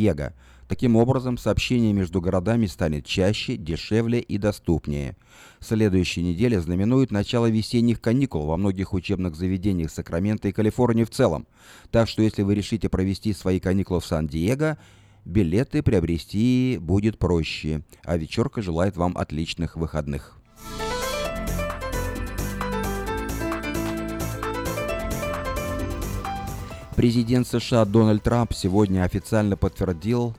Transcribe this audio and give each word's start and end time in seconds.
Сан-Диего. 0.00 0.34
Таким 0.68 0.94
образом, 0.94 1.36
сообщение 1.36 1.92
между 1.92 2.20
городами 2.20 2.66
станет 2.66 3.04
чаще, 3.04 3.56
дешевле 3.56 4.20
и 4.20 4.38
доступнее. 4.38 5.16
Следующая 5.58 6.22
неделя 6.22 6.60
знаменует 6.60 7.10
начало 7.10 7.50
весенних 7.50 8.00
каникул 8.00 8.46
во 8.46 8.56
многих 8.56 8.92
учебных 8.92 9.34
заведениях 9.34 9.90
Сакрамента 9.90 10.46
и 10.48 10.52
Калифорнии 10.52 11.04
в 11.04 11.10
целом. 11.10 11.46
Так 11.90 12.08
что 12.08 12.22
если 12.22 12.42
вы 12.42 12.54
решите 12.54 12.88
провести 12.88 13.32
свои 13.32 13.58
каникулы 13.58 14.00
в 14.00 14.06
Сан-Диего, 14.06 14.78
билеты 15.24 15.82
приобрести 15.82 16.78
будет 16.80 17.18
проще. 17.18 17.82
А 18.04 18.16
вечерка 18.16 18.62
желает 18.62 18.96
вам 18.96 19.18
отличных 19.18 19.76
выходных. 19.76 20.39
Президент 27.00 27.48
США 27.48 27.86
Дональд 27.86 28.22
Трамп 28.22 28.52
сегодня 28.52 29.04
официально 29.04 29.56
подтвердил 29.56 30.36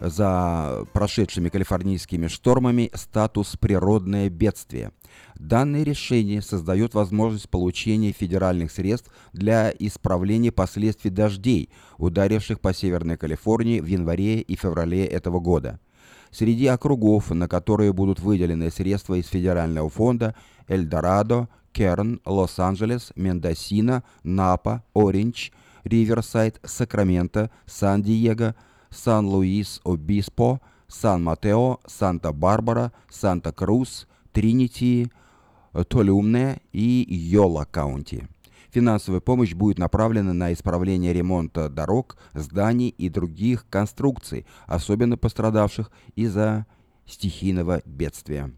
за 0.00 0.86
прошедшими 0.94 1.50
калифорнийскими 1.50 2.28
штормами 2.28 2.90
статус 2.94 3.58
«природное 3.60 4.30
бедствие». 4.30 4.92
Данное 5.34 5.82
решение 5.82 6.40
создает 6.40 6.94
возможность 6.94 7.50
получения 7.50 8.12
федеральных 8.12 8.72
средств 8.72 9.12
для 9.34 9.70
исправления 9.78 10.50
последствий 10.50 11.10
дождей, 11.10 11.68
ударивших 11.98 12.60
по 12.60 12.72
Северной 12.72 13.18
Калифорнии 13.18 13.80
в 13.80 13.84
январе 13.84 14.40
и 14.40 14.56
феврале 14.56 15.04
этого 15.04 15.40
года. 15.40 15.78
Среди 16.30 16.68
округов, 16.68 17.28
на 17.32 17.48
которые 17.48 17.92
будут 17.92 18.18
выделены 18.18 18.70
средства 18.70 19.16
из 19.16 19.26
федерального 19.26 19.90
фонда 19.90 20.34
Эльдорадо, 20.68 21.50
Керн, 21.70 22.22
Лос-Анджелес, 22.24 23.12
Мендосино, 23.14 24.04
Напа, 24.22 24.84
Ориндж– 24.94 25.50
Риверсайд, 25.84 26.60
Сакраменто, 26.64 27.50
Сан-Диего, 27.66 28.54
Сан-Луис-Обиспо, 28.90 30.60
Сан-Матео, 30.88 31.80
Санта-Барбара, 31.86 32.92
Санта-Крус, 33.10 34.06
Тринити, 34.32 35.10
Толюмне 35.88 36.60
и 36.72 37.06
Йола-Каунти. 37.32 38.28
Финансовая 38.70 39.20
помощь 39.20 39.52
будет 39.52 39.78
направлена 39.78 40.32
на 40.32 40.52
исправление 40.52 41.12
ремонта 41.12 41.68
дорог, 41.68 42.16
зданий 42.32 42.88
и 42.88 43.10
других 43.10 43.66
конструкций, 43.68 44.46
особенно 44.66 45.18
пострадавших 45.18 45.90
из-за 46.14 46.66
стихийного 47.06 47.82
бедствия. 47.84 48.50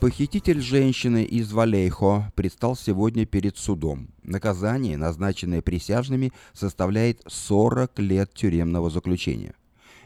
Похититель 0.00 0.60
женщины 0.60 1.24
из 1.24 1.52
Валейхо 1.52 2.32
предстал 2.36 2.76
сегодня 2.76 3.26
перед 3.26 3.56
судом. 3.58 4.10
Наказание, 4.22 4.96
назначенное 4.96 5.60
присяжными, 5.60 6.32
составляет 6.52 7.20
40 7.26 7.98
лет 7.98 8.32
тюремного 8.32 8.90
заключения. 8.90 9.54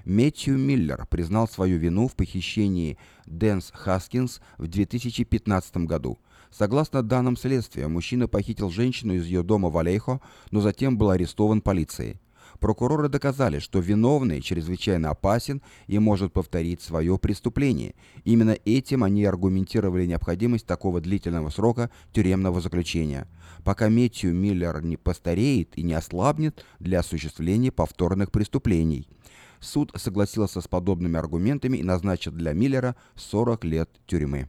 Мэтью 0.07 0.57
Миллер 0.57 1.07
признал 1.11 1.47
свою 1.47 1.77
вину 1.77 2.09
в 2.09 2.15
похищении 2.17 2.97
Дениз 3.27 3.71
Хаскинс 3.75 4.41
в 4.57 4.67
2015 4.67 5.77
году. 5.87 6.19
Согласно 6.51 7.03
данным 7.03 7.37
следствия, 7.37 7.87
мужчина 7.87 8.29
похитил 8.29 8.71
женщину 8.71 9.13
из 9.13 9.27
ее 9.27 9.43
дома 9.43 9.69
в 9.69 9.77
Валейхо, 9.77 10.23
но 10.51 10.63
затем 10.63 10.97
был 10.97 11.11
арестован 11.11 11.61
полицией. 11.61 12.19
Прокуроры 12.63 13.09
доказали, 13.09 13.59
что 13.59 13.81
виновный 13.81 14.41
чрезвычайно 14.41 15.11
опасен 15.11 15.61
и 15.89 15.99
может 15.99 16.33
повторить 16.33 16.81
свое 16.81 17.19
преступление. 17.19 17.97
Именно 18.23 18.57
этим 18.65 19.03
они 19.03 19.25
аргументировали 19.25 20.07
необходимость 20.07 20.65
такого 20.65 21.01
длительного 21.01 21.51
срока 21.51 21.91
тюремного 22.13 22.61
заключения. 22.61 23.27
Пока 23.65 23.89
Мэтью 23.89 24.33
Миллер 24.33 24.81
не 24.81 24.97
постареет 24.97 25.77
и 25.77 25.83
не 25.83 25.95
ослабнет 25.95 26.65
для 26.79 27.01
осуществления 27.01 27.73
повторных 27.73 28.31
преступлений. 28.31 29.09
Суд 29.59 29.91
согласился 29.97 30.61
с 30.61 30.69
подобными 30.69 31.19
аргументами 31.19 31.79
и 31.79 31.83
назначил 31.83 32.31
для 32.31 32.53
Миллера 32.53 32.95
40 33.17 33.65
лет 33.65 33.91
тюрьмы. 34.07 34.49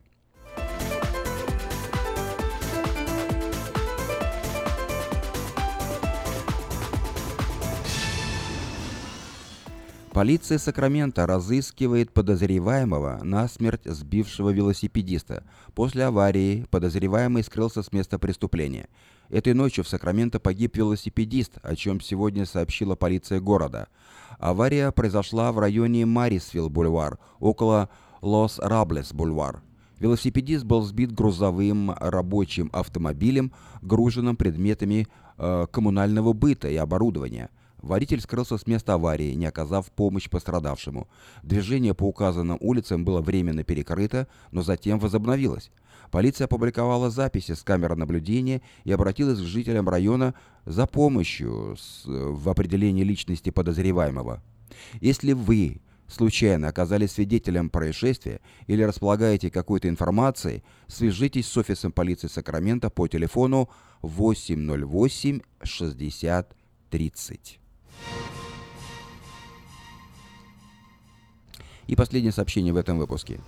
Полиция 10.13 10.59
Сакрамента 10.59 11.25
разыскивает 11.25 12.11
подозреваемого 12.11 13.21
на 13.23 13.47
смерть 13.47 13.81
сбившего 13.85 14.51
велосипедиста. 14.51 15.43
После 15.73 16.05
аварии 16.05 16.67
подозреваемый 16.69 17.43
скрылся 17.43 17.81
с 17.81 17.91
места 17.91 18.19
преступления. 18.19 18.89
Этой 19.31 19.55
ночью 19.55 19.83
в 19.83 19.87
Сакраменто 19.87 20.39
погиб 20.39 20.77
велосипедист, 20.77 21.57
о 21.63 21.75
чем 21.75 21.99
сегодня 21.99 22.45
сообщила 22.45 22.93
полиция 22.93 23.39
города. 23.39 23.87
Авария 24.37 24.91
произошла 24.91 25.51
в 25.51 25.57
районе 25.57 26.05
Марисвилл-бульвар, 26.05 27.17
около 27.39 27.89
Лос-Раблес-бульвар. 28.21 29.63
Велосипедист 29.97 30.63
был 30.63 30.83
сбит 30.83 31.11
грузовым 31.11 31.89
рабочим 31.89 32.69
автомобилем, 32.71 33.51
груженным 33.81 34.35
предметами 34.35 35.07
э, 35.39 35.65
коммунального 35.71 36.33
быта 36.33 36.67
и 36.67 36.75
оборудования– 36.75 37.49
Водитель 37.83 38.21
скрылся 38.21 38.57
с 38.57 38.65
места 38.65 38.93
аварии, 38.93 39.33
не 39.33 39.45
оказав 39.45 39.91
помощь 39.91 40.29
пострадавшему. 40.29 41.09
Движение 41.43 41.93
по 41.93 42.05
указанным 42.05 42.57
улицам 42.61 43.03
было 43.03 43.19
временно 43.19 43.65
перекрыто, 43.65 44.29
но 44.51 44.61
затем 44.61 44.99
возобновилось. 44.99 45.69
Полиция 46.09 46.45
опубликовала 46.45 47.09
записи 47.09 47.51
с 47.51 47.61
камер 47.61 47.97
наблюдения 47.97 48.61
и 48.85 48.93
обратилась 48.93 49.39
к 49.39 49.43
жителям 49.43 49.89
района 49.89 50.33
за 50.63 50.87
помощью 50.87 51.75
в 52.05 52.49
определении 52.49 53.03
личности 53.03 53.49
подозреваемого. 53.49 54.41
Если 55.01 55.33
вы 55.33 55.81
случайно 56.07 56.69
оказались 56.69 57.11
свидетелем 57.11 57.69
происшествия 57.69 58.39
или 58.65 58.81
располагаете 58.83 59.51
какой-то 59.51 59.89
информацией, 59.89 60.63
свяжитесь 60.87 61.47
с 61.47 61.57
офисом 61.57 61.91
полиции 61.91 62.27
Сакрамента 62.27 62.89
по 62.89 63.09
телефону 63.09 63.69
808 64.03 65.41
60 65.63 66.55
30. 66.89 67.59
И 71.87 71.95
последнее 71.95 72.31
сообщение 72.31 72.73
в 72.73 72.77
этом 72.77 72.97
выпуске. 72.97 73.39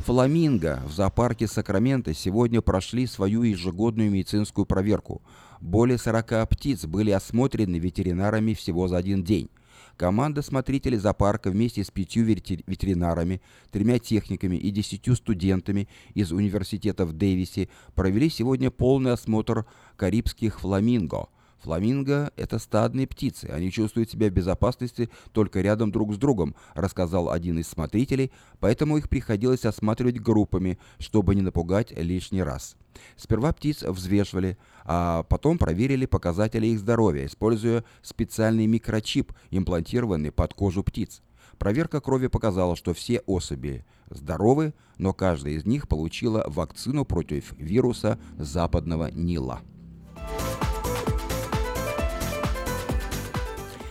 Фламинго 0.00 0.82
в 0.86 0.92
зоопарке 0.92 1.46
Сакрамента 1.46 2.14
сегодня 2.14 2.60
прошли 2.60 3.06
свою 3.06 3.42
ежегодную 3.42 4.10
медицинскую 4.10 4.64
проверку. 4.64 5.22
Более 5.60 5.98
40 5.98 6.48
птиц 6.48 6.86
были 6.86 7.10
осмотрены 7.10 7.76
ветеринарами 7.76 8.54
всего 8.54 8.88
за 8.88 8.96
один 8.96 9.24
день. 9.24 9.50
Команда 9.96 10.42
смотрителей 10.42 10.96
зоопарка 10.96 11.50
вместе 11.50 11.82
с 11.82 11.90
пятью 11.90 12.24
ветеринарами, 12.24 13.42
тремя 13.72 13.98
техниками 13.98 14.56
и 14.56 14.70
десятью 14.70 15.16
студентами 15.16 15.88
из 16.14 16.30
университета 16.30 17.04
в 17.04 17.12
Дэвисе 17.12 17.68
провели 17.94 18.30
сегодня 18.30 18.70
полный 18.70 19.12
осмотр 19.12 19.66
карибских 19.96 20.60
фламинго– 20.60 21.28
Фламинго– 21.62 22.32
это 22.36 22.58
стадные 22.58 23.06
птицы, 23.06 23.46
они 23.46 23.72
чувствуют 23.72 24.10
себя 24.10 24.28
в 24.28 24.32
безопасности 24.32 25.10
только 25.32 25.60
рядом 25.60 25.90
друг 25.90 26.14
с 26.14 26.16
другом, 26.16 26.54
рассказал 26.74 27.30
один 27.30 27.58
из 27.58 27.68
смотрителей, 27.68 28.30
поэтому 28.60 28.96
их 28.96 29.08
приходилось 29.08 29.64
осматривать 29.64 30.20
группами, 30.20 30.78
чтобы 30.98 31.34
не 31.34 31.42
напугать 31.42 31.90
лишний 31.90 32.42
раз. 32.42 32.76
Сперва 33.16 33.52
птиц 33.52 33.82
взвешивали, 33.82 34.56
а 34.84 35.24
потом 35.24 35.58
проверили 35.58 36.06
показатели 36.06 36.66
их 36.68 36.78
здоровья, 36.78 37.26
используя 37.26 37.84
специальный 38.02 38.66
микрочип, 38.66 39.32
имплантированный 39.50 40.30
под 40.30 40.54
кожу 40.54 40.84
птиц. 40.84 41.22
Проверка 41.58 42.00
крови 42.00 42.28
показала, 42.28 42.76
что 42.76 42.94
все 42.94 43.18
особи 43.26 43.84
здоровы, 44.10 44.74
но 44.96 45.12
каждая 45.12 45.54
из 45.54 45.66
них 45.66 45.88
получила 45.88 46.44
вакцину 46.46 47.04
против 47.04 47.52
вируса 47.58 48.18
западного 48.38 49.10
Нила. 49.10 49.60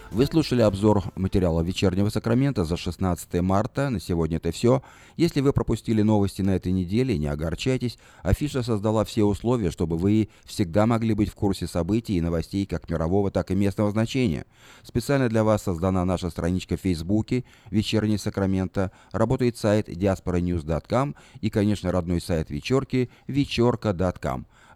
Вы 0.09 0.25
слушали 0.25 0.61
обзор 0.61 1.03
материала 1.15 1.61
«Вечернего 1.61 2.07
Сакрамента» 2.07 2.63
за 2.63 2.77
16 2.77 3.41
марта. 3.41 3.89
На 3.89 3.99
сегодня 3.99 4.37
это 4.37 4.53
все. 4.53 4.81
Если 5.17 5.41
вы 5.41 5.51
пропустили 5.51 6.01
новости 6.01 6.41
на 6.41 6.51
этой 6.51 6.71
неделе, 6.71 7.17
не 7.17 7.27
огорчайтесь. 7.27 7.97
Афиша 8.23 8.63
создала 8.63 9.03
все 9.03 9.25
условия, 9.25 9.69
чтобы 9.69 9.97
вы 9.97 10.29
всегда 10.45 10.85
могли 10.85 11.13
быть 11.13 11.29
в 11.29 11.35
курсе 11.35 11.67
событий 11.67 12.15
и 12.15 12.21
новостей 12.21 12.65
как 12.65 12.89
мирового, 12.89 13.31
так 13.31 13.51
и 13.51 13.55
местного 13.55 13.91
значения. 13.91 14.45
Специально 14.81 15.27
для 15.27 15.43
вас 15.43 15.63
создана 15.63 16.05
наша 16.05 16.29
страничка 16.29 16.77
в 16.77 16.81
Фейсбуке 16.81 17.43
«Вечерний 17.69 18.17
Сакраменто». 18.17 18.91
Работает 19.11 19.57
сайт 19.57 19.89
diasporanews.com 19.89 21.15
и, 21.41 21.49
конечно, 21.49 21.91
родной 21.91 22.21
сайт 22.21 22.49
вечерки 22.49 23.09
вечерка.com. 23.27 24.45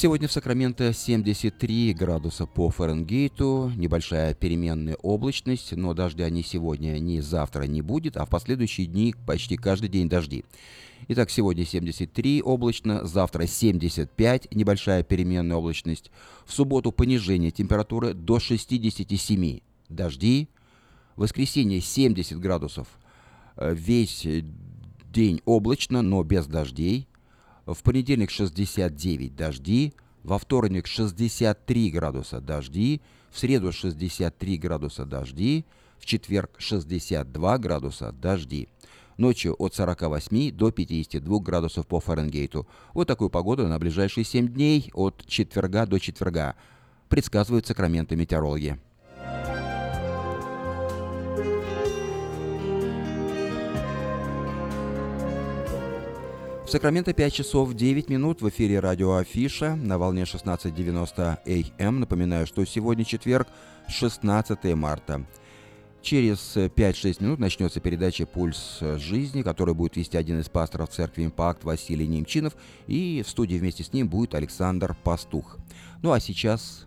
Сегодня 0.00 0.28
в 0.28 0.32
Сакраменто 0.32 0.92
73 0.92 1.92
градуса 1.92 2.46
по 2.46 2.70
Фаренгейту, 2.70 3.72
небольшая 3.74 4.32
переменная 4.32 4.94
облачность, 4.94 5.72
но 5.72 5.92
дождя 5.92 6.30
ни 6.30 6.42
сегодня, 6.42 7.00
ни 7.00 7.18
завтра 7.18 7.64
не 7.64 7.82
будет, 7.82 8.16
а 8.16 8.24
в 8.24 8.28
последующие 8.28 8.86
дни 8.86 9.16
почти 9.26 9.56
каждый 9.56 9.88
день 9.88 10.08
дожди. 10.08 10.44
Итак, 11.08 11.30
сегодня 11.30 11.64
73 11.64 12.42
облачно, 12.42 13.04
завтра 13.04 13.46
75, 13.46 14.54
небольшая 14.54 15.02
переменная 15.02 15.56
облачность. 15.56 16.12
В 16.46 16.52
субботу 16.52 16.92
понижение 16.92 17.50
температуры 17.50 18.14
до 18.14 18.38
67, 18.38 19.58
дожди. 19.88 20.48
В 21.16 21.22
воскресенье 21.22 21.80
70 21.80 22.38
градусов, 22.38 22.86
э, 23.56 23.74
весь 23.74 24.24
день 25.12 25.42
облачно, 25.44 26.02
но 26.02 26.22
без 26.22 26.46
дождей. 26.46 27.07
В 27.68 27.82
понедельник 27.82 28.30
69 28.30 29.36
дожди, 29.36 29.92
во 30.22 30.38
вторник 30.38 30.86
63 30.86 31.90
градуса 31.90 32.40
дожди, 32.40 33.02
в 33.30 33.38
среду 33.38 33.72
63 33.72 34.56
градуса 34.56 35.04
дожди, 35.04 35.66
в 35.98 36.06
четверг 36.06 36.52
62 36.56 37.58
градуса 37.58 38.10
дожди. 38.12 38.68
Ночью 39.18 39.54
от 39.58 39.74
48 39.74 40.50
до 40.50 40.70
52 40.70 41.40
градусов 41.40 41.86
по 41.86 42.00
Фаренгейту. 42.00 42.66
Вот 42.94 43.06
такую 43.06 43.28
погоду 43.28 43.68
на 43.68 43.78
ближайшие 43.78 44.24
7 44.24 44.48
дней 44.48 44.90
от 44.94 45.26
четверга 45.26 45.84
до 45.84 46.00
четверга. 46.00 46.54
Предсказывают 47.10 47.66
сакраменты 47.66 48.16
метеорологи. 48.16 48.78
В 56.68 56.70
Сакраменто 56.70 57.14
5 57.14 57.32
часов 57.32 57.72
9 57.72 58.10
минут 58.10 58.42
в 58.42 58.48
эфире 58.50 58.78
радио 58.80 59.14
Афиша 59.14 59.74
на 59.74 59.96
волне 59.96 60.24
16.90 60.24 61.38
АМ. 61.46 61.72
Эм. 61.78 62.00
Напоминаю, 62.00 62.46
что 62.46 62.62
сегодня 62.66 63.06
четверг, 63.06 63.48
16 63.88 64.74
марта. 64.74 65.24
Через 66.02 66.58
5-6 66.58 67.22
минут 67.22 67.38
начнется 67.38 67.80
передача 67.80 68.26
«Пульс 68.26 68.80
жизни», 68.96 69.40
которую 69.40 69.76
будет 69.76 69.96
вести 69.96 70.18
один 70.18 70.40
из 70.40 70.50
пасторов 70.50 70.90
церкви 70.90 71.24
«Импакт» 71.24 71.64
Василий 71.64 72.06
Немчинов, 72.06 72.54
и 72.86 73.24
в 73.26 73.30
студии 73.30 73.56
вместе 73.56 73.82
с 73.82 73.94
ним 73.94 74.10
будет 74.10 74.34
Александр 74.34 74.94
Пастух. 75.02 75.56
Ну 76.02 76.12
а 76.12 76.20
сейчас... 76.20 76.86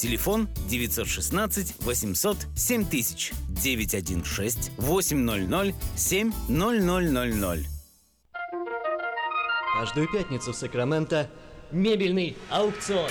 Телефон 0.00 0.48
916 0.70 1.74
800 1.80 2.38
7000 2.56 3.32
916 3.50 4.72
800 4.78 5.74
7000. 5.94 7.66
Каждую 9.78 10.10
пятницу 10.10 10.52
в 10.52 10.56
Сакраменто 10.56 11.28
мебельный 11.70 12.34
аукцион. 12.48 13.10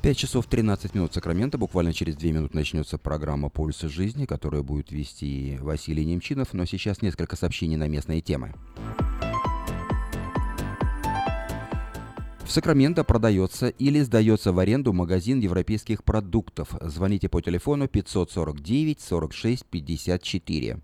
5 0.00 0.16
часов 0.16 0.46
13 0.46 0.94
минут 0.94 1.12
Сакрамента. 1.12 1.58
Буквально 1.58 1.92
через 1.92 2.14
2 2.16 2.30
минуты 2.30 2.56
начнется 2.56 2.98
программа 2.98 3.48
«Пульсы 3.48 3.88
жизни», 3.88 4.26
которую 4.26 4.62
будет 4.62 4.92
вести 4.92 5.58
Василий 5.60 6.04
Немчинов. 6.04 6.54
Но 6.54 6.66
сейчас 6.66 7.02
несколько 7.02 7.34
сообщений 7.34 7.76
на 7.76 7.88
местные 7.88 8.20
темы. 8.20 8.54
В 12.44 12.50
Сакраменто 12.50 13.04
продается 13.04 13.68
или 13.68 14.00
сдается 14.00 14.52
в 14.52 14.58
аренду 14.58 14.92
магазин 14.92 15.40
европейских 15.40 16.04
продуктов. 16.04 16.70
Звоните 16.80 17.28
по 17.28 17.42
телефону 17.42 17.88
549 17.88 19.00
46 19.00 19.66
54. 19.66 20.78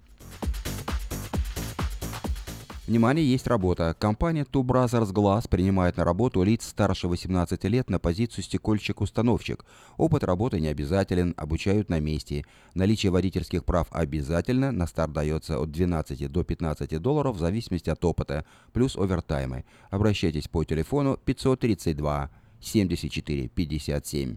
Внимание, 2.87 3.27
есть 3.27 3.47
работа. 3.47 3.97
Компания 3.99 4.45
Two 4.45 4.63
Brothers 4.63 5.11
Glass 5.11 5.49
принимает 5.49 5.97
на 5.97 6.05
работу 6.05 6.43
лиц 6.43 6.67
старше 6.67 7.09
18 7.09 7.65
лет 7.65 7.89
на 7.89 7.99
позицию 7.99 8.45
стекольщик-установщик. 8.45 9.65
Опыт 9.97 10.23
работы 10.23 10.61
не 10.61 10.69
обязателен, 10.69 11.33
обучают 11.39 11.89
на 11.89 11.99
месте. 11.99 12.45
Наличие 12.75 13.11
водительских 13.11 13.65
прав 13.65 13.87
обязательно, 13.91 14.71
на 14.71 14.87
старт 14.87 15.15
дается 15.15 15.59
от 15.59 15.71
12 15.71 16.31
до 16.31 16.45
15 16.45 17.01
долларов 17.01 17.37
в 17.37 17.41
зависимости 17.41 17.89
от 17.89 18.05
опыта, 18.05 18.45
плюс 18.75 18.97
овертаймы. 18.97 19.65
Обращайтесь 19.89 20.49
по 20.49 20.63
телефону 20.63 21.17
532 21.25 22.31
74 22.61 23.49
57. 23.49 24.37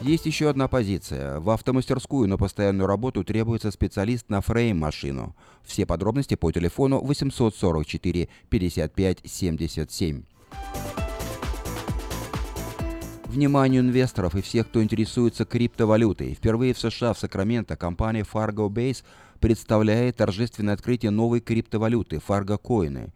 Есть 0.00 0.24
еще 0.24 0.48
одна 0.48 0.66
позиция. 0.66 1.40
В 1.40 1.50
автомастерскую 1.50 2.26
на 2.26 2.38
постоянную 2.38 2.86
работу 2.86 3.22
требуется 3.22 3.70
специалист 3.70 4.30
на 4.30 4.40
фрейм-машину. 4.40 5.36
Все 5.62 5.84
подробности 5.84 6.36
по 6.36 6.50
телефону 6.50 7.00
844 7.00 8.28
55 8.48 9.18
77. 9.24 10.22
Вниманию 13.26 13.82
инвесторов 13.82 14.34
и 14.34 14.40
всех, 14.40 14.68
кто 14.68 14.82
интересуется 14.82 15.44
криптовалютой. 15.44 16.32
Впервые 16.34 16.72
в 16.72 16.78
США 16.78 17.12
в 17.12 17.18
Сакраменто 17.18 17.76
компания 17.76 18.22
Fargo 18.22 18.70
Base 18.70 19.04
представляет 19.38 20.16
торжественное 20.16 20.74
открытие 20.74 21.10
новой 21.10 21.40
криптовалюты 21.40 22.16
Fargo 22.26 22.58
Coin. 22.58 23.10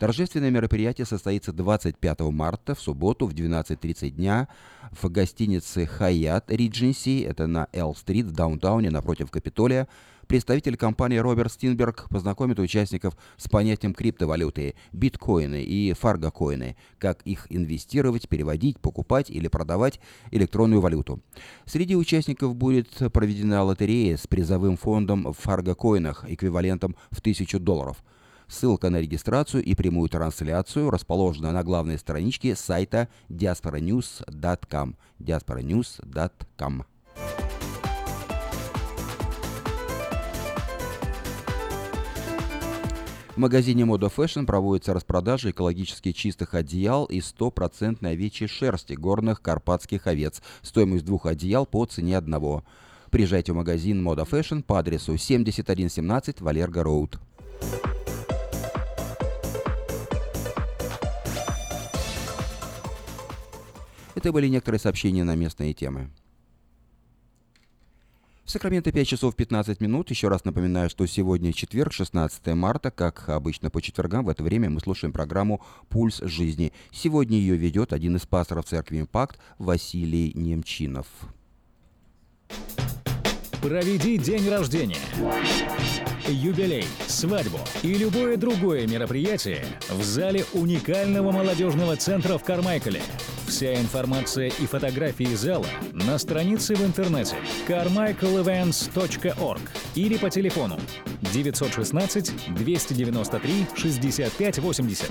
Торжественное 0.00 0.48
мероприятие 0.48 1.04
состоится 1.04 1.52
25 1.52 2.20
марта 2.20 2.74
в 2.74 2.80
субботу 2.80 3.26
в 3.26 3.34
12.30 3.34 4.08
дня 4.08 4.48
в 4.92 5.10
гостинице 5.10 5.82
Hyatt 5.82 6.46
Regency, 6.46 7.28
это 7.28 7.46
на 7.46 7.68
Эл-стрит 7.74 8.24
в 8.24 8.32
даунтауне 8.32 8.88
напротив 8.88 9.30
Капитолия. 9.30 9.88
Представитель 10.26 10.78
компании 10.78 11.18
Роберт 11.18 11.52
Стинберг 11.52 12.08
познакомит 12.08 12.58
участников 12.60 13.14
с 13.36 13.46
понятием 13.50 13.92
криптовалюты, 13.92 14.74
биткоины 14.92 15.62
и 15.64 15.92
фаргокоины, 15.92 16.78
как 16.96 17.20
их 17.26 17.46
инвестировать, 17.50 18.26
переводить, 18.26 18.80
покупать 18.80 19.28
или 19.28 19.48
продавать 19.48 20.00
электронную 20.30 20.80
валюту. 20.80 21.20
Среди 21.66 21.94
участников 21.94 22.56
будет 22.56 22.88
проведена 23.12 23.64
лотерея 23.64 24.16
с 24.16 24.26
призовым 24.26 24.78
фондом 24.78 25.30
в 25.30 25.34
фаргокоинах, 25.34 26.24
эквивалентом 26.26 26.96
в 27.10 27.18
1000 27.18 27.58
долларов– 27.58 28.02
Ссылка 28.50 28.90
на 28.90 29.00
регистрацию 29.00 29.62
и 29.62 29.76
прямую 29.76 30.08
трансляцию 30.08 30.90
расположена 30.90 31.52
на 31.52 31.62
главной 31.62 31.98
страничке 31.98 32.56
сайта 32.56 33.08
diasporanews.com. 33.28 34.96
diasporanews.com. 35.20 36.84
В 43.28 43.36
магазине 43.36 43.84
Moda 43.84 44.12
Fashion 44.14 44.44
проводится 44.44 44.92
распродажа 44.92 45.52
экологически 45.52 46.10
чистых 46.10 46.54
одеял 46.54 47.04
из 47.04 47.26
стопроцентной 47.26 48.10
овечьей 48.10 48.48
шерсти 48.48 48.94
горных 48.94 49.40
карпатских 49.40 50.08
овец. 50.08 50.42
Стоимость 50.62 51.04
двух 51.04 51.26
одеял 51.26 51.66
по 51.66 51.86
цене 51.86 52.18
одного. 52.18 52.64
Приезжайте 53.10 53.52
в 53.52 53.56
магазин 53.56 54.06
Moda 54.06 54.28
Fashion 54.28 54.64
по 54.64 54.80
адресу 54.80 55.16
7117 55.16 56.40
Валерго 56.40 56.82
Роуд. 56.82 57.20
Это 64.20 64.32
были 64.32 64.48
некоторые 64.48 64.78
сообщения 64.78 65.24
на 65.24 65.34
местные 65.34 65.72
темы. 65.72 66.10
Сакраменто 68.44 68.92
5 68.92 69.08
часов 69.08 69.34
15 69.34 69.80
минут. 69.80 70.10
Еще 70.10 70.28
раз 70.28 70.44
напоминаю, 70.44 70.90
что 70.90 71.06
сегодня 71.06 71.54
четверг, 71.54 71.90
16 71.94 72.48
марта. 72.48 72.90
Как 72.90 73.30
обычно 73.30 73.70
по 73.70 73.80
четвергам, 73.80 74.26
в 74.26 74.28
это 74.28 74.42
время 74.42 74.68
мы 74.68 74.80
слушаем 74.80 75.14
программу 75.14 75.62
«Пульс 75.88 76.18
жизни». 76.18 76.74
Сегодня 76.92 77.38
ее 77.38 77.56
ведет 77.56 77.94
один 77.94 78.16
из 78.16 78.26
пасторов 78.26 78.66
церкви 78.66 79.00
«Импакт» 79.00 79.40
Василий 79.58 80.32
Немчинов. 80.34 81.06
Проведи 83.60 84.16
день 84.16 84.48
рождения, 84.48 84.96
юбилей, 86.26 86.86
свадьбу 87.06 87.58
и 87.82 87.92
любое 87.92 88.38
другое 88.38 88.86
мероприятие 88.86 89.66
в 89.90 90.02
зале 90.02 90.46
уникального 90.54 91.30
молодежного 91.30 91.94
центра 91.96 92.38
в 92.38 92.44
Кармайкале. 92.44 93.02
Вся 93.46 93.74
информация 93.74 94.46
и 94.48 94.64
фотографии 94.64 95.34
зала 95.34 95.66
на 95.92 96.16
странице 96.18 96.74
в 96.74 96.82
интернете 96.82 97.36
carmichaelevents.org 97.68 99.60
или 99.94 100.16
по 100.16 100.30
телефону 100.30 100.80
916 101.20 102.54
293 102.54 103.66
6580. 103.76 105.10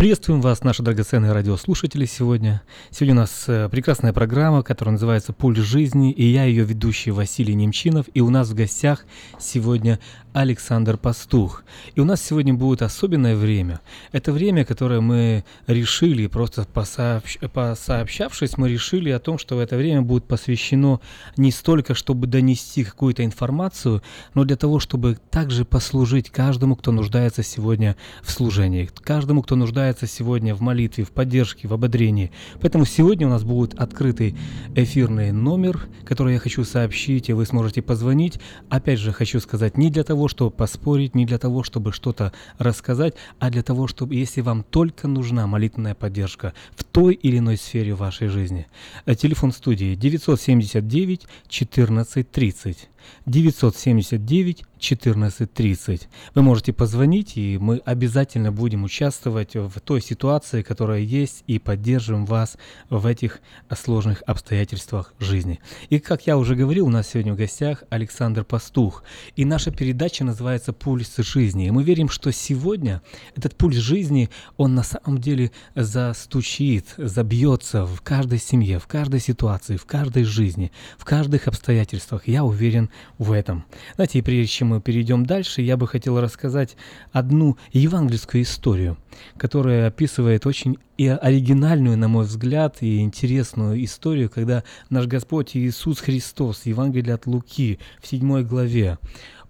Приветствуем 0.00 0.40
вас, 0.40 0.64
наши 0.64 0.82
драгоценные 0.82 1.32
радиослушатели, 1.32 2.06
сегодня. 2.06 2.62
Сегодня 2.90 3.16
у 3.16 3.18
нас 3.18 3.44
э, 3.48 3.68
прекрасная 3.68 4.14
программа, 4.14 4.62
которая 4.62 4.92
называется 4.92 5.34
«Пульс 5.34 5.58
жизни», 5.58 6.10
и 6.10 6.24
я 6.24 6.44
ее 6.44 6.64
ведущий 6.64 7.10
Василий 7.10 7.52
Немчинов, 7.52 8.06
и 8.14 8.22
у 8.22 8.30
нас 8.30 8.48
в 8.48 8.54
гостях 8.54 9.04
сегодня 9.38 10.00
Александр 10.32 10.96
Пастух. 10.96 11.64
И 11.94 12.00
у 12.00 12.04
нас 12.04 12.22
сегодня 12.22 12.54
будет 12.54 12.82
особенное 12.82 13.34
время. 13.34 13.80
Это 14.12 14.32
время, 14.32 14.64
которое 14.64 15.00
мы 15.00 15.44
решили, 15.66 16.26
просто 16.26 16.64
посообщ... 16.64 17.38
посообщавшись, 17.52 18.56
мы 18.56 18.68
решили 18.68 19.10
о 19.10 19.18
том, 19.18 19.38
что 19.38 19.56
в 19.56 19.58
это 19.58 19.76
время 19.76 20.02
будет 20.02 20.24
посвящено 20.24 21.00
не 21.36 21.50
столько, 21.50 21.94
чтобы 21.94 22.26
донести 22.26 22.84
какую-то 22.84 23.24
информацию, 23.24 24.02
но 24.34 24.44
для 24.44 24.56
того, 24.56 24.78
чтобы 24.78 25.18
также 25.30 25.64
послужить 25.64 26.30
каждому, 26.30 26.76
кто 26.76 26.92
нуждается 26.92 27.42
сегодня 27.42 27.96
в 28.22 28.30
служении, 28.30 28.88
каждому, 29.02 29.42
кто 29.42 29.56
нуждается 29.56 30.06
сегодня 30.06 30.54
в 30.54 30.60
молитве, 30.60 31.04
в 31.04 31.10
поддержке, 31.10 31.66
в 31.68 31.72
ободрении. 31.72 32.30
Поэтому 32.60 32.84
сегодня 32.84 33.26
у 33.26 33.30
нас 33.30 33.42
будет 33.42 33.74
открытый 33.74 34.36
эфирный 34.74 35.32
номер, 35.32 35.88
который 36.04 36.34
я 36.34 36.38
хочу 36.38 36.64
сообщить, 36.64 37.28
и 37.28 37.32
вы 37.32 37.46
сможете 37.46 37.82
позвонить. 37.82 38.38
Опять 38.68 38.98
же, 38.98 39.12
хочу 39.12 39.40
сказать, 39.40 39.76
не 39.76 39.90
для 39.90 40.04
того, 40.04 40.19
чтобы 40.28 40.50
поспорить, 40.50 41.14
не 41.14 41.26
для 41.26 41.38
того, 41.38 41.62
чтобы 41.62 41.92
что-то 41.92 42.32
рассказать, 42.58 43.14
а 43.38 43.50
для 43.50 43.62
того, 43.62 43.86
чтобы, 43.86 44.14
если 44.14 44.40
вам 44.40 44.62
только 44.62 45.08
нужна 45.08 45.46
молитвенная 45.46 45.94
поддержка 45.94 46.54
в 46.74 46.84
той 46.84 47.14
или 47.14 47.38
иной 47.38 47.56
сфере 47.56 47.94
вашей 47.94 48.28
жизни. 48.28 48.66
Э, 49.06 49.14
телефон 49.14 49.52
студии 49.52 49.94
979 49.94 51.26
14 51.48 52.30
30. 52.30 52.88
979 53.26 54.64
14.30. 54.80 56.08
Вы 56.34 56.42
можете 56.42 56.72
позвонить, 56.72 57.36
и 57.36 57.58
мы 57.58 57.82
обязательно 57.84 58.50
будем 58.50 58.84
участвовать 58.84 59.54
в 59.54 59.78
той 59.80 60.00
ситуации, 60.00 60.62
которая 60.62 61.00
есть, 61.00 61.44
и 61.46 61.58
поддержим 61.58 62.24
вас 62.24 62.56
в 62.88 63.06
этих 63.06 63.40
сложных 63.76 64.22
обстоятельствах 64.26 65.14
жизни. 65.18 65.60
И, 65.90 65.98
как 65.98 66.26
я 66.26 66.38
уже 66.38 66.56
говорил, 66.56 66.86
у 66.86 66.90
нас 66.90 67.08
сегодня 67.08 67.34
в 67.34 67.36
гостях 67.36 67.84
Александр 67.90 68.44
Пастух. 68.44 69.04
И 69.36 69.44
наша 69.44 69.70
передача 69.70 70.24
называется 70.24 70.72
«Пульс 70.72 71.16
жизни». 71.18 71.66
И 71.66 71.70
мы 71.70 71.82
верим, 71.82 72.08
что 72.08 72.32
сегодня 72.32 73.02
этот 73.36 73.56
пульс 73.56 73.76
жизни, 73.76 74.30
он 74.56 74.74
на 74.74 74.82
самом 74.82 75.18
деле 75.18 75.52
застучит, 75.74 76.94
забьется 76.96 77.84
в 77.84 78.00
каждой 78.00 78.38
семье, 78.38 78.78
в 78.78 78.86
каждой 78.86 79.20
ситуации, 79.20 79.76
в 79.76 79.84
каждой 79.84 80.24
жизни, 80.24 80.72
в 80.96 81.04
каждых 81.04 81.48
обстоятельствах. 81.48 82.26
Я 82.26 82.44
уверен 82.44 82.88
в 83.18 83.32
этом. 83.32 83.64
Знаете, 83.94 84.18
и 84.18 84.22
прежде 84.22 84.46
чем 84.46 84.68
мы 84.68 84.80
перейдем 84.80 85.26
дальше, 85.26 85.62
я 85.62 85.76
бы 85.76 85.86
хотел 85.86 86.20
рассказать 86.20 86.76
одну 87.12 87.56
евангельскую 87.72 88.42
историю, 88.42 88.96
которая 89.36 89.88
описывает 89.88 90.46
очень 90.46 90.78
и 91.00 91.06
оригинальную, 91.06 91.96
на 91.96 92.08
мой 92.08 92.26
взгляд, 92.26 92.78
и 92.82 93.00
интересную 93.00 93.82
историю, 93.82 94.28
когда 94.28 94.64
наш 94.90 95.06
Господь 95.06 95.56
Иисус 95.56 95.98
Христос, 95.98 96.66
Евангелие 96.66 97.14
от 97.14 97.26
Луки 97.26 97.78
в 98.02 98.06
7 98.06 98.42
главе, 98.42 98.98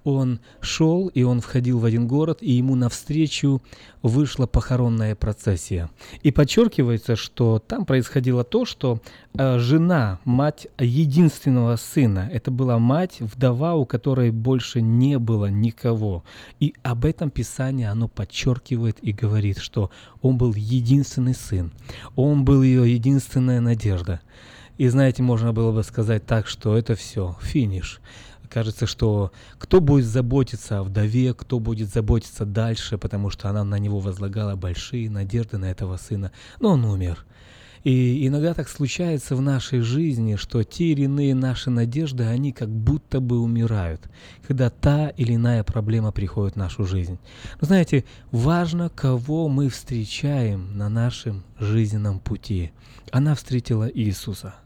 он 0.04 0.40
шел, 0.60 1.08
и 1.08 1.22
он 1.22 1.40
входил 1.40 1.78
в 1.78 1.84
один 1.84 2.06
город, 2.06 2.38
и 2.40 2.52
ему 2.52 2.74
навстречу 2.74 3.62
вышла 4.02 4.46
похоронная 4.46 5.14
процессия. 5.14 5.90
И 6.22 6.30
подчеркивается, 6.30 7.16
что 7.16 7.58
там 7.58 7.84
происходило 7.84 8.44
то, 8.44 8.64
что 8.64 9.00
э, 9.34 9.58
жена, 9.58 10.18
мать 10.24 10.68
единственного 10.78 11.76
сына, 11.76 12.28
это 12.32 12.50
была 12.50 12.78
мать, 12.78 13.16
вдова, 13.20 13.74
у 13.74 13.84
которой 13.84 14.30
больше 14.30 14.80
не 14.80 15.18
было 15.18 15.46
никого. 15.46 16.24
И 16.60 16.74
об 16.82 17.04
этом 17.04 17.30
Писание, 17.30 17.90
оно 17.90 18.08
подчеркивает 18.08 18.98
и 19.02 19.12
говорит, 19.12 19.58
что 19.58 19.90
он 20.22 20.38
был 20.38 20.54
единственный 20.54 21.34
сын, 21.34 21.72
он 22.16 22.44
был 22.44 22.62
ее 22.62 22.92
единственная 22.92 23.60
надежда. 23.60 24.20
И 24.78 24.88
знаете, 24.88 25.22
можно 25.22 25.52
было 25.52 25.72
бы 25.72 25.82
сказать 25.82 26.24
так, 26.24 26.46
что 26.46 26.74
это 26.74 26.94
все, 26.94 27.36
финиш. 27.42 28.00
Кажется, 28.50 28.86
что 28.86 29.30
кто 29.58 29.80
будет 29.80 30.06
заботиться 30.06 30.80
о 30.80 30.82
вдове, 30.82 31.32
кто 31.34 31.60
будет 31.60 31.88
заботиться 31.88 32.44
дальше, 32.44 32.98
потому 32.98 33.30
что 33.30 33.48
она 33.48 33.62
на 33.62 33.78
него 33.78 34.00
возлагала 34.00 34.56
большие 34.56 35.08
надежды 35.08 35.56
на 35.56 35.70
этого 35.70 35.96
сына, 35.96 36.32
но 36.58 36.70
он 36.70 36.84
умер. 36.84 37.24
И 37.84 38.26
иногда 38.26 38.52
так 38.52 38.68
случается 38.68 39.36
в 39.36 39.40
нашей 39.40 39.80
жизни, 39.80 40.34
что 40.34 40.64
те 40.64 40.86
или 40.86 41.02
иные 41.02 41.34
наши 41.34 41.70
надежды, 41.70 42.24
они 42.24 42.52
как 42.52 42.68
будто 42.68 43.20
бы 43.20 43.38
умирают, 43.38 44.02
когда 44.46 44.68
та 44.68 45.10
или 45.10 45.36
иная 45.36 45.62
проблема 45.62 46.10
приходит 46.10 46.54
в 46.54 46.58
нашу 46.58 46.84
жизнь. 46.84 47.18
Но 47.60 47.68
знаете, 47.68 48.04
важно, 48.32 48.90
кого 48.90 49.48
мы 49.48 49.68
встречаем 49.68 50.76
на 50.76 50.88
нашем 50.88 51.44
жизненном 51.58 52.18
пути. 52.18 52.72
Она 53.12 53.34
встретила 53.36 53.88
Иисуса. 53.88 54.56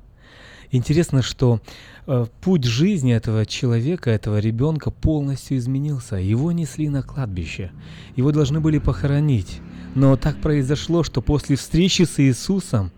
Интересно, 0.74 1.22
что 1.22 1.60
э, 2.08 2.26
путь 2.40 2.64
жизни 2.64 3.14
этого 3.14 3.46
человека, 3.46 4.10
этого 4.10 4.40
ребенка 4.40 4.90
полностью 4.90 5.56
изменился. 5.56 6.16
Его 6.16 6.50
несли 6.50 6.88
на 6.88 7.04
кладбище. 7.04 7.70
Его 8.16 8.32
должны 8.32 8.58
были 8.58 8.78
похоронить. 8.78 9.60
Но 9.94 10.16
так 10.16 10.40
произошло, 10.40 11.04
что 11.04 11.22
после 11.22 11.54
встречи 11.54 12.02
с 12.02 12.18
Иисусом, 12.18 12.90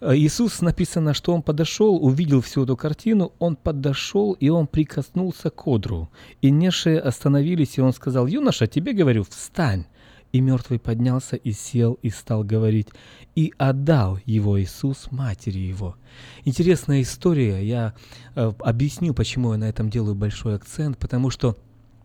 э, 0.00 0.14
Иисус 0.14 0.60
написано, 0.60 1.12
что 1.12 1.34
он 1.34 1.42
подошел, 1.42 1.96
увидел 1.96 2.42
всю 2.42 2.62
эту 2.62 2.76
картину, 2.76 3.32
он 3.40 3.56
подошел 3.56 4.34
и 4.34 4.48
он 4.48 4.68
прикоснулся 4.68 5.50
к 5.50 5.66
одру. 5.66 6.10
И 6.42 6.52
нешие 6.52 7.00
остановились, 7.00 7.76
и 7.76 7.80
он 7.80 7.92
сказал, 7.92 8.28
юноша, 8.28 8.68
тебе 8.68 8.92
говорю, 8.92 9.24
встань. 9.28 9.84
И 10.30 10.40
мертвый 10.40 10.78
поднялся 10.78 11.34
и 11.34 11.50
сел 11.50 11.98
и 12.02 12.10
стал 12.10 12.44
говорить, 12.44 12.86
и 13.34 13.52
отдал 13.58 14.18
его 14.26 14.60
Иисус 14.60 15.08
матери 15.10 15.58
его. 15.58 15.96
Интересная 16.44 17.02
история, 17.02 17.64
я 17.66 17.94
э, 18.34 18.52
объясню, 18.60 19.14
почему 19.14 19.52
я 19.52 19.58
на 19.58 19.68
этом 19.68 19.88
делаю 19.88 20.14
большой 20.14 20.56
акцент, 20.56 20.98
потому 20.98 21.30
что 21.30 21.56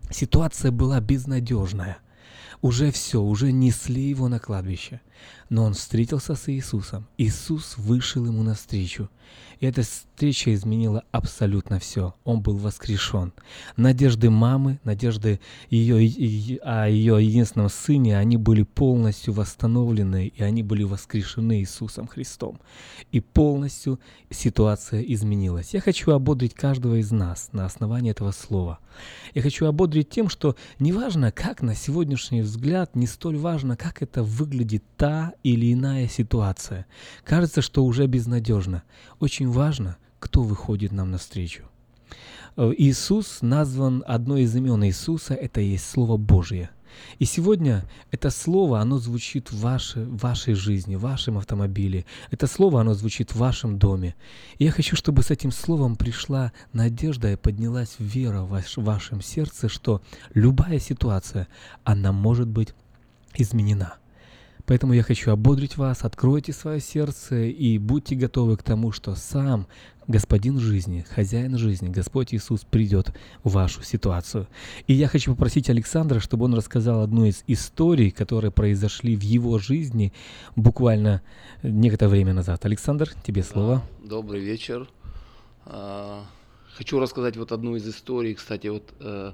ситуация 0.09 0.71
была 0.71 0.99
безнадежная. 0.99 1.97
Уже 2.61 2.91
все, 2.91 3.21
уже 3.21 3.51
несли 3.51 4.03
его 4.09 4.27
на 4.27 4.39
кладбище. 4.39 5.01
Но 5.49 5.63
он 5.63 5.73
встретился 5.73 6.35
с 6.35 6.49
Иисусом. 6.49 7.07
Иисус 7.17 7.77
вышел 7.77 8.25
ему 8.25 8.43
навстречу. 8.43 9.09
И 9.59 9.65
эта 9.65 9.83
встреча 9.83 10.53
изменила 10.53 11.03
абсолютно 11.11 11.79
все. 11.79 12.13
Он 12.23 12.41
был 12.41 12.57
воскрешен. 12.57 13.33
Надежды 13.77 14.29
мамы, 14.29 14.79
надежды 14.83 15.39
ее, 15.69 16.59
о 16.61 16.87
ее 16.87 17.25
единственном 17.25 17.69
сыне, 17.69 18.17
они 18.17 18.37
были 18.37 18.63
полностью 18.63 19.33
восстановлены, 19.33 20.27
и 20.27 20.43
они 20.43 20.63
были 20.63 20.83
воскрешены 20.83 21.59
Иисусом 21.61 22.07
Христом. 22.07 22.59
И 23.11 23.21
полностью 23.21 23.99
ситуация 24.29 25.01
изменилась. 25.01 25.73
Я 25.73 25.81
хочу 25.81 26.11
ободрить 26.11 26.53
каждого 26.53 26.95
из 26.95 27.11
нас 27.11 27.49
на 27.53 27.65
основании 27.65 28.11
этого 28.11 28.31
слова. 28.31 28.79
Я 29.33 29.41
хочу 29.41 29.65
ободрить 29.65 30.09
тем, 30.09 30.29
что 30.29 30.55
неважно, 30.79 31.31
как 31.31 31.61
на 31.61 31.75
сегодняшний 31.75 32.41
взгляд, 32.41 32.95
не 32.95 33.07
столь 33.07 33.37
важно, 33.37 33.75
как 33.75 34.01
это 34.01 34.23
выглядит 34.23 34.83
та 35.05 35.35
или 35.43 35.71
иная 35.71 36.07
ситуация. 36.07 36.87
Кажется, 37.23 37.61
что 37.61 37.85
уже 37.85 38.07
безнадежно. 38.07 38.81
Очень 39.19 39.51
важно, 39.51 39.97
кто 40.17 40.41
выходит 40.41 40.91
нам 40.91 41.11
навстречу. 41.11 41.61
Э, 42.57 42.71
Иисус 42.75 43.43
назван, 43.43 44.03
одно 44.07 44.35
из 44.37 44.55
имен 44.55 44.83
Иисуса, 44.83 45.35
это 45.35 45.61
есть 45.61 45.87
Слово 45.87 46.17
Божье. 46.17 46.71
И 47.19 47.25
сегодня 47.25 47.85
это 48.09 48.31
слово, 48.31 48.79
оно 48.79 48.97
звучит 48.97 49.51
в 49.51 49.59
вашей, 49.59 50.05
в 50.05 50.17
вашей 50.17 50.55
жизни, 50.55 50.95
в 50.95 51.01
вашем 51.01 51.37
автомобиле. 51.37 52.05
Это 52.31 52.47
слово, 52.47 52.81
оно 52.81 52.95
звучит 52.95 53.31
в 53.31 53.35
вашем 53.37 53.77
доме. 53.77 54.15
И 54.57 54.63
я 54.63 54.71
хочу, 54.71 54.95
чтобы 54.95 55.21
с 55.21 55.29
этим 55.29 55.51
словом 55.51 55.97
пришла 55.97 56.51
надежда 56.73 57.33
и 57.33 57.35
поднялась 57.35 57.97
вера 57.99 58.41
в 58.41 58.49
ваш, 58.49 58.77
в 58.77 58.83
вашем 58.83 59.21
сердце, 59.21 59.69
что 59.69 60.01
любая 60.33 60.79
ситуация, 60.79 61.47
она 61.83 62.11
может 62.11 62.47
быть 62.47 62.73
изменена. 63.35 63.97
Поэтому 64.65 64.93
я 64.93 65.03
хочу 65.03 65.31
ободрить 65.31 65.77
вас, 65.77 66.03
откройте 66.03 66.53
свое 66.53 66.79
сердце 66.79 67.43
и 67.45 67.77
будьте 67.77 68.15
готовы 68.15 68.57
к 68.57 68.63
тому, 68.63 68.91
что 68.91 69.15
сам 69.15 69.67
Господин 70.07 70.59
жизни, 70.59 71.03
хозяин 71.15 71.57
жизни, 71.57 71.89
Господь 71.89 72.33
Иисус 72.33 72.63
придет 72.63 73.11
в 73.43 73.53
вашу 73.53 73.81
ситуацию. 73.81 74.47
И 74.85 74.93
я 74.93 75.07
хочу 75.07 75.33
попросить 75.33 75.67
Александра, 75.67 76.19
чтобы 76.19 76.45
он 76.45 76.53
рассказал 76.53 77.01
одну 77.01 77.25
из 77.25 77.43
историй, 77.47 78.11
которые 78.11 78.51
произошли 78.51 79.15
в 79.15 79.21
его 79.21 79.57
жизни 79.57 80.13
буквально 80.55 81.23
некоторое 81.63 82.11
время 82.11 82.33
назад. 82.33 82.65
Александр, 82.65 83.09
тебе 83.25 83.41
слово. 83.41 83.81
Добрый 84.03 84.41
вечер. 84.41 84.87
А, 85.65 86.23
хочу 86.75 86.99
рассказать 86.99 87.35
вот 87.35 87.51
одну 87.51 87.75
из 87.75 87.87
историй, 87.89 88.35
кстати, 88.35 88.67
вот 88.67 88.83
э, 88.99 89.31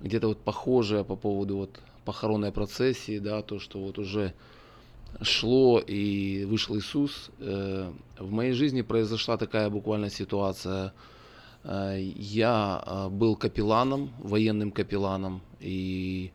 где-то 0.00 0.28
вот 0.28 0.38
похожая 0.38 1.04
по 1.04 1.16
поводу 1.16 1.56
вот 1.58 1.80
похоронной 2.04 2.52
процессии, 2.52 3.18
да, 3.18 3.42
то, 3.42 3.58
что 3.58 3.78
вот 3.78 3.98
уже 3.98 4.34
шло 5.20 5.78
и 5.78 6.44
вышел 6.44 6.76
Иисус, 6.78 7.30
э, 7.38 7.92
в 8.18 8.30
моей 8.32 8.52
жизни 8.52 8.82
произошла 8.82 9.36
такая 9.36 9.68
буквально 9.70 10.10
ситуация. 10.10 10.92
Э, 11.64 11.98
я 12.00 12.82
э, 12.84 13.08
был 13.08 13.36
капелланом, 13.36 14.10
военным 14.18 14.72
капелланом, 14.72 15.42
и 15.60 16.32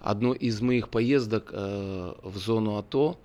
одно 0.00 0.32
из 0.32 0.60
моих 0.60 0.88
поездок 0.88 1.52
в 1.52 2.36
зону 2.36 2.76
АТО, 2.76 3.18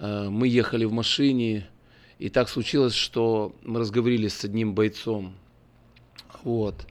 мы 0.00 0.46
ехали 0.48 0.84
в 0.84 0.92
машине, 0.92 1.68
и 2.18 2.30
так 2.30 2.48
случилось, 2.48 2.94
что 2.94 3.52
мы 3.62 3.80
разговорились 3.80 4.32
с 4.32 4.44
одним 4.44 4.74
бойцом. 4.74 5.34
Вот. 6.44 6.86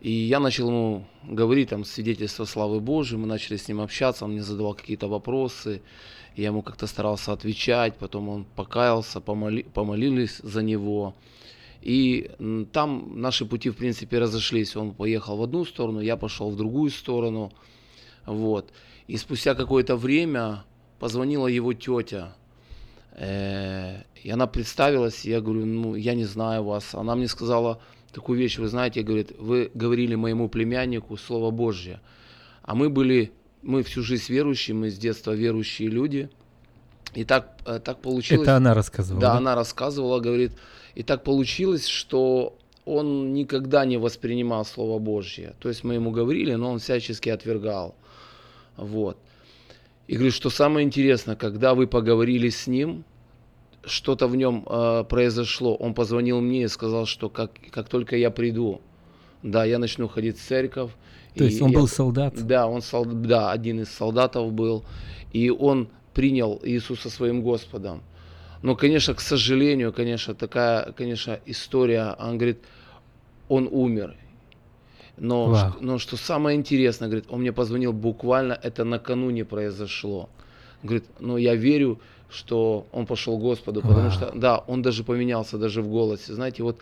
И 0.00 0.10
я 0.10 0.40
начал 0.40 0.68
ему 0.68 1.06
говорить 1.24 1.70
там 1.70 1.84
свидетельство 1.84 2.44
славы 2.44 2.80
Божьей, 2.80 3.18
мы 3.18 3.26
начали 3.26 3.56
с 3.56 3.68
ним 3.68 3.80
общаться, 3.80 4.24
он 4.24 4.32
мне 4.32 4.42
задавал 4.42 4.74
какие-то 4.74 5.08
вопросы, 5.08 5.82
я 6.36 6.46
ему 6.46 6.62
как-то 6.62 6.86
старался 6.86 7.32
отвечать, 7.32 7.96
потом 7.96 8.28
он 8.28 8.44
покаялся, 8.56 9.20
помоли, 9.20 9.62
помолились 9.62 10.38
за 10.42 10.62
него. 10.62 11.14
И 11.82 12.30
там 12.72 13.20
наши 13.20 13.44
пути, 13.44 13.68
в 13.70 13.76
принципе, 13.76 14.18
разошлись. 14.18 14.76
Он 14.76 14.92
поехал 14.92 15.36
в 15.36 15.42
одну 15.42 15.64
сторону, 15.64 16.00
я 16.00 16.16
пошел 16.16 16.50
в 16.50 16.56
другую 16.56 16.90
сторону. 16.90 17.52
Вот. 18.24 18.70
И 19.08 19.16
спустя 19.16 19.54
какое-то 19.54 19.96
время 19.96 20.64
позвонила 21.00 21.48
его 21.48 21.72
тетя. 21.72 22.36
Э, 23.14 24.02
и 24.22 24.30
она 24.30 24.46
представилась, 24.46 25.24
я 25.24 25.40
говорю, 25.40 25.66
ну, 25.66 25.96
я 25.96 26.14
не 26.14 26.24
знаю 26.24 26.62
вас. 26.62 26.94
Она 26.94 27.16
мне 27.16 27.26
сказала 27.26 27.80
такую 28.12 28.38
вещь, 28.38 28.58
вы 28.58 28.68
знаете, 28.68 29.02
говорит, 29.02 29.32
вы 29.38 29.70
говорили 29.74 30.14
моему 30.14 30.48
племяннику 30.48 31.16
Слово 31.16 31.50
Божье. 31.50 32.00
А 32.62 32.74
мы 32.74 32.90
были, 32.90 33.32
мы 33.62 33.82
всю 33.82 34.02
жизнь 34.02 34.32
верующие, 34.32 34.74
мы 34.74 34.90
с 34.90 34.98
детства 34.98 35.32
верующие 35.32 35.88
люди. 35.88 36.30
И 37.14 37.24
так, 37.24 37.58
э, 37.66 37.80
так 37.80 38.00
получилось... 38.00 38.46
Это 38.46 38.56
она 38.56 38.74
рассказывала? 38.74 39.20
Да, 39.20 39.32
да, 39.32 39.38
она 39.38 39.54
рассказывала, 39.54 40.20
говорит. 40.20 40.52
И 40.94 41.02
так 41.02 41.24
получилось, 41.24 41.86
что 41.86 42.56
он 42.84 43.32
никогда 43.32 43.84
не 43.84 43.96
воспринимал 43.96 44.64
Слово 44.64 44.98
Божье. 44.98 45.54
То 45.58 45.68
есть 45.68 45.84
мы 45.84 45.94
ему 45.94 46.10
говорили, 46.10 46.54
но 46.54 46.72
он 46.72 46.78
всячески 46.78 47.28
отвергал. 47.28 47.94
Вот. 48.76 49.18
И 50.06 50.14
говорит, 50.14 50.34
что 50.34 50.50
самое 50.50 50.86
интересное, 50.86 51.36
когда 51.36 51.74
вы 51.74 51.86
поговорили 51.86 52.48
с 52.48 52.66
ним, 52.66 53.04
что-то 53.84 54.28
в 54.28 54.36
нем 54.36 54.64
э, 54.68 55.04
произошло. 55.08 55.74
Он 55.74 55.94
позвонил 55.94 56.40
мне 56.40 56.64
и 56.64 56.68
сказал, 56.68 57.06
что 57.06 57.28
как, 57.28 57.52
как 57.70 57.88
только 57.88 58.16
я 58.16 58.30
приду, 58.30 58.80
да, 59.42 59.64
я 59.64 59.78
начну 59.78 60.08
ходить 60.08 60.38
в 60.38 60.46
церковь. 60.46 60.90
То 61.34 61.44
есть 61.44 61.60
он 61.62 61.70
я, 61.70 61.78
был 61.78 61.88
солдат? 61.88 62.34
Да, 62.46 62.66
он 62.66 62.82
солдат, 62.82 63.22
да, 63.22 63.50
один 63.50 63.80
из 63.80 63.88
солдатов 63.88 64.52
был. 64.52 64.84
И 65.32 65.50
он 65.50 65.88
принял 66.14 66.60
Иисуса 66.62 67.10
своим 67.10 67.42
Господом. 67.42 68.02
Но, 68.62 68.76
конечно, 68.76 69.14
к 69.14 69.20
сожалению, 69.20 69.92
конечно, 69.92 70.34
такая, 70.34 70.92
конечно, 70.92 71.40
история, 71.46 72.14
он 72.18 72.38
говорит, 72.38 72.58
он 73.48 73.68
умер. 73.70 74.14
Но, 75.16 75.54
что, 75.54 75.76
но 75.80 75.98
что 75.98 76.16
самое 76.16 76.56
интересное, 76.56 77.08
говорит, 77.08 77.26
он 77.28 77.40
мне 77.40 77.52
позвонил 77.52 77.92
буквально, 77.92 78.58
это 78.62 78.84
накануне 78.84 79.44
произошло. 79.44 80.28
Говорит, 80.82 81.04
но 81.20 81.38
я 81.38 81.54
верю, 81.54 82.00
что 82.32 82.86
он 82.92 83.06
пошел 83.06 83.38
к 83.38 83.40
Господу, 83.40 83.80
потому 83.82 84.08
Вау. 84.08 84.10
что, 84.10 84.32
да, 84.34 84.58
он 84.58 84.82
даже 84.82 85.04
поменялся 85.04 85.58
даже 85.58 85.82
в 85.82 85.88
голосе. 85.88 86.34
Знаете, 86.34 86.62
вот 86.62 86.78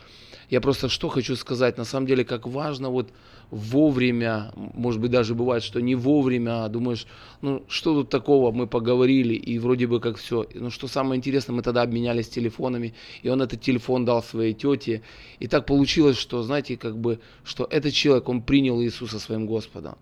я 0.49 0.61
просто 0.61 0.89
что 0.89 1.09
хочу 1.09 1.37
сказать, 1.37 1.79
на 1.79 1.85
самом 1.85 2.07
деле, 2.07 2.25
как 2.25 2.47
важно 2.47 2.91
вот 2.91 3.11
вовремя, 3.51 4.53
может 4.55 5.01
быть, 5.01 5.11
даже 5.11 5.35
бывает, 5.35 5.63
что 5.63 5.81
не 5.81 5.95
вовремя, 5.95 6.65
а 6.65 6.69
думаешь, 6.69 7.07
ну, 7.41 7.65
что 7.69 7.95
тут 7.95 8.11
такого, 8.11 8.53
мы 8.53 8.67
поговорили, 8.67 9.35
и 9.35 9.59
вроде 9.59 9.87
бы 9.87 10.01
как 10.01 10.17
все. 10.17 10.47
Ну, 10.55 10.71
что 10.71 10.87
самое 10.87 11.19
интересное, 11.19 11.55
мы 11.55 11.63
тогда 11.63 11.83
обменялись 11.83 12.29
телефонами, 12.29 12.95
и 13.23 13.29
он 13.29 13.43
этот 13.43 13.61
телефон 13.61 14.05
дал 14.05 14.23
своей 14.23 14.55
тете, 14.55 15.03
и 15.41 15.49
так 15.49 15.67
получилось, 15.67 16.17
что, 16.17 16.43
знаете, 16.43 16.77
как 16.77 16.97
бы, 16.97 17.19
что 17.45 17.67
этот 17.69 17.93
человек, 17.93 18.29
он 18.29 18.43
принял 18.43 18.81
Иисуса 18.81 19.19
своим 19.19 19.47
Господом. 19.47 19.97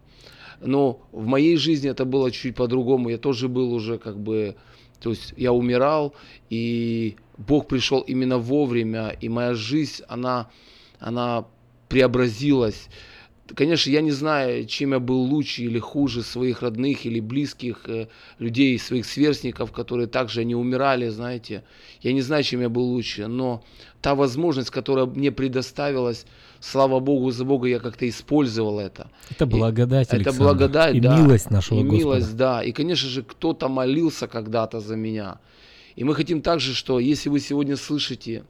Но 0.61 1.01
в 1.13 1.27
моей 1.27 1.57
жизни 1.57 1.89
это 1.89 2.05
было 2.05 2.31
чуть 2.31 2.55
по-другому, 2.55 3.11
я 3.11 3.19
тоже 3.19 3.49
был 3.49 3.73
уже 3.73 3.99
как 3.99 4.19
бы, 4.19 4.57
то 5.01 5.11
есть 5.11 5.35
я 5.37 5.53
умирал, 5.53 6.15
и 6.51 7.17
Бог 7.37 7.69
пришел 7.69 8.01
именно 8.01 8.39
вовремя, 8.39 9.17
и 9.21 9.29
моя 9.29 9.55
жизнь, 9.55 10.03
она, 10.09 10.51
она 10.99 11.47
преобразилась. 11.89 12.89
Конечно, 13.55 13.91
я 13.91 14.03
не 14.03 14.11
знаю, 14.11 14.67
чем 14.67 14.93
я 14.93 15.01
был 15.01 15.21
лучше 15.21 15.63
или 15.63 15.79
хуже 15.79 16.23
своих 16.23 16.61
родных 16.61 17.07
или 17.07 17.19
близких 17.19 17.89
э, 17.89 18.09
людей, 18.39 18.79
своих 18.79 19.07
сверстников, 19.07 19.73
которые 19.73 20.07
также 20.07 20.45
не 20.45 20.55
умирали, 20.55 21.09
знаете. 21.09 21.65
Я 22.03 22.13
не 22.13 22.21
знаю, 22.21 22.43
чем 22.43 22.61
я 22.61 22.69
был 22.69 22.83
лучше, 22.83 23.27
но 23.27 23.65
та 24.03 24.15
возможность, 24.15 24.71
которая 24.71 25.07
мне 25.07 25.33
предоставилась, 25.33 26.27
слава 26.61 27.01
Богу, 27.01 27.31
за 27.31 27.45
Бога 27.45 27.69
я 27.69 27.79
как-то 27.79 28.09
использовал 28.09 28.79
это. 28.79 29.11
Это 29.31 29.47
благодать, 29.47 30.13
и, 30.13 30.17
Это 30.17 30.33
благодать, 30.33 30.95
и 30.95 31.01
да. 31.01 31.19
милость 31.19 31.51
нашего 31.51 31.81
и 31.81 31.83
Господа. 31.83 31.99
милость, 31.99 32.37
да. 32.37 32.63
И, 32.63 32.73
конечно 32.73 33.09
же, 33.09 33.23
кто-то 33.23 33.69
молился 33.69 34.27
когда-то 34.27 34.81
за 34.81 34.97
меня. 34.97 35.39
И 35.97 36.05
мы 36.05 36.15
хотим 36.15 36.43
также, 36.43 36.75
что 36.75 37.01
если 37.01 37.29
вы 37.29 37.41
сегодня 37.41 37.77
слышите 37.77 38.45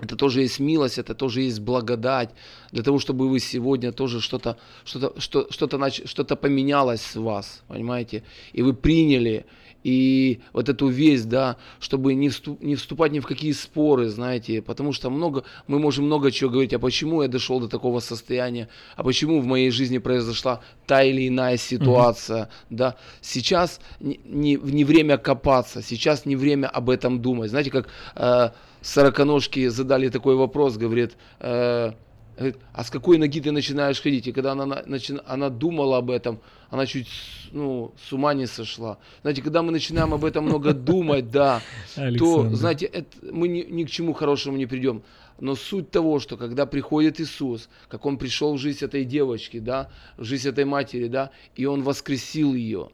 это 0.00 0.16
тоже 0.16 0.42
есть 0.42 0.60
милость, 0.60 0.98
это 0.98 1.14
тоже 1.14 1.42
есть 1.42 1.60
благодать 1.60 2.30
для 2.72 2.82
того, 2.82 2.98
чтобы 2.98 3.28
вы 3.28 3.40
сегодня 3.40 3.92
тоже 3.92 4.20
что-то 4.20 4.56
что-то 4.84 5.18
что, 5.20 5.46
что-то 5.50 5.78
нач... 5.78 6.02
что-то 6.04 6.36
поменялось 6.36 7.00
с 7.00 7.16
вас, 7.16 7.62
понимаете, 7.68 8.22
и 8.52 8.62
вы 8.62 8.74
приняли 8.74 9.46
и 9.86 10.40
вот 10.52 10.68
эту 10.68 10.88
весть, 10.88 11.28
да, 11.28 11.56
чтобы 11.78 12.14
не, 12.14 12.28
вступ, 12.28 12.60
не 12.60 12.74
вступать 12.74 13.12
ни 13.12 13.20
в 13.20 13.26
какие 13.26 13.52
споры, 13.52 14.08
знаете, 14.08 14.60
потому 14.60 14.92
что 14.92 15.10
много, 15.10 15.44
мы 15.68 15.78
можем 15.78 16.06
много 16.06 16.32
чего 16.32 16.50
говорить, 16.50 16.74
а 16.74 16.80
почему 16.80 17.22
я 17.22 17.28
дошел 17.28 17.60
до 17.60 17.68
такого 17.68 18.00
состояния, 18.00 18.68
а 18.96 19.04
почему 19.04 19.40
в 19.40 19.46
моей 19.46 19.70
жизни 19.70 19.98
произошла 19.98 20.60
та 20.86 21.04
или 21.04 21.28
иная 21.28 21.56
ситуация, 21.56 22.42
mm-hmm. 22.42 22.66
да. 22.70 22.96
Сейчас 23.20 23.80
не, 24.00 24.18
не, 24.24 24.56
не 24.56 24.84
время 24.84 25.18
копаться, 25.18 25.82
сейчас 25.82 26.26
не 26.26 26.34
время 26.34 26.66
об 26.66 26.90
этом 26.90 27.22
думать. 27.22 27.50
Знаете, 27.50 27.70
как 27.70 27.86
э, 28.16 28.50
сороконожки 28.86 29.68
задали 29.68 30.08
такой 30.08 30.36
вопрос, 30.36 30.76
говорит, 30.76 31.16
э, 31.40 31.92
говорит, 32.36 32.56
а 32.72 32.84
с 32.84 32.90
какой 32.90 33.18
ноги 33.18 33.40
ты 33.40 33.50
начинаешь 33.50 34.00
ходить? 34.00 34.28
И 34.28 34.32
когда 34.32 34.52
она, 34.52 34.82
начи, 34.86 35.14
она 35.26 35.48
думала 35.48 35.98
об 35.98 36.10
этом, 36.10 36.38
она 36.70 36.86
чуть 36.86 37.08
ну, 37.52 37.92
с 38.08 38.12
ума 38.12 38.34
не 38.34 38.46
сошла. 38.46 38.98
Знаете, 39.22 39.42
когда 39.42 39.62
мы 39.62 39.72
начинаем 39.72 40.14
об 40.14 40.24
этом 40.24 40.44
много 40.44 40.72
думать, 40.90 41.30
да, 41.30 41.60
то, 42.18 42.48
знаете, 42.54 42.86
это, 42.86 43.08
мы 43.32 43.48
ни, 43.48 43.62
ни 43.62 43.84
к 43.84 43.90
чему 43.90 44.12
хорошему 44.12 44.56
не 44.56 44.66
придем. 44.66 45.02
Но 45.40 45.54
суть 45.56 45.90
того, 45.90 46.18
что 46.20 46.36
когда 46.36 46.64
приходит 46.64 47.20
Иисус, 47.20 47.68
как 47.88 48.06
Он 48.06 48.16
пришел 48.18 48.54
в 48.54 48.58
жизнь 48.58 48.84
этой 48.84 49.04
девочки, 49.04 49.58
да, 49.58 49.90
в 50.16 50.24
жизнь 50.24 50.48
этой 50.48 50.64
матери, 50.64 51.08
да, 51.08 51.30
и 51.56 51.66
Он 51.66 51.82
воскресил 51.82 52.54
ее, 52.54 52.90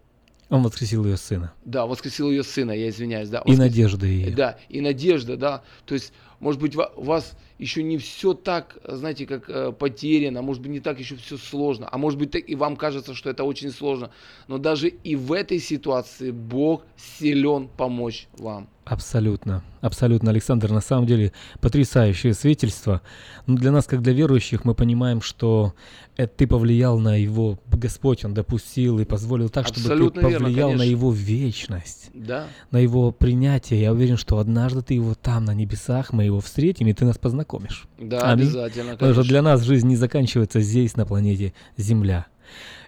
он 0.52 0.62
воскресил 0.62 1.04
ее 1.06 1.16
сына. 1.16 1.52
Да, 1.64 1.86
воскресил 1.86 2.30
ее 2.30 2.44
сына, 2.44 2.72
я 2.72 2.90
извиняюсь, 2.90 3.30
да. 3.30 3.42
И 3.46 3.56
надежда 3.56 4.04
ее. 4.04 4.34
Да, 4.34 4.58
и 4.68 4.82
надежда, 4.82 5.38
да. 5.38 5.62
То 5.86 5.94
есть, 5.94 6.12
может 6.40 6.60
быть, 6.60 6.76
у 6.76 7.02
вас 7.02 7.32
еще 7.62 7.82
не 7.82 7.96
все 7.96 8.34
так, 8.34 8.76
знаете, 8.84 9.24
как 9.24 9.48
э, 9.48 9.72
потеряно, 9.72 10.42
может 10.42 10.62
быть, 10.62 10.72
не 10.72 10.80
так 10.80 10.98
еще 10.98 11.16
все 11.16 11.36
сложно, 11.36 11.88
а 11.90 11.96
может 11.96 12.18
быть, 12.18 12.34
и 12.34 12.54
вам 12.56 12.76
кажется, 12.76 13.14
что 13.14 13.30
это 13.30 13.44
очень 13.44 13.70
сложно. 13.70 14.10
Но 14.48 14.58
даже 14.58 14.88
и 14.88 15.14
в 15.14 15.32
этой 15.32 15.60
ситуации 15.60 16.32
Бог 16.32 16.84
силен 16.96 17.68
помочь 17.68 18.26
вам. 18.36 18.68
Абсолютно, 18.84 19.62
абсолютно, 19.80 20.30
Александр, 20.30 20.72
на 20.72 20.80
самом 20.80 21.06
деле 21.06 21.32
потрясающее 21.60 22.34
свидетельство. 22.34 23.00
Но 23.46 23.56
для 23.56 23.70
нас, 23.70 23.86
как 23.86 24.02
для 24.02 24.12
верующих, 24.12 24.64
мы 24.64 24.74
понимаем, 24.74 25.22
что 25.22 25.74
это 26.16 26.32
ты 26.38 26.46
повлиял 26.48 26.98
на 26.98 27.14
его 27.14 27.60
Господь, 27.70 28.24
он 28.24 28.34
допустил 28.34 28.98
и 28.98 29.04
позволил 29.04 29.50
так, 29.50 29.68
чтобы 29.68 29.82
Абсолютно 29.82 30.22
ты 30.22 30.36
повлиял 30.36 30.70
верно, 30.70 30.84
на 30.84 30.88
его 30.88 31.12
вечность, 31.12 32.10
да. 32.12 32.48
на 32.72 32.78
его 32.78 33.12
принятие. 33.12 33.80
Я 33.80 33.92
уверен, 33.92 34.16
что 34.16 34.38
однажды 34.38 34.82
ты 34.82 34.94
его 34.94 35.14
там 35.14 35.44
на 35.44 35.54
небесах, 35.54 36.12
мы 36.12 36.24
его 36.24 36.40
встретим, 36.40 36.88
и 36.88 36.92
ты 36.92 37.04
нас 37.04 37.18
познакомишь. 37.18 37.51
Да, 37.98 38.20
Аминь. 38.30 38.46
обязательно. 38.46 38.84
Конечно. 38.84 38.96
Потому 38.96 39.14
что 39.14 39.22
для 39.24 39.42
нас 39.42 39.62
жизнь 39.62 39.88
не 39.88 39.96
заканчивается 39.96 40.60
здесь, 40.60 40.96
на 40.96 41.06
планете 41.06 41.52
Земля. 41.76 42.26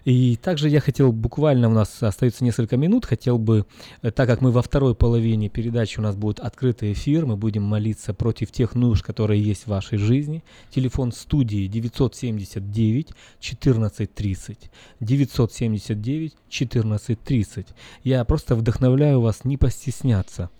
И 0.05 0.35
также 0.35 0.69
я 0.69 0.79
хотел 0.79 1.11
буквально, 1.11 1.67
у 1.67 1.71
нас 1.71 2.01
остается 2.03 2.43
несколько 2.43 2.77
минут, 2.77 3.05
хотел 3.05 3.39
бы, 3.39 3.65
э, 4.03 4.11
так 4.11 4.27
как 4.27 4.39
мы 4.39 4.51
во 4.51 4.61
второй 4.61 4.93
половине 4.93 5.49
передачи 5.49 5.99
у 5.99 6.03
нас 6.03 6.15
будет 6.15 6.39
открытый 6.39 6.93
эфир, 6.93 7.25
мы 7.25 7.37
будем 7.37 7.63
молиться 7.63 8.13
против 8.13 8.51
тех 8.51 8.75
нужд, 8.75 9.03
которые 9.03 9.41
есть 9.41 9.63
в 9.63 9.67
вашей 9.67 9.97
жизни. 9.97 10.43
Телефон 10.69 11.11
студии 11.11 11.65
979 11.65 13.09
14 13.39 14.13
30. 14.13 14.71
979 14.99 16.33
14 16.49 17.23
30. 17.23 17.67
Я 18.03 18.23
просто 18.25 18.55
вдохновляю 18.55 19.21
вас 19.21 19.43
не 19.43 19.57
постесняться, 19.57 20.51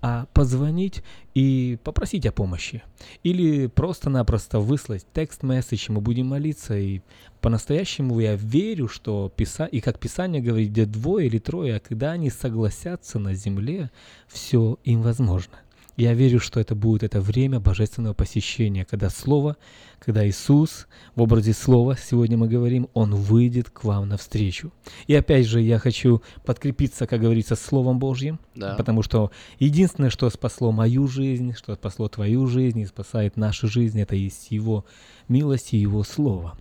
а 0.00 0.26
позвонить 0.32 1.02
и 1.34 1.78
попросить 1.84 2.24
о 2.26 2.32
помощи. 2.32 2.82
Или 3.22 3.66
просто-напросто 3.66 4.60
выслать 4.60 5.04
текст-месседж, 5.12 5.86
мы 5.90 6.00
будем 6.00 6.28
молиться. 6.28 6.78
И 6.78 7.00
по-настоящему 7.40 8.20
я 8.20 8.36
верю, 8.36 8.88
что 8.94 9.30
писа... 9.34 9.66
и 9.66 9.80
как 9.80 9.98
Писание 9.98 10.40
говорит, 10.40 10.70
где 10.70 10.86
двое 10.86 11.26
или 11.26 11.38
трое, 11.38 11.76
а 11.76 11.80
когда 11.80 12.12
они 12.12 12.30
согласятся 12.30 13.18
на 13.18 13.34
земле, 13.34 13.90
все 14.28 14.78
им 14.84 15.02
возможно. 15.02 15.58
Я 15.96 16.12
верю, 16.14 16.40
что 16.40 16.58
это 16.58 16.74
будет 16.74 17.04
это 17.04 17.20
время 17.20 17.60
божественного 17.60 18.14
посещения, 18.14 18.84
когда 18.84 19.10
Слово, 19.10 19.56
когда 20.00 20.26
Иисус 20.26 20.88
в 21.14 21.22
образе 21.22 21.52
Слова, 21.52 21.96
сегодня 21.96 22.36
мы 22.36 22.48
говорим, 22.48 22.88
Он 22.94 23.14
выйдет 23.14 23.70
к 23.70 23.84
вам 23.84 24.08
навстречу. 24.08 24.72
И 25.06 25.14
опять 25.14 25.46
же, 25.46 25.60
я 25.60 25.78
хочу 25.78 26.20
подкрепиться, 26.44 27.06
как 27.06 27.20
говорится, 27.20 27.54
Словом 27.54 28.00
Божьим, 28.00 28.40
да. 28.56 28.74
потому 28.74 29.02
что 29.02 29.30
единственное, 29.60 30.10
что 30.10 30.28
спасло 30.30 30.72
мою 30.72 31.06
жизнь, 31.06 31.54
что 31.54 31.74
спасло 31.74 32.08
твою 32.08 32.48
жизнь 32.48 32.80
и 32.80 32.86
спасает 32.86 33.36
нашу 33.36 33.68
жизнь, 33.68 34.00
это 34.00 34.16
есть 34.16 34.50
Его 34.50 34.84
милость 35.28 35.74
и 35.74 35.78
Его 35.78 36.02
Слово. 36.02 36.58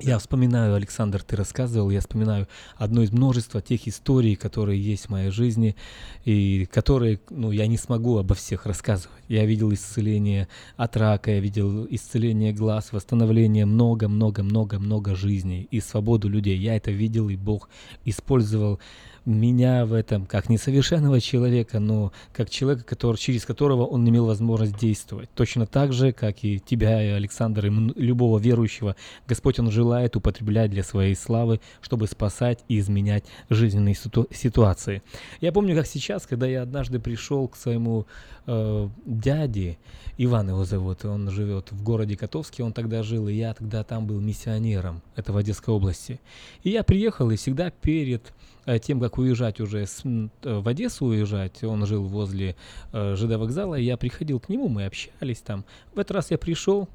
Я 0.00 0.18
вспоминаю, 0.18 0.74
Александр, 0.74 1.22
ты 1.22 1.36
рассказывал, 1.36 1.90
я 1.90 2.00
вспоминаю 2.00 2.48
одно 2.76 3.02
из 3.02 3.12
множества 3.12 3.60
тех 3.60 3.86
историй, 3.86 4.36
которые 4.36 4.80
есть 4.80 5.06
в 5.06 5.10
моей 5.10 5.30
жизни, 5.30 5.76
и 6.24 6.66
которые, 6.72 7.20
ну, 7.28 7.50
я 7.50 7.66
не 7.66 7.76
смогу 7.76 8.16
обо 8.16 8.34
всех 8.34 8.64
рассказывать. 8.64 9.22
Я 9.28 9.44
видел 9.44 9.72
исцеление 9.72 10.48
от 10.76 10.96
рака, 10.96 11.32
я 11.32 11.40
видел 11.40 11.86
исцеление 11.90 12.52
глаз, 12.52 12.92
восстановление 12.92 13.66
много-много-много-много 13.66 15.14
жизней 15.14 15.68
и 15.70 15.80
свободу 15.80 16.28
людей. 16.28 16.56
Я 16.56 16.74
это 16.74 16.90
видел, 16.90 17.28
и 17.28 17.36
Бог 17.36 17.68
использовал 18.04 18.80
меня 19.24 19.86
в 19.86 19.92
этом 19.92 20.26
как 20.26 20.48
несовершенного 20.48 21.20
человека, 21.20 21.78
но 21.78 22.12
как 22.32 22.50
человека, 22.50 22.84
который, 22.84 23.16
через 23.16 23.44
которого 23.44 23.84
он 23.84 24.08
имел 24.08 24.26
возможность 24.26 24.76
действовать. 24.78 25.30
Точно 25.34 25.66
так 25.66 25.92
же, 25.92 26.12
как 26.12 26.42
и 26.44 26.58
тебя, 26.58 27.02
и 27.02 27.10
Александр, 27.10 27.66
и 27.66 27.70
любого 27.70 28.38
верующего, 28.38 28.96
Господь, 29.28 29.58
Он 29.58 29.70
желает 29.70 30.16
употреблять 30.16 30.70
для 30.70 30.82
своей 30.82 31.14
славы, 31.14 31.60
чтобы 31.80 32.06
спасать 32.06 32.64
и 32.68 32.78
изменять 32.78 33.24
жизненные 33.48 33.94
ситу- 33.94 34.28
ситуации. 34.32 35.02
Я 35.40 35.52
помню, 35.52 35.76
как 35.76 35.86
сейчас, 35.86 36.26
когда 36.26 36.46
я 36.46 36.62
однажды 36.62 36.98
пришел 36.98 37.48
к 37.48 37.56
своему 37.56 38.06
э, 38.46 38.88
дяде, 39.06 39.78
Иван 40.18 40.50
его 40.50 40.64
зовут, 40.64 41.04
он 41.04 41.30
живет 41.30 41.72
в 41.72 41.82
городе 41.82 42.16
Котовске, 42.16 42.62
он 42.62 42.72
тогда 42.72 43.02
жил, 43.02 43.28
и 43.28 43.34
я 43.34 43.54
тогда 43.54 43.82
там 43.82 44.06
был 44.06 44.20
миссионером, 44.20 45.02
это 45.16 45.32
в 45.32 45.36
Одесской 45.36 45.74
области. 45.74 46.20
И 46.62 46.70
я 46.70 46.82
приехал, 46.82 47.30
и 47.30 47.36
всегда 47.36 47.70
перед 47.70 48.32
тем, 48.80 49.00
как 49.00 49.18
уезжать 49.18 49.60
уже 49.60 49.86
с, 49.86 50.02
э, 50.04 50.28
в 50.42 50.68
Одессу 50.68 51.06
уезжать, 51.06 51.62
он 51.64 51.84
жил 51.86 52.04
возле 52.04 52.56
э, 52.92 53.16
ЖД 53.16 53.36
вокзала, 53.36 53.74
я 53.74 53.96
приходил 53.96 54.40
к 54.40 54.48
нему, 54.48 54.68
мы 54.68 54.86
общались 54.86 55.40
там. 55.40 55.64
В 55.94 55.98
этот 55.98 56.12
раз 56.12 56.30
я 56.30 56.38
пришел, 56.38 56.88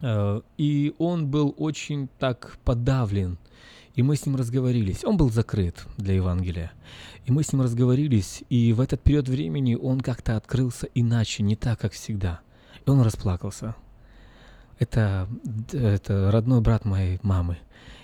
э, 0.00 0.40
и 0.58 0.94
он 0.98 1.26
был 1.28 1.54
очень 1.56 2.08
так 2.18 2.58
подавлен, 2.64 3.38
и 3.94 4.02
мы 4.02 4.16
с 4.16 4.26
ним 4.26 4.36
разговорились. 4.36 5.04
Он 5.04 5.16
был 5.16 5.30
закрыт 5.30 5.86
для 5.96 6.14
Евангелия. 6.14 6.72
И 7.26 7.32
мы 7.32 7.42
с 7.42 7.52
ним 7.52 7.62
разговорились, 7.62 8.42
и 8.48 8.72
в 8.72 8.80
этот 8.80 9.02
период 9.02 9.28
времени 9.28 9.74
он 9.74 10.00
как-то 10.00 10.36
открылся 10.36 10.88
иначе, 10.94 11.42
не 11.42 11.56
так, 11.56 11.80
как 11.80 11.92
всегда. 11.92 12.40
И 12.86 12.90
он 12.90 13.02
расплакался. 13.02 13.74
Это, 14.78 15.28
это 15.72 16.30
родной 16.30 16.60
брат 16.60 16.84
моей 16.84 17.18
мамы. 17.22 17.58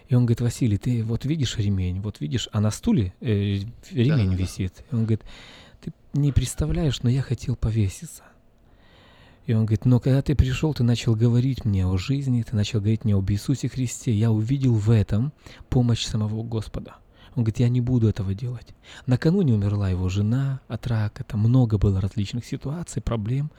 И 0.08 0.14
он 0.14 0.24
говорит, 0.24 0.40
Василий, 0.40 0.78
ты 0.78 1.02
вот 1.02 1.24
видишь 1.24 1.56
ремень, 1.58 2.00
вот 2.00 2.20
видишь, 2.20 2.48
а 2.52 2.60
на 2.60 2.70
стуле 2.70 3.12
э, 3.20 3.60
ремень 3.90 4.30
да, 4.30 4.36
висит. 4.36 4.84
И 4.90 4.94
он 4.94 5.02
говорит, 5.02 5.22
ты 5.82 5.92
не 6.12 6.32
представляешь, 6.32 7.02
но 7.02 7.10
я 7.10 7.22
хотел 7.22 7.56
повеситься. 7.56 8.22
И 9.46 9.52
он 9.52 9.64
говорит, 9.64 9.84
но 9.84 10.00
когда 10.00 10.22
ты 10.22 10.34
пришел, 10.34 10.74
ты 10.74 10.82
начал 10.82 11.14
говорить 11.14 11.64
мне 11.64 11.86
о 11.86 11.96
жизни, 11.96 12.42
ты 12.42 12.56
начал 12.56 12.80
говорить 12.80 13.04
мне 13.04 13.14
об 13.14 13.30
Иисусе 13.30 13.68
Христе, 13.68 14.12
я 14.12 14.30
увидел 14.30 14.74
в 14.74 14.90
этом 14.90 15.32
помощь 15.68 16.04
самого 16.04 16.42
Господа. 16.42 16.96
Он 17.36 17.44
говорит, 17.44 17.60
я 17.60 17.68
не 17.68 17.82
буду 17.82 18.08
этого 18.08 18.34
делать. 18.34 18.74
Накануне 19.04 19.52
умерла 19.52 19.90
его 19.90 20.08
жена 20.08 20.60
от 20.68 20.86
рака, 20.86 21.22
там 21.22 21.40
много 21.40 21.76
было 21.76 22.00
различных 22.00 22.46
ситуаций, 22.46 23.02
проблем. 23.02 23.50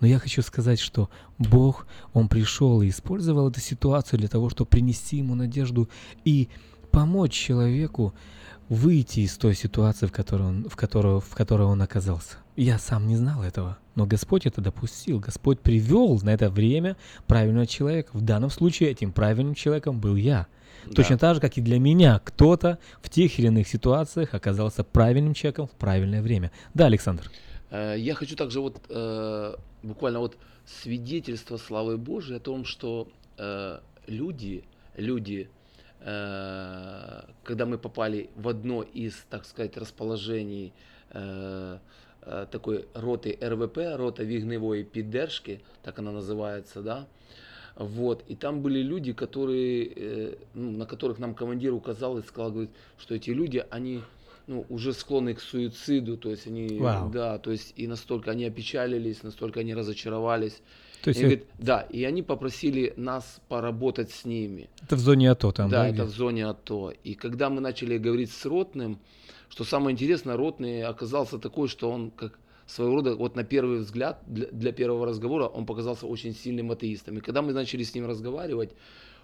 Но 0.00 0.08
я 0.08 0.18
хочу 0.18 0.42
сказать, 0.42 0.80
что 0.80 1.08
Бог, 1.38 1.86
Он 2.12 2.28
пришел 2.28 2.82
и 2.82 2.88
использовал 2.88 3.48
эту 3.48 3.60
ситуацию 3.60 4.18
для 4.18 4.28
того, 4.28 4.50
чтобы 4.50 4.68
принести 4.68 5.18
ему 5.18 5.36
надежду 5.36 5.88
и 6.24 6.48
помочь 6.90 7.32
человеку 7.32 8.14
выйти 8.68 9.20
из 9.20 9.36
той 9.36 9.54
ситуации, 9.54 10.06
в 10.06 10.12
которой 10.12 10.48
он, 10.48 10.68
в 10.68 10.74
которой, 10.74 11.20
в 11.20 11.34
которой 11.34 11.68
он 11.68 11.80
оказался. 11.82 12.38
Я 12.56 12.80
сам 12.80 13.06
не 13.06 13.16
знал 13.16 13.44
этого, 13.44 13.78
но 13.94 14.06
Господь 14.06 14.44
это 14.44 14.60
допустил. 14.60 15.20
Господь 15.20 15.60
привел 15.60 16.18
на 16.22 16.30
это 16.30 16.50
время 16.50 16.96
правильного 17.28 17.68
человека. 17.68 18.10
В 18.12 18.22
данном 18.22 18.50
случае 18.50 18.90
этим 18.90 19.12
правильным 19.12 19.54
человеком 19.54 20.00
был 20.00 20.16
я– 20.16 20.48
да. 20.86 20.92
Точно 20.94 21.18
так 21.18 21.34
же, 21.34 21.40
как 21.40 21.58
и 21.58 21.60
для 21.60 21.78
меня 21.78 22.20
кто-то 22.24 22.78
в 23.02 23.08
тех 23.08 23.38
или 23.38 23.46
иных 23.46 23.68
ситуациях 23.68 24.34
оказался 24.34 24.84
правильным 24.84 25.34
человеком 25.34 25.66
в 25.66 25.72
правильное 25.72 26.22
время. 26.22 26.50
Да, 26.74 26.86
Александр. 26.86 27.30
Э, 27.70 27.94
я 27.96 28.14
хочу 28.14 28.36
также 28.36 28.60
вот 28.60 28.80
э, 28.88 29.54
буквально 29.82 30.20
вот 30.20 30.36
свидетельство 30.66 31.56
славы 31.56 31.96
Божией 31.96 32.36
о 32.36 32.40
том, 32.40 32.64
что 32.64 33.08
э, 33.38 33.80
люди, 34.06 34.64
люди, 34.96 35.48
когда 36.02 37.66
мы 37.66 37.76
попали 37.76 38.30
в 38.34 38.48
одно 38.48 38.82
из, 38.82 39.12
так 39.28 39.44
сказать, 39.44 39.76
расположений 39.76 40.72
такой 42.50 42.86
роты 42.94 43.36
РВП, 43.38 43.76
рота 43.96 44.22
вигневой 44.22 44.82
піддержки, 44.82 45.60
так 45.82 45.98
она 45.98 46.10
называется, 46.10 46.80
да, 46.80 47.06
вот. 47.80 48.24
И 48.28 48.36
там 48.36 48.60
были 48.60 48.82
люди, 48.82 49.14
которые, 49.14 49.86
э, 49.86 50.34
ну, 50.52 50.70
на 50.70 50.84
которых 50.84 51.18
нам 51.18 51.34
командир 51.34 51.72
указал 51.72 52.18
и 52.18 52.22
сказал, 52.22 52.50
говорит, 52.50 52.70
что 52.98 53.14
эти 53.14 53.30
люди, 53.30 53.64
они 53.70 54.02
ну, 54.46 54.66
уже 54.68 54.92
склонны 54.92 55.32
к 55.32 55.40
суициду, 55.40 56.18
то 56.18 56.28
есть 56.28 56.46
они, 56.46 56.66
wow. 56.78 57.10
да, 57.10 57.38
то 57.38 57.50
есть 57.50 57.72
и 57.76 57.86
настолько 57.86 58.32
они 58.32 58.44
опечалились, 58.44 59.22
настолько 59.22 59.60
они 59.60 59.74
разочаровались. 59.74 60.60
То 61.02 61.08
есть 61.08 61.20
и, 61.20 61.22
это... 61.22 61.36
говорит, 61.36 61.46
да, 61.58 61.80
и 61.80 62.04
они 62.04 62.22
попросили 62.22 62.92
нас 62.96 63.40
поработать 63.48 64.10
с 64.10 64.26
ними. 64.26 64.68
Это 64.82 64.96
в 64.96 64.98
зоне 64.98 65.30
АТО 65.30 65.52
там, 65.52 65.70
да? 65.70 65.84
Да, 65.84 65.88
это 65.88 66.04
в 66.04 66.10
зоне 66.10 66.48
АТО. 66.48 66.92
И 67.02 67.14
когда 67.14 67.48
мы 67.48 67.62
начали 67.62 67.96
говорить 67.96 68.30
с 68.30 68.44
Ротным, 68.44 68.98
что 69.48 69.64
самое 69.64 69.94
интересное, 69.94 70.36
Ротный 70.36 70.82
оказался 70.82 71.38
такой, 71.38 71.68
что 71.68 71.90
он 71.90 72.10
как 72.10 72.38
своего 72.70 72.96
рода, 72.96 73.16
вот 73.16 73.36
на 73.36 73.44
первый 73.44 73.78
взгляд, 73.78 74.22
для, 74.26 74.46
для 74.46 74.72
первого 74.72 75.06
разговора, 75.06 75.46
он 75.46 75.66
показался 75.66 76.06
очень 76.06 76.34
сильным 76.34 76.70
атеистом. 76.70 77.18
И 77.18 77.20
когда 77.20 77.42
мы 77.42 77.52
начали 77.52 77.82
с 77.82 77.94
ним 77.94 78.06
разговаривать, 78.06 78.70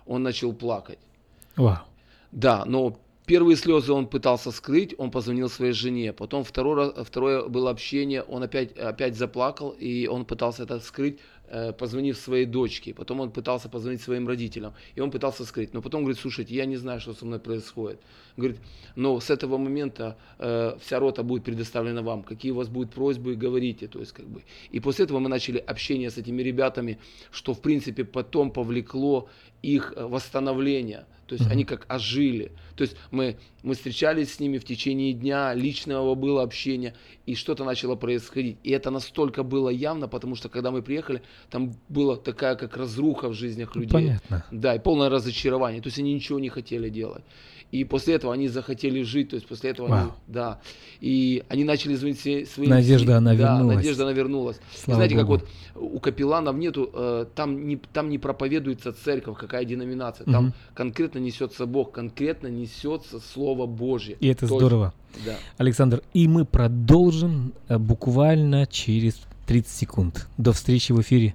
он 0.06 0.22
начал 0.22 0.52
плакать. 0.52 0.98
Вау. 1.56 1.78
Да, 2.32 2.64
но 2.64 2.98
первые 3.26 3.56
слезы 3.56 3.92
он 3.92 4.06
пытался 4.06 4.50
скрыть, 4.50 4.94
он 4.98 5.10
позвонил 5.10 5.48
своей 5.48 5.72
жене. 5.72 6.12
Потом 6.12 6.44
второе, 6.44 6.92
второе 7.04 7.48
было 7.48 7.70
общение, 7.70 8.22
он 8.22 8.42
опять, 8.42 8.72
опять 8.78 9.16
заплакал, 9.16 9.70
и 9.70 10.06
он 10.06 10.24
пытался 10.24 10.62
это 10.62 10.80
скрыть. 10.80 11.18
Э, 11.48 11.72
позвонив 11.72 12.16
своей 12.16 12.44
дочке, 12.44 12.92
потом 12.92 13.20
он 13.20 13.30
пытался 13.30 13.68
позвонить 13.68 14.00
своим 14.00 14.26
родителям, 14.26 14.74
и 14.96 15.00
он 15.00 15.12
пытался 15.12 15.44
скрыть, 15.44 15.74
но 15.74 15.80
потом 15.80 16.02
говорит, 16.02 16.18
слушайте, 16.20 16.56
я 16.56 16.66
не 16.66 16.76
знаю, 16.76 17.00
что 17.00 17.14
со 17.14 17.24
мной 17.24 17.38
происходит. 17.38 18.00
Говорит, 18.36 18.58
но 18.96 19.20
с 19.20 19.30
этого 19.30 19.56
момента 19.56 20.16
э, 20.40 20.76
вся 20.80 20.98
рота 20.98 21.22
будет 21.22 21.44
предоставлена 21.44 22.02
вам, 22.02 22.24
какие 22.24 22.50
у 22.50 22.56
вас 22.56 22.68
будут 22.68 22.92
просьбы, 22.92 23.36
говорите, 23.36 23.86
то 23.86 24.00
есть 24.00 24.10
как 24.10 24.26
бы. 24.26 24.42
И 24.72 24.80
после 24.80 25.04
этого 25.04 25.20
мы 25.20 25.28
начали 25.28 25.58
общение 25.58 26.10
с 26.10 26.18
этими 26.18 26.42
ребятами, 26.42 26.98
что 27.30 27.54
в 27.54 27.60
принципе 27.60 28.04
потом 28.04 28.50
повлекло 28.50 29.28
их 29.62 29.94
восстановление, 29.96 31.06
то 31.26 31.34
есть 31.34 31.46
mm-hmm. 31.46 31.52
они 31.52 31.64
как 31.64 31.86
ожили. 31.88 32.52
То 32.76 32.82
есть 32.82 32.96
мы, 33.10 33.36
мы 33.62 33.74
встречались 33.74 34.34
с 34.34 34.40
ними 34.40 34.58
в 34.58 34.64
течение 34.64 35.12
дня, 35.12 35.54
личного 35.54 36.14
было 36.14 36.42
общение, 36.42 36.94
и 37.26 37.34
что-то 37.34 37.64
начало 37.64 37.96
происходить. 37.96 38.58
И 38.62 38.70
это 38.70 38.90
настолько 38.90 39.42
было 39.42 39.68
явно, 39.68 40.08
потому 40.08 40.36
что 40.36 40.48
когда 40.48 40.70
мы 40.70 40.82
приехали, 40.82 41.22
там 41.50 41.72
была 41.88 42.16
такая 42.16 42.54
как 42.54 42.76
разруха 42.76 43.28
в 43.28 43.34
жизнях 43.34 43.74
людей. 43.76 43.92
Понятно. 43.92 44.44
Да, 44.50 44.74
и 44.74 44.78
полное 44.78 45.08
разочарование. 45.08 45.82
То 45.82 45.88
есть 45.88 45.98
они 45.98 46.14
ничего 46.14 46.38
не 46.38 46.48
хотели 46.48 46.88
делать. 46.88 47.24
И 47.72 47.84
после 47.84 48.14
этого 48.14 48.32
они 48.32 48.48
захотели 48.48 49.02
жить, 49.02 49.30
то 49.30 49.36
есть 49.36 49.46
после 49.46 49.70
этого 49.70 49.88
Вау. 49.88 50.00
они, 50.00 50.10
да, 50.28 50.60
и 51.00 51.42
они 51.48 51.64
начали 51.64 51.94
звонить 51.94 52.20
своим 52.48 52.70
Надежда, 52.70 53.16
она 53.16 53.34
да, 53.34 53.54
вернулась. 53.54 53.76
Надежда, 53.76 54.02
она 54.04 54.12
вернулась. 54.12 54.56
и 54.86 54.92
знаете, 54.92 55.16
Богу. 55.16 55.38
как 55.38 55.42
вот 55.74 55.84
у 55.94 55.98
капелланов 55.98 56.56
нету, 56.56 56.90
э, 56.94 57.26
там 57.34 57.66
не 57.66 57.76
там 57.76 58.08
не 58.08 58.18
проповедуется 58.18 58.92
церковь, 58.92 59.36
какая 59.36 59.64
деноминация, 59.64 60.24
там 60.24 60.46
угу. 60.46 60.54
конкретно 60.74 61.18
несется 61.18 61.66
Бог, 61.66 61.92
конкретно 61.92 62.46
несется 62.46 63.20
Слово 63.20 63.66
Божье. 63.66 64.16
И 64.20 64.28
это 64.28 64.42
Точно. 64.42 64.58
здорово. 64.58 64.94
Да. 65.24 65.34
Александр, 65.58 66.02
и 66.14 66.28
мы 66.28 66.44
продолжим 66.44 67.52
э, 67.68 67.78
буквально 67.78 68.66
через 68.66 69.20
30 69.46 69.70
секунд. 69.70 70.28
До 70.38 70.52
встречи 70.52 70.92
в 70.92 71.00
эфире. 71.00 71.34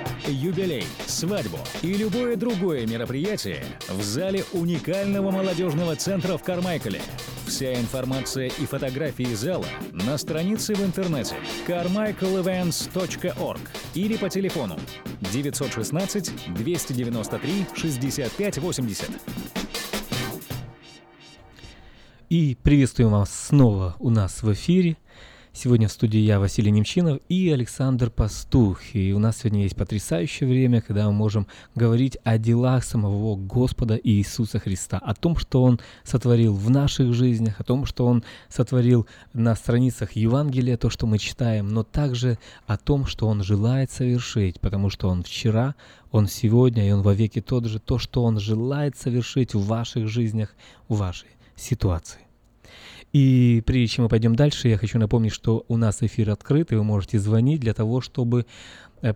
юбилей, 0.31 0.85
свадьбу 1.05 1.59
и 1.81 1.93
любое 1.93 2.35
другое 2.35 2.87
мероприятие 2.87 3.63
в 3.89 4.01
зале 4.01 4.43
уникального 4.53 5.31
молодежного 5.31 5.95
центра 5.95 6.37
в 6.37 6.43
Кармайкале. 6.43 7.01
Вся 7.45 7.73
информация 7.73 8.47
и 8.47 8.65
фотографии 8.65 9.33
зала 9.33 9.65
на 9.91 10.17
странице 10.17 10.73
в 10.73 10.83
интернете 10.83 11.35
carmichaelevents.org 11.67 13.61
или 13.93 14.17
по 14.17 14.29
телефону 14.29 14.79
916 15.31 16.53
293 16.53 17.65
65 17.75 18.57
80. 18.57 19.09
И 22.29 22.57
приветствуем 22.63 23.11
вас 23.11 23.29
снова 23.29 23.97
у 23.99 24.09
нас 24.09 24.41
в 24.41 24.53
эфире. 24.53 24.95
Сегодня 25.53 25.89
в 25.89 25.91
студии 25.91 26.19
я, 26.19 26.39
Василий 26.39 26.71
Немчинов 26.71 27.19
и 27.27 27.51
Александр 27.51 28.09
Пастух. 28.09 28.95
И 28.95 29.11
у 29.11 29.19
нас 29.19 29.39
сегодня 29.39 29.63
есть 29.63 29.75
потрясающее 29.75 30.47
время, 30.47 30.79
когда 30.81 31.05
мы 31.07 31.11
можем 31.11 31.45
говорить 31.75 32.17
о 32.23 32.37
делах 32.37 32.85
самого 32.85 33.35
Господа 33.35 33.99
Иисуса 34.01 34.59
Христа, 34.59 34.97
о 34.97 35.13
том, 35.13 35.35
что 35.35 35.61
Он 35.61 35.81
сотворил 36.05 36.55
в 36.55 36.69
наших 36.69 37.13
жизнях, 37.13 37.59
о 37.59 37.65
том, 37.65 37.85
что 37.85 38.05
Он 38.05 38.23
сотворил 38.47 39.07
на 39.33 39.53
страницах 39.55 40.13
Евангелия, 40.13 40.77
то, 40.77 40.89
что 40.89 41.05
мы 41.05 41.17
читаем, 41.17 41.67
но 41.67 41.83
также 41.83 42.39
о 42.65 42.77
том, 42.77 43.05
что 43.05 43.27
Он 43.27 43.43
желает 43.43 43.91
совершить, 43.91 44.61
потому 44.61 44.89
что 44.89 45.09
Он 45.09 45.21
вчера, 45.21 45.75
Он 46.11 46.27
сегодня 46.27 46.87
и 46.87 46.91
Он 46.91 47.01
вовеки 47.01 47.41
тот 47.41 47.65
же, 47.65 47.79
то, 47.79 47.97
что 47.97 48.23
Он 48.23 48.39
желает 48.39 48.95
совершить 48.95 49.53
в 49.53 49.65
ваших 49.65 50.07
жизнях, 50.07 50.55
в 50.87 50.95
вашей 50.95 51.27
ситуации. 51.57 52.30
И 53.13 53.61
прежде 53.65 53.95
чем 53.95 54.03
мы 54.03 54.09
пойдем 54.09 54.35
дальше, 54.35 54.69
я 54.69 54.77
хочу 54.77 54.97
напомнить, 54.97 55.33
что 55.33 55.65
у 55.67 55.77
нас 55.77 56.01
эфир 56.01 56.29
открыт, 56.29 56.71
и 56.71 56.75
вы 56.75 56.83
можете 56.83 57.19
звонить 57.19 57.59
для 57.59 57.73
того, 57.73 57.99
чтобы 57.99 58.45
э, 59.01 59.13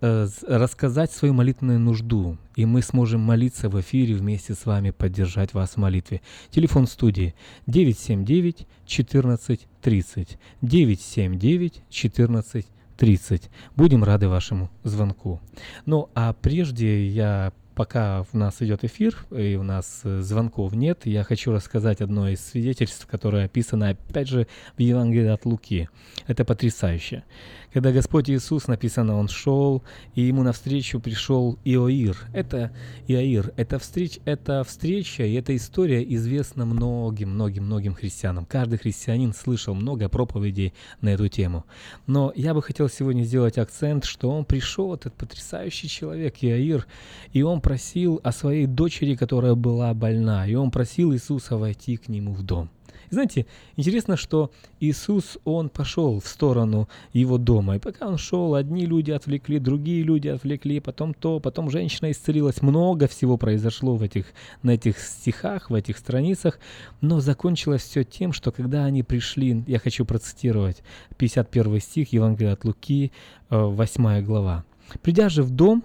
э, 0.00 0.28
рассказать 0.46 1.12
свою 1.12 1.32
молитвенную 1.32 1.80
нужду, 1.80 2.36
и 2.56 2.66
мы 2.66 2.82
сможем 2.82 3.20
молиться 3.20 3.68
в 3.68 3.80
эфире 3.80 4.14
вместе 4.14 4.54
с 4.54 4.66
вами, 4.66 4.90
поддержать 4.90 5.54
вас 5.54 5.70
в 5.70 5.76
молитве. 5.78 6.20
Телефон 6.50 6.86
студии 6.86 7.34
979 7.66 8.66
14 8.86 9.66
30. 9.80 10.38
979 10.60 11.82
14 11.88 12.66
30. 12.98 13.50
Будем 13.76 14.04
рады 14.04 14.28
вашему 14.28 14.70
звонку. 14.82 15.40
Ну 15.86 16.10
а 16.14 16.34
прежде 16.34 17.06
я 17.06 17.52
пока 17.78 18.24
у 18.32 18.36
нас 18.36 18.60
идет 18.60 18.82
эфир 18.82 19.16
и 19.30 19.54
у 19.54 19.62
нас 19.62 20.00
э, 20.02 20.20
звонков 20.20 20.72
нет, 20.72 21.06
я 21.06 21.22
хочу 21.22 21.52
рассказать 21.52 22.00
одно 22.00 22.28
из 22.28 22.44
свидетельств, 22.44 23.06
которое 23.06 23.44
описано 23.44 23.90
опять 23.90 24.26
же 24.26 24.48
в 24.76 24.80
Евангелии 24.80 25.28
от 25.28 25.44
Луки. 25.44 25.88
Это 26.26 26.44
потрясающе. 26.44 27.22
Когда 27.72 27.92
Господь 27.92 28.30
Иисус, 28.30 28.66
написано, 28.66 29.16
Он 29.16 29.28
шел, 29.28 29.82
и 30.14 30.22
Ему 30.22 30.42
навстречу 30.42 31.00
пришел 31.00 31.58
Иоир. 31.64 32.16
Это 32.32 32.72
Иоир, 33.06 33.52
это, 33.56 33.78
встреч, 33.78 34.18
это 34.24 34.64
встреча, 34.64 35.24
и 35.24 35.34
эта 35.34 35.54
история 35.54 36.02
известна 36.14 36.64
многим-многим-многим 36.64 37.94
христианам. 37.94 38.46
Каждый 38.46 38.78
христианин 38.78 39.34
слышал 39.34 39.74
много 39.74 40.08
проповедей 40.08 40.72
на 41.02 41.10
эту 41.10 41.28
тему. 41.28 41.66
Но 42.06 42.32
я 42.34 42.54
бы 42.54 42.62
хотел 42.62 42.88
сегодня 42.88 43.22
сделать 43.24 43.58
акцент, 43.58 44.04
что 44.04 44.30
он 44.30 44.44
пришел, 44.44 44.94
этот 44.94 45.14
потрясающий 45.14 45.88
человек 45.88 46.36
Иоир, 46.40 46.86
и 47.32 47.42
он 47.42 47.60
просил 47.60 48.20
о 48.24 48.32
своей 48.32 48.66
дочери, 48.66 49.14
которая 49.14 49.54
была 49.54 49.92
больна, 49.92 50.46
и 50.46 50.54
он 50.54 50.70
просил 50.70 51.12
Иисуса 51.12 51.56
войти 51.56 51.96
к 51.96 52.08
нему 52.08 52.32
в 52.32 52.42
дом. 52.42 52.70
Знаете, 53.10 53.46
интересно, 53.76 54.16
что 54.16 54.50
Иисус, 54.80 55.38
Он 55.44 55.68
пошел 55.68 56.20
в 56.20 56.26
сторону 56.26 56.88
его 57.12 57.38
дома. 57.38 57.76
И 57.76 57.78
пока 57.78 58.06
Он 58.06 58.18
шел, 58.18 58.54
одни 58.54 58.86
люди 58.86 59.10
отвлекли, 59.10 59.58
другие 59.58 60.02
люди 60.02 60.28
отвлекли, 60.28 60.80
потом 60.80 61.14
то, 61.14 61.40
потом 61.40 61.70
женщина 61.70 62.10
исцелилась. 62.10 62.62
Много 62.62 63.08
всего 63.08 63.36
произошло 63.36 63.96
в 63.96 64.02
этих, 64.02 64.26
на 64.62 64.72
этих 64.72 64.98
стихах, 64.98 65.70
в 65.70 65.74
этих 65.74 65.98
страницах. 65.98 66.58
Но 67.00 67.20
закончилось 67.20 67.82
все 67.82 68.04
тем, 68.04 68.32
что 68.32 68.52
когда 68.52 68.84
они 68.84 69.02
пришли, 69.02 69.64
я 69.66 69.78
хочу 69.78 70.04
процитировать 70.04 70.82
51 71.16 71.80
стих 71.80 72.12
Евангелия 72.12 72.52
от 72.52 72.64
Луки, 72.64 73.12
8 73.50 74.06
э, 74.06 74.22
глава. 74.22 74.64
«Придя 75.02 75.28
же 75.28 75.42
в 75.42 75.50
дом, 75.50 75.84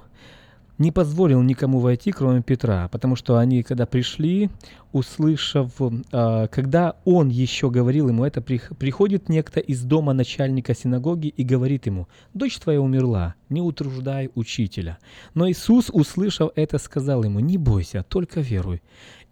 не 0.77 0.91
позволил 0.91 1.41
никому 1.41 1.79
войти, 1.79 2.11
кроме 2.11 2.41
Петра, 2.41 2.87
потому 2.89 3.15
что 3.15 3.37
они, 3.37 3.63
когда 3.63 3.85
пришли, 3.85 4.49
услышав, 4.91 5.71
э, 5.79 6.47
когда 6.51 6.95
он 7.05 7.29
еще 7.29 7.69
говорил 7.69 8.09
ему 8.09 8.25
это, 8.25 8.41
приходит 8.41 9.29
некто 9.29 9.59
из 9.59 9.83
дома 9.83 10.13
начальника 10.13 10.73
синагоги 10.73 11.27
и 11.27 11.43
говорит 11.43 11.85
ему, 11.85 12.07
«Дочь 12.33 12.57
твоя 12.57 12.81
умерла, 12.81 13.35
не 13.49 13.61
утруждай 13.61 14.29
учителя». 14.35 14.97
Но 15.33 15.49
Иисус, 15.49 15.89
услышав 15.91 16.51
это, 16.55 16.79
сказал 16.79 17.23
ему, 17.23 17.39
«Не 17.39 17.57
бойся, 17.57 18.03
только 18.03 18.41
веруй, 18.41 18.81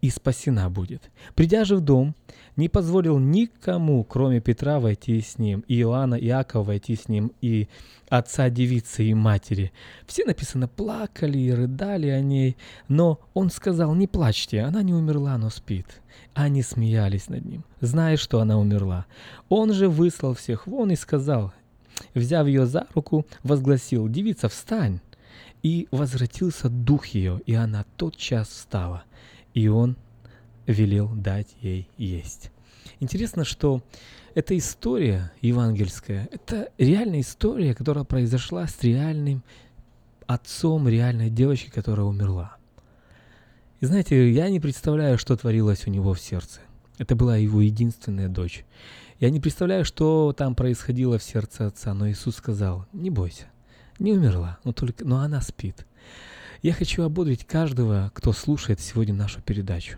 и 0.02 0.10
спасена 0.10 0.70
будет». 0.70 1.10
Придя 1.36 1.66
же 1.66 1.76
в 1.76 1.82
дом, 1.82 2.16
не 2.62 2.70
позволил 2.70 3.18
никому, 3.18 4.04
кроме 4.04 4.40
Петра, 4.40 4.80
войти 4.80 5.20
с 5.20 5.40
ним, 5.40 5.66
и 5.68 5.82
Иоанна, 5.82 6.16
и 6.16 6.28
Иакова 6.28 6.64
войти 6.64 6.96
с 6.96 7.10
ним, 7.10 7.32
и 7.42 7.68
отца 8.08 8.50
девицы 8.50 9.04
и 9.04 9.16
матери. 9.16 9.72
Все 10.06 10.26
написано 10.26 10.68
плакали 10.68 11.40
и 11.40 11.52
рыдали 11.52 12.08
о 12.08 12.22
ней, 12.22 12.58
но 12.88 13.20
он 13.34 13.50
сказал, 13.50 13.96
не 13.96 14.06
плачьте, 14.06 14.62
она 14.62 14.84
не 14.84 14.94
умерла, 14.94 15.38
но 15.40 15.50
спит. 15.50 15.88
Они 16.36 16.62
смеялись 16.62 17.30
над 17.30 17.46
ним, 17.46 17.66
зная, 17.80 18.16
что 18.16 18.40
она 18.40 18.60
умерла. 18.60 19.08
Он 19.50 19.74
же 19.74 19.90
выслал 19.90 20.36
всех 20.36 20.68
вон 20.68 20.92
и 20.92 20.96
сказал, 20.96 21.54
взяв 22.14 22.46
ее 22.46 22.68
за 22.68 22.86
руку, 22.94 23.26
возгласил, 23.44 24.08
девица, 24.08 24.50
встань. 24.50 25.00
И 25.64 25.88
возвратился 25.92 26.70
дух 26.70 27.08
ее, 27.08 27.40
и 27.46 27.54
она 27.54 27.86
тотчас 27.96 28.48
встала. 28.48 29.04
И 29.54 29.68
он 29.68 29.96
велел 30.68 31.10
дать 31.10 31.56
ей 31.62 31.90
есть. 31.98 32.52
Интересно, 33.00 33.46
что 33.46 33.82
эта 34.36 34.58
история 34.58 35.32
евангельская, 35.42 36.30
это 36.32 36.70
реальная 36.78 37.22
история, 37.22 37.74
которая 37.76 38.04
произошла 38.04 38.68
с 38.68 38.82
реальным 38.84 39.44
отцом 40.28 40.88
реальной 40.88 41.30
девочки, 41.30 41.70
которая 41.70 42.06
умерла. 42.06 42.56
И 43.80 43.86
знаете, 43.86 44.32
я 44.32 44.50
не 44.50 44.60
представляю, 44.60 45.18
что 45.18 45.36
творилось 45.36 45.88
у 45.88 45.90
него 45.90 46.14
в 46.14 46.20
сердце. 46.20 46.62
Это 46.98 47.16
была 47.16 47.36
его 47.38 47.62
единственная 47.62 48.30
дочь. 48.30 48.64
Я 49.20 49.32
не 49.32 49.40
представляю, 49.40 49.86
что 49.86 50.34
там 50.38 50.56
происходило 50.56 51.18
в 51.18 51.24
сердце 51.24 51.68
отца, 51.68 51.94
но 51.94 52.10
Иисус 52.10 52.36
сказал, 52.36 52.86
не 52.94 53.10
бойся, 53.10 53.46
не 54.00 54.14
умерла, 54.14 54.60
но, 54.64 54.72
только, 54.72 55.04
но 55.06 55.18
она 55.20 55.42
спит. 55.42 55.86
Я 56.62 56.74
хочу 56.74 57.02
ободрить 57.04 57.46
каждого, 57.46 58.12
кто 58.14 58.34
слушает 58.34 58.80
сегодня 58.80 59.16
нашу 59.16 59.42
передачу. 59.42 59.98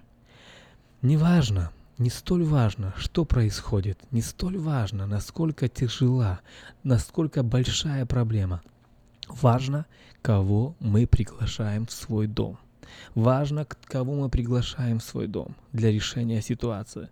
Неважно, 1.04 1.70
не 1.98 2.10
столь 2.10 2.46
важно, 2.46 2.94
что 2.96 3.26
происходит, 3.26 4.00
не 4.12 4.22
столь 4.22 4.58
важно, 4.58 5.06
насколько 5.06 5.68
тяжела, 5.68 6.40
насколько 6.84 7.44
большая 7.44 8.06
проблема. 8.06 8.62
Важно, 9.28 9.86
кого 10.22 10.78
мы 10.80 11.06
приглашаем 11.06 11.88
в 11.88 11.92
свой 11.92 12.28
дом. 12.28 12.58
Важно, 13.16 13.68
кого 13.84 14.14
мы 14.14 14.30
приглашаем 14.30 15.00
в 15.00 15.04
свой 15.04 15.28
дом 15.28 15.58
для 15.74 15.92
решения 15.92 16.42
ситуации. 16.42 17.10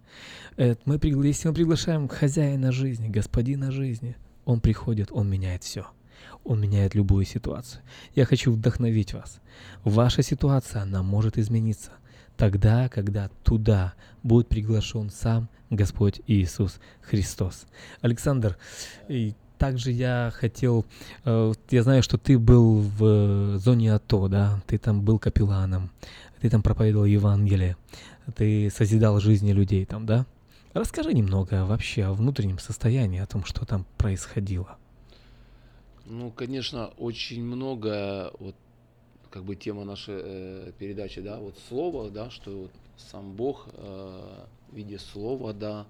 Мы, 0.57 0.97
если 1.25 1.49
мы 1.49 1.53
приглашаем 1.53 2.07
хозяина 2.07 2.71
жизни, 2.71 3.09
господина 3.09 3.71
жизни, 3.71 4.15
он 4.45 4.61
приходит, 4.61 5.09
он 5.11 5.29
меняет 5.29 5.63
все. 5.63 5.85
Он 6.45 6.61
меняет 6.61 6.95
любую 6.95 7.25
ситуацию. 7.25 7.81
Я 8.15 8.23
хочу 8.23 8.53
вдохновить 8.53 9.13
вас. 9.13 9.41
Ваша 9.83 10.23
ситуация, 10.23 10.83
она 10.83 11.03
может 11.03 11.37
измениться 11.37 11.91
тогда, 12.41 12.89
когда 12.89 13.29
туда 13.43 13.93
будет 14.23 14.47
приглашен 14.47 15.11
сам 15.11 15.47
Господь 15.69 16.21
Иисус 16.25 16.79
Христос. 17.03 17.67
Александр, 18.01 18.57
также 19.59 19.91
я 19.91 20.33
хотел, 20.33 20.83
э, 21.23 21.53
я 21.69 21.83
знаю, 21.83 22.01
что 22.01 22.17
ты 22.17 22.39
был 22.39 22.81
в 22.81 23.59
зоне 23.59 23.93
АТО, 23.93 24.27
да, 24.27 24.59
ты 24.65 24.79
там 24.79 25.03
был 25.03 25.19
капелланом, 25.19 25.91
ты 26.41 26.49
там 26.49 26.63
проповедовал 26.63 27.05
Евангелие, 27.05 27.77
ты 28.35 28.71
созидал 28.71 29.19
жизни 29.19 29.51
людей 29.51 29.85
там, 29.85 30.07
да? 30.07 30.25
Расскажи 30.73 31.13
немного 31.13 31.65
вообще 31.65 32.05
о 32.05 32.13
внутреннем 32.13 32.57
состоянии, 32.57 33.19
о 33.19 33.27
том, 33.27 33.45
что 33.45 33.67
там 33.67 33.85
происходило. 33.99 34.79
Ну, 36.07 36.31
конечно, 36.31 36.87
очень 36.97 37.43
много 37.43 38.31
вот 38.39 38.55
как 39.31 39.43
бы 39.43 39.55
тема 39.55 39.85
нашей 39.85 40.15
э, 40.17 40.71
передачи, 40.77 41.21
да, 41.21 41.39
вот 41.39 41.57
слово, 41.69 42.11
да, 42.11 42.29
что 42.29 42.51
вот 42.63 42.71
сам 42.97 43.33
Бог 43.33 43.67
э, 43.73 44.45
в 44.71 44.75
виде 44.75 44.99
слова, 44.99 45.53
да. 45.53 45.87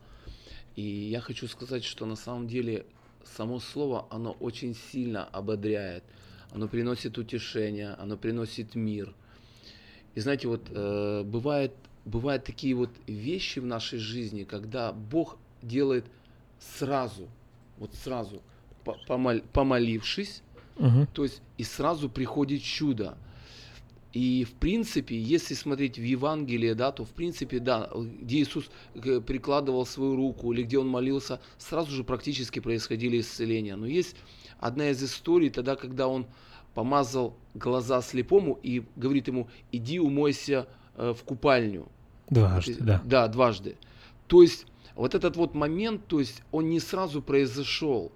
И 0.76 0.82
я 0.82 1.20
хочу 1.20 1.48
сказать, 1.48 1.84
что 1.84 2.06
на 2.06 2.16
самом 2.16 2.48
деле 2.48 2.86
само 3.36 3.60
слово, 3.60 4.06
оно 4.10 4.32
очень 4.40 4.76
сильно 4.76 5.26
ободряет, 5.26 6.04
оно 6.52 6.68
приносит 6.68 7.18
утешение, 7.18 7.90
оно 7.96 8.16
приносит 8.16 8.76
мир. 8.76 9.14
И 10.16 10.20
знаете, 10.20 10.48
вот 10.48 10.62
э, 10.70 11.24
бывает, 11.24 11.74
бывают 12.06 12.44
такие 12.46 12.76
вот 12.76 12.92
вещи 13.08 13.60
в 13.60 13.66
нашей 13.66 14.00
жизни, 14.00 14.44
когда 14.44 14.94
Бог 14.94 15.38
делает 15.62 16.06
сразу, 16.60 17.28
вот 17.80 17.94
сразу. 17.96 18.42
помолившись, 19.54 20.42
Угу. 20.78 21.08
то 21.14 21.24
есть 21.24 21.42
и 21.58 21.64
сразу 21.64 22.10
приходит 22.10 22.64
чудо. 22.64 23.16
И 24.14 24.44
в 24.44 24.54
принципе, 24.54 25.18
если 25.18 25.54
смотреть 25.54 25.98
в 25.98 26.04
Евангелие, 26.04 26.76
да, 26.76 26.92
то 26.92 27.06
в 27.06 27.12
принципе, 27.12 27.60
да, 27.60 27.90
где 27.96 28.42
Иисус 28.42 28.70
э, 28.96 29.22
прикладывал 29.22 29.86
свою 29.86 30.16
руку 30.16 30.52
или 30.52 30.64
где 30.64 30.80
он 30.80 30.90
молился, 30.90 31.40
сразу 31.58 31.92
же 31.92 32.04
практически 32.04 32.60
происходили 32.60 33.22
исцеления. 33.22 33.78
Но 33.78 33.88
есть 33.88 34.18
одна 34.60 34.90
из 34.90 35.02
историй 35.02 35.50
тогда, 35.50 35.76
когда 35.76 36.08
он 36.08 36.26
помазал 36.74 37.38
глаза 37.54 38.02
слепому 38.02 38.60
и 38.62 38.84
говорит 38.96 39.28
ему, 39.28 39.50
иди 39.72 40.00
умойся 40.00 40.68
э, 40.96 41.14
в 41.18 41.24
купальню. 41.24 41.88
Дважды, 42.30 42.78
да. 42.80 43.02
Да, 43.06 43.28
дважды. 43.28 43.78
То 44.28 44.42
есть 44.42 44.66
вот 44.96 45.16
этот 45.16 45.36
вот 45.36 45.54
момент, 45.56 46.06
то 46.08 46.20
есть 46.20 46.42
он 46.52 46.70
не 46.70 46.80
сразу 46.80 47.22
произошел. 47.22 48.12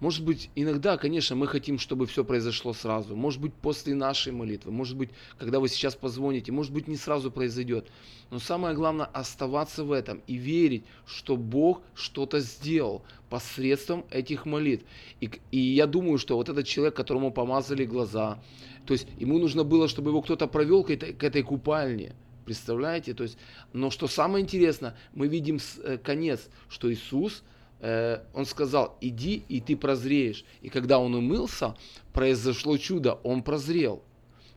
Может 0.00 0.24
быть, 0.24 0.50
иногда, 0.54 0.96
конечно, 0.96 1.36
мы 1.36 1.46
хотим, 1.46 1.78
чтобы 1.78 2.06
все 2.06 2.24
произошло 2.24 2.74
сразу. 2.74 3.16
Может 3.16 3.40
быть, 3.40 3.54
после 3.54 3.94
нашей 3.94 4.32
молитвы. 4.32 4.70
Может 4.70 4.96
быть, 4.96 5.10
когда 5.38 5.58
вы 5.58 5.68
сейчас 5.68 5.94
позвоните. 5.94 6.52
Может 6.52 6.72
быть, 6.72 6.86
не 6.86 6.96
сразу 6.96 7.30
произойдет. 7.30 7.88
Но 8.30 8.38
самое 8.38 8.74
главное 8.74 9.06
оставаться 9.06 9.84
в 9.84 9.92
этом 9.92 10.22
и 10.26 10.34
верить, 10.34 10.84
что 11.06 11.36
Бог 11.36 11.80
что-то 11.94 12.40
сделал 12.40 13.02
посредством 13.30 14.04
этих 14.10 14.44
молитв. 14.44 14.84
И, 15.20 15.30
и 15.50 15.58
я 15.58 15.86
думаю, 15.86 16.18
что 16.18 16.36
вот 16.36 16.48
этот 16.48 16.66
человек, 16.66 16.94
которому 16.94 17.32
помазали 17.32 17.84
глаза, 17.84 18.38
то 18.86 18.92
есть 18.92 19.08
ему 19.18 19.38
нужно 19.38 19.64
было, 19.64 19.88
чтобы 19.88 20.10
его 20.10 20.22
кто-то 20.22 20.46
провел 20.46 20.84
к 20.84 20.90
этой, 20.90 21.12
к 21.12 21.24
этой 21.24 21.42
купальне. 21.42 22.14
Представляете? 22.44 23.12
То 23.14 23.24
есть, 23.24 23.38
но 23.72 23.90
что 23.90 24.06
самое 24.06 24.44
интересное, 24.44 24.96
мы 25.14 25.26
видим 25.26 25.58
э, 25.82 25.98
конец, 25.98 26.48
что 26.68 26.92
Иисус, 26.92 27.42
он 27.80 28.46
сказал, 28.46 28.96
иди 29.00 29.44
и 29.48 29.60
ты 29.60 29.76
прозреешь. 29.76 30.44
И 30.62 30.68
когда 30.68 30.98
он 30.98 31.14
умылся, 31.14 31.76
произошло 32.12 32.76
чудо, 32.78 33.18
он 33.22 33.42
прозрел. 33.42 34.02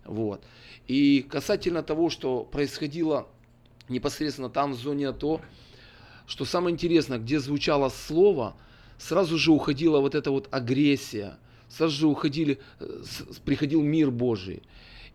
Вот. 0.06 0.44
И 0.88 1.26
касательно 1.30 1.84
того, 1.84 2.10
что 2.10 2.44
происходило 2.44 3.28
непосредственно 3.90 4.50
там 4.50 4.74
в 4.74 4.76
зоне 4.76 5.10
АТО, 5.10 5.42
что 6.26 6.46
самое 6.46 6.74
интересное, 6.74 7.18
где 7.18 7.40
звучало 7.40 7.90
слово, 7.90 8.56
сразу 8.98 9.38
же 9.38 9.52
уходила 9.52 10.00
вот 10.00 10.16
эта 10.16 10.32
вот 10.32 10.48
агрессия, 10.52 11.38
сразу 11.68 11.96
же 11.96 12.08
уходили, 12.08 12.60
э, 12.80 13.04
приходил 13.46 13.82
мир 13.82 14.12
Божий. 14.12 14.64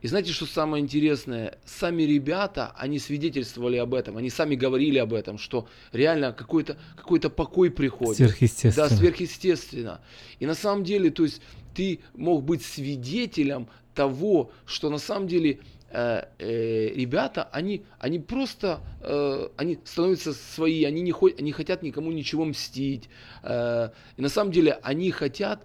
И 0.05 0.07
знаете, 0.07 0.33
что 0.33 0.45
самое 0.45 0.85
интересное? 0.85 1.57
Сами 1.65 2.03
ребята, 2.03 2.75
они 2.77 2.99
свидетельствовали 2.99 3.79
об 3.79 3.95
этом, 3.95 4.19
они 4.19 4.29
сами 4.29 4.55
говорили 4.55 4.99
об 4.99 5.15
этом, 5.15 5.39
что 5.39 5.67
реально 5.93 6.35
какой-то 6.35 6.77
какой 6.95 7.21
покой 7.21 7.71
приходит. 7.71 8.19
Сверхъестественно. 8.19 8.89
Да, 8.91 8.95
сверхъестественно. 8.95 10.01
И 10.41 10.45
на 10.45 10.55
самом 10.55 10.85
деле, 10.85 11.09
то 11.09 11.25
есть 11.25 11.41
ты 11.75 12.01
мог 12.13 12.45
быть 12.45 12.63
свидетелем 12.63 13.67
того, 13.95 14.51
что 14.67 14.91
на 14.91 14.99
самом 14.99 15.27
деле 15.27 15.61
э, 15.95 16.25
э, 16.39 16.89
ребята, 16.95 17.49
они, 17.53 17.85
они 17.99 18.19
просто, 18.19 18.81
э, 19.01 19.49
они 19.57 19.79
становятся 19.85 20.33
свои, 20.33 20.85
они 20.85 21.01
не, 21.03 21.13
хо- 21.13 21.31
не 21.43 21.53
хотят 21.53 21.83
никому 21.83 22.13
ничего 22.13 22.45
мстить. 22.45 23.09
Э, 23.43 23.91
и 24.19 24.23
на 24.23 24.29
самом 24.29 24.53
деле 24.53 24.79
они 24.83 25.11
хотят 25.11 25.65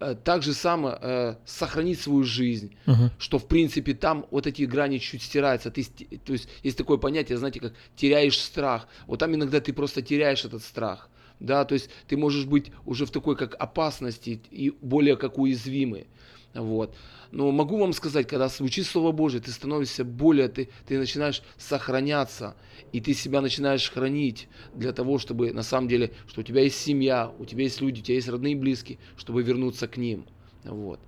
э, 0.00 0.14
так 0.24 0.42
же 0.42 0.54
само 0.54 0.98
э, 1.00 1.34
сохранить 1.44 2.00
свою 2.00 2.24
жизнь, 2.24 2.70
Мгм. 2.86 3.10
что 3.18 3.38
в 3.38 3.46
принципе 3.46 3.94
там 3.94 4.24
вот 4.30 4.46
эти 4.46 4.62
грани 4.62 4.98
чуть 4.98 5.22
стираются. 5.22 5.70
Ты, 5.70 5.84
то 6.24 6.32
есть 6.32 6.48
есть 6.64 6.78
такое 6.78 6.96
понятие, 6.98 7.38
знаете, 7.38 7.60
как 7.60 7.72
теряешь 7.96 8.38
страх. 8.38 8.88
Вот 9.06 9.18
там 9.20 9.34
иногда 9.34 9.60
ты 9.60 9.72
просто 9.72 10.02
теряешь 10.02 10.44
этот 10.44 10.62
страх. 10.62 11.08
Да, 11.40 11.64
то 11.64 11.74
есть 11.74 11.88
ты 12.08 12.16
можешь 12.16 12.46
быть 12.46 12.72
уже 12.84 13.06
в 13.06 13.10
такой 13.10 13.36
как 13.36 13.54
опасности 13.60 14.40
и 14.50 14.70
более 14.80 15.16
как 15.16 15.38
уязвимый. 15.38 16.06
Вот. 16.54 16.94
Но 17.30 17.50
могу 17.52 17.76
вам 17.78 17.92
сказать, 17.92 18.26
когда 18.26 18.48
звучит 18.48 18.86
Слово 18.86 19.12
Божье, 19.12 19.40
ты 19.40 19.50
становишься 19.50 20.04
более, 20.04 20.48
ты, 20.48 20.70
ты 20.86 20.98
начинаешь 20.98 21.42
сохраняться, 21.58 22.56
и 22.92 23.00
ты 23.00 23.12
себя 23.12 23.40
начинаешь 23.40 23.90
хранить 23.90 24.48
для 24.74 24.92
того, 24.92 25.18
чтобы 25.18 25.52
на 25.52 25.62
самом 25.62 25.88
деле, 25.88 26.12
что 26.26 26.40
у 26.40 26.44
тебя 26.44 26.62
есть 26.62 26.80
семья, 26.80 27.30
у 27.38 27.44
тебя 27.44 27.64
есть 27.64 27.80
люди, 27.80 28.00
у 28.00 28.02
тебя 28.02 28.14
есть 28.14 28.28
родные 28.28 28.52
и 28.52 28.56
близкие, 28.56 28.98
чтобы 29.16 29.42
вернуться 29.42 29.88
к 29.88 29.98
ним. 29.98 30.26
Вот. 30.64 31.00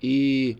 И 0.00 0.58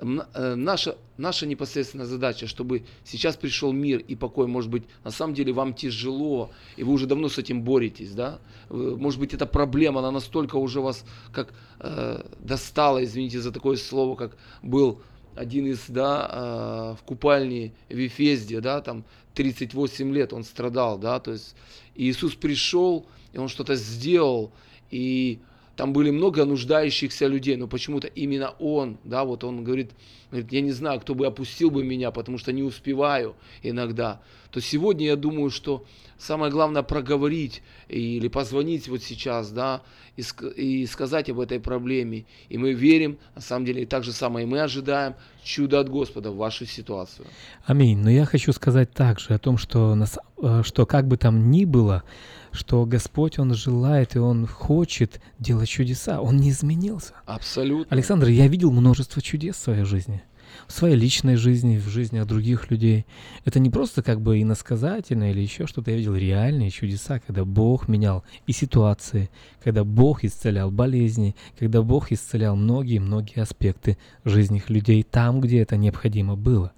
наша, 0.00 0.96
наша 1.16 1.46
непосредственная 1.46 2.06
задача, 2.06 2.46
чтобы 2.46 2.84
сейчас 3.04 3.36
пришел 3.36 3.72
мир 3.72 3.98
и 3.98 4.14
покой, 4.14 4.46
может 4.46 4.70
быть, 4.70 4.84
на 5.04 5.10
самом 5.10 5.34
деле 5.34 5.52
вам 5.52 5.74
тяжело, 5.74 6.50
и 6.76 6.84
вы 6.84 6.92
уже 6.92 7.06
давно 7.06 7.28
с 7.28 7.38
этим 7.38 7.62
боретесь, 7.62 8.12
да? 8.12 8.38
Может 8.68 9.18
быть, 9.18 9.34
эта 9.34 9.46
проблема, 9.46 10.00
она 10.00 10.10
настолько 10.10 10.56
уже 10.56 10.80
вас 10.80 11.04
как 11.32 11.52
э, 11.80 12.22
достала, 12.40 13.02
извините 13.02 13.40
за 13.40 13.52
такое 13.52 13.76
слово, 13.76 14.14
как 14.14 14.36
был 14.62 15.00
один 15.34 15.66
из, 15.66 15.84
да, 15.88 16.28
э, 16.30 16.96
в 17.00 17.04
купальне 17.04 17.72
в 17.88 17.96
Ефезде, 17.96 18.60
да, 18.60 18.80
там 18.80 19.04
38 19.34 20.12
лет 20.12 20.32
он 20.32 20.44
страдал, 20.44 20.98
да, 20.98 21.20
то 21.20 21.32
есть 21.32 21.54
Иисус 21.94 22.34
пришел, 22.34 23.06
и 23.32 23.38
он 23.38 23.48
что-то 23.48 23.74
сделал, 23.74 24.52
и 24.90 25.38
там 25.78 25.92
были 25.92 26.10
много 26.10 26.44
нуждающихся 26.44 27.28
людей, 27.28 27.54
но 27.54 27.68
почему-то 27.68 28.08
именно 28.08 28.50
он, 28.58 28.98
да, 29.04 29.24
вот 29.24 29.44
он 29.44 29.62
говорит, 29.62 29.92
говорит, 30.28 30.50
я 30.50 30.60
не 30.60 30.72
знаю, 30.72 30.98
кто 30.98 31.14
бы 31.14 31.24
опустил 31.24 31.70
бы 31.70 31.84
меня, 31.84 32.10
потому 32.10 32.36
что 32.36 32.52
не 32.52 32.64
успеваю 32.64 33.36
иногда. 33.62 34.20
То 34.50 34.60
сегодня 34.60 35.06
я 35.06 35.16
думаю, 35.16 35.50
что 35.50 35.84
самое 36.18 36.50
главное 36.50 36.82
проговорить 36.82 37.62
или 37.88 38.28
позвонить 38.28 38.88
вот 38.88 39.02
сейчас, 39.02 39.50
да, 39.50 39.82
и, 40.16 40.22
и 40.56 40.86
сказать 40.86 41.30
об 41.30 41.38
этой 41.40 41.60
проблеме. 41.60 42.24
И 42.48 42.58
мы 42.58 42.72
верим, 42.72 43.18
на 43.34 43.40
самом 43.40 43.66
деле, 43.66 43.82
и 43.82 43.86
так 43.86 44.04
же 44.04 44.12
самое 44.12 44.46
и 44.46 44.48
мы 44.48 44.60
ожидаем 44.60 45.14
чуда 45.44 45.80
от 45.80 45.88
Господа 45.88 46.30
в 46.30 46.36
вашу 46.36 46.66
ситуацию. 46.66 47.26
Аминь. 47.64 47.98
Но 47.98 48.10
я 48.10 48.24
хочу 48.24 48.52
сказать 48.52 48.92
также 48.92 49.34
о 49.34 49.38
том, 49.38 49.58
что, 49.58 49.94
на 49.94 50.04
са- 50.04 50.20
э, 50.38 50.62
что 50.64 50.86
как 50.86 51.06
бы 51.06 51.16
там 51.16 51.50
ни 51.50 51.64
было, 51.64 52.02
что 52.50 52.84
Господь, 52.86 53.38
Он 53.38 53.54
желает 53.54 54.16
и 54.16 54.18
Он 54.18 54.46
хочет 54.46 55.20
делать 55.38 55.68
чудеса. 55.68 56.20
Он 56.20 56.36
не 56.38 56.50
изменился. 56.50 57.12
Абсолютно. 57.26 57.86
Александр, 57.94 58.28
я 58.28 58.48
видел 58.48 58.72
множество 58.72 59.22
чудес 59.22 59.56
в 59.56 59.60
своей 59.60 59.84
жизни. 59.84 60.22
В 60.66 60.72
своей 60.72 60.96
личной 60.96 61.36
жизни, 61.36 61.78
в 61.78 61.88
жизни 61.88 62.22
других 62.22 62.70
людей. 62.70 63.06
Это 63.44 63.58
не 63.58 63.70
просто 63.70 64.02
как 64.02 64.20
бы 64.20 64.40
иносказательно 64.40 65.30
или 65.30 65.40
еще 65.40 65.66
что-то. 65.66 65.90
Я 65.90 65.96
видел 65.96 66.14
реальные 66.14 66.70
чудеса, 66.70 67.20
когда 67.20 67.44
Бог 67.44 67.88
менял 67.88 68.24
и 68.46 68.52
ситуации, 68.52 69.30
когда 69.62 69.84
Бог 69.84 70.24
исцелял 70.24 70.70
болезни, 70.70 71.34
когда 71.58 71.82
Бог 71.82 72.12
исцелял 72.12 72.56
многие-многие 72.56 73.40
аспекты 73.40 73.98
жизни 74.24 74.62
людей 74.68 75.02
там, 75.02 75.40
где 75.40 75.60
это 75.60 75.76
необходимо 75.76 76.36
было. 76.36 76.72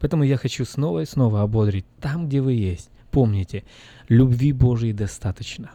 Поэтому 0.00 0.24
я 0.24 0.36
хочу 0.36 0.64
снова 0.64 1.02
и 1.02 1.06
снова 1.06 1.42
ободрить 1.42 1.86
там, 2.00 2.28
где 2.28 2.40
вы 2.40 2.54
есть. 2.54 2.90
Помните, 3.10 3.64
любви 4.08 4.52
Божьей 4.52 4.92
достаточно. 4.92 5.70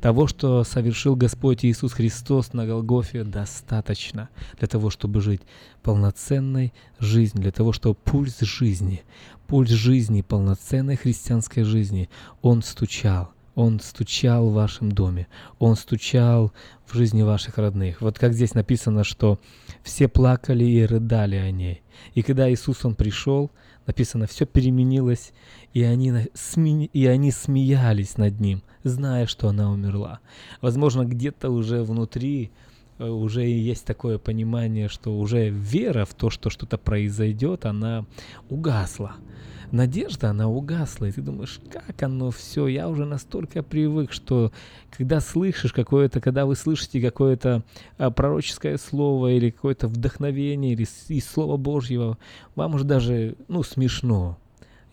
Того, 0.00 0.26
что 0.26 0.62
совершил 0.64 1.16
Господь 1.16 1.64
Иисус 1.64 1.92
Христос 1.92 2.52
на 2.52 2.66
Голгофе, 2.66 3.24
достаточно 3.24 4.28
для 4.58 4.68
того, 4.68 4.90
чтобы 4.90 5.20
жить 5.20 5.42
полноценной 5.82 6.72
жизнью, 6.98 7.42
для 7.42 7.52
того, 7.52 7.72
чтобы 7.72 7.94
пульс 7.94 8.40
жизни, 8.40 9.02
пульс 9.46 9.70
жизни, 9.70 10.22
полноценной 10.22 10.96
христианской 10.96 11.64
жизни, 11.64 12.10
он 12.42 12.62
стучал. 12.62 13.35
Он 13.56 13.80
стучал 13.80 14.50
в 14.50 14.52
вашем 14.52 14.92
доме, 14.92 15.26
он 15.58 15.76
стучал 15.76 16.52
в 16.84 16.94
жизни 16.94 17.22
ваших 17.22 17.56
родных. 17.56 18.02
Вот 18.02 18.18
как 18.18 18.34
здесь 18.34 18.54
написано, 18.54 19.02
что 19.02 19.40
все 19.82 20.08
плакали 20.08 20.62
и 20.62 20.84
рыдали 20.84 21.36
о 21.36 21.50
ней. 21.50 21.82
И 22.14 22.22
когда 22.22 22.52
Иисус, 22.52 22.84
Он 22.84 22.94
пришел, 22.94 23.50
написано, 23.86 24.26
все 24.26 24.44
переменилось, 24.44 25.32
и 25.72 25.82
они, 25.82 26.10
сме- 26.34 26.90
и 26.92 27.06
они 27.06 27.30
смеялись 27.30 28.18
над 28.18 28.38
Ним, 28.40 28.62
зная, 28.84 29.26
что 29.26 29.48
она 29.48 29.70
умерла. 29.70 30.20
Возможно, 30.60 31.06
где-то 31.06 31.48
уже 31.48 31.82
внутри 31.82 32.50
уже 32.98 33.46
и 33.46 33.58
есть 33.58 33.84
такое 33.84 34.18
понимание, 34.18 34.88
что 34.88 35.18
уже 35.18 35.50
вера 35.50 36.04
в 36.04 36.14
то, 36.14 36.30
что 36.30 36.50
что-то 36.50 36.78
произойдет, 36.78 37.66
она 37.66 38.06
угасла. 38.48 39.16
Надежда, 39.72 40.30
она 40.30 40.48
угасла, 40.48 41.06
и 41.06 41.12
ты 41.12 41.20
думаешь, 41.20 41.60
как 41.70 42.00
оно 42.02 42.30
все, 42.30 42.68
я 42.68 42.88
уже 42.88 43.04
настолько 43.04 43.64
привык, 43.64 44.12
что 44.12 44.52
когда 44.90 45.20
слышишь 45.20 45.72
какое-то, 45.72 46.20
когда 46.20 46.46
вы 46.46 46.54
слышите 46.54 47.00
какое-то 47.00 47.64
а, 47.98 48.10
пророческое 48.10 48.78
слово 48.78 49.32
или 49.32 49.50
какое-то 49.50 49.88
вдохновение 49.88 50.72
или 50.72 50.86
из 51.08 51.26
Слова 51.28 51.56
Божьего, 51.56 52.16
вам 52.54 52.76
уже 52.76 52.84
даже, 52.84 53.34
ну, 53.48 53.64
смешно. 53.64 54.38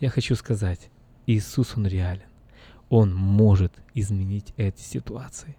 Я 0.00 0.10
хочу 0.10 0.34
сказать, 0.34 0.90
Иисус, 1.26 1.74
Он 1.76 1.86
реален. 1.86 2.24
Он 2.90 3.14
может 3.14 3.72
изменить 3.94 4.52
эти 4.56 4.80
ситуации. 4.80 5.56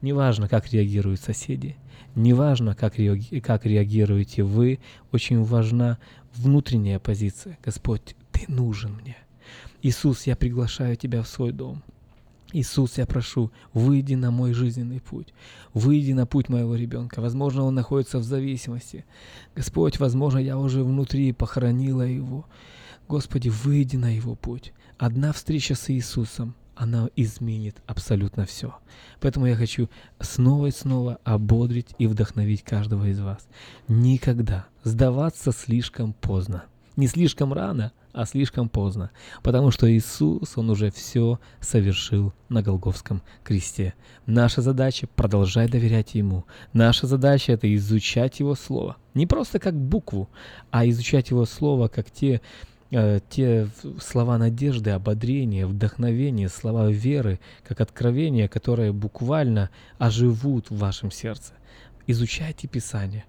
Неважно, 0.00 0.48
как 0.48 0.72
реагируют 0.72 1.20
соседи, 1.20 1.76
неважно, 2.14 2.74
как, 2.74 2.98
реаги- 2.98 3.40
как 3.40 3.66
реагируете 3.66 4.44
вы, 4.44 4.78
очень 5.12 5.42
важна 5.42 5.98
внутренняя 6.34 6.98
позиция. 6.98 7.58
Господь, 7.64 8.14
Ты 8.32 8.44
нужен 8.50 8.94
мне. 8.94 9.16
Иисус, 9.82 10.26
я 10.26 10.36
приглашаю 10.36 10.96
Тебя 10.96 11.22
в 11.22 11.28
свой 11.28 11.52
дом. 11.52 11.82
Иисус, 12.52 12.96
я 12.96 13.04
прошу, 13.04 13.52
выйди 13.74 14.14
на 14.14 14.30
мой 14.30 14.54
жизненный 14.54 15.00
путь, 15.00 15.34
выйди 15.74 16.12
на 16.12 16.26
путь 16.26 16.48
моего 16.48 16.76
ребенка. 16.76 17.20
Возможно, 17.20 17.64
он 17.64 17.74
находится 17.74 18.18
в 18.18 18.24
зависимости. 18.24 19.04
Господь, 19.54 19.98
возможно, 19.98 20.38
я 20.38 20.58
уже 20.58 20.82
внутри 20.82 21.32
похоронила 21.32 22.02
его. 22.02 22.46
Господи, 23.06 23.50
выйди 23.50 23.96
на 23.96 24.14
его 24.14 24.34
путь. 24.34 24.72
Одна 24.96 25.32
встреча 25.32 25.74
с 25.74 25.90
Иисусом, 25.90 26.54
она 26.78 27.08
изменит 27.16 27.76
абсолютно 27.86 28.46
все. 28.46 28.74
Поэтому 29.20 29.46
я 29.46 29.56
хочу 29.56 29.90
снова 30.20 30.66
и 30.66 30.70
снова 30.70 31.18
ободрить 31.24 31.88
и 31.98 32.06
вдохновить 32.06 32.62
каждого 32.62 33.06
из 33.06 33.18
вас. 33.18 33.48
Никогда 33.88 34.66
сдаваться 34.84 35.50
слишком 35.50 36.12
поздно. 36.12 36.64
Не 36.96 37.08
слишком 37.08 37.52
рано, 37.52 37.92
а 38.12 38.26
слишком 38.26 38.68
поздно. 38.68 39.10
Потому 39.42 39.72
что 39.72 39.92
Иисус, 39.92 40.56
Он 40.56 40.70
уже 40.70 40.90
все 40.92 41.40
совершил 41.60 42.32
на 42.48 42.62
Голговском 42.62 43.22
кресте. 43.42 43.94
Наша 44.26 44.62
задача— 44.62 45.06
продолжать 45.16 45.70
доверять 45.70 46.14
Ему. 46.14 46.44
Наша 46.72 47.08
задача— 47.08 47.52
это 47.54 47.72
изучать 47.74 48.38
Его 48.38 48.54
Слово. 48.54 48.96
Не 49.14 49.26
просто 49.26 49.58
как 49.58 49.74
букву, 49.74 50.30
а 50.70 50.88
изучать 50.88 51.30
Его 51.30 51.44
Слово 51.44 51.88
как 51.88 52.10
те 52.10 52.40
Э, 52.90 53.20
те 53.28 53.68
слова 54.00 54.38
надежды, 54.38 54.90
ободрения, 54.90 55.66
вдохновения, 55.66 56.48
слова 56.48 56.90
веры, 56.90 57.38
как 57.66 57.82
откровения, 57.82 58.48
которые 58.48 58.92
буквально 58.92 59.68
оживут 59.98 60.70
в 60.70 60.78
вашем 60.78 61.10
сердце. 61.10 61.52
Изучайте 62.06 62.66
Писание, 62.66 63.26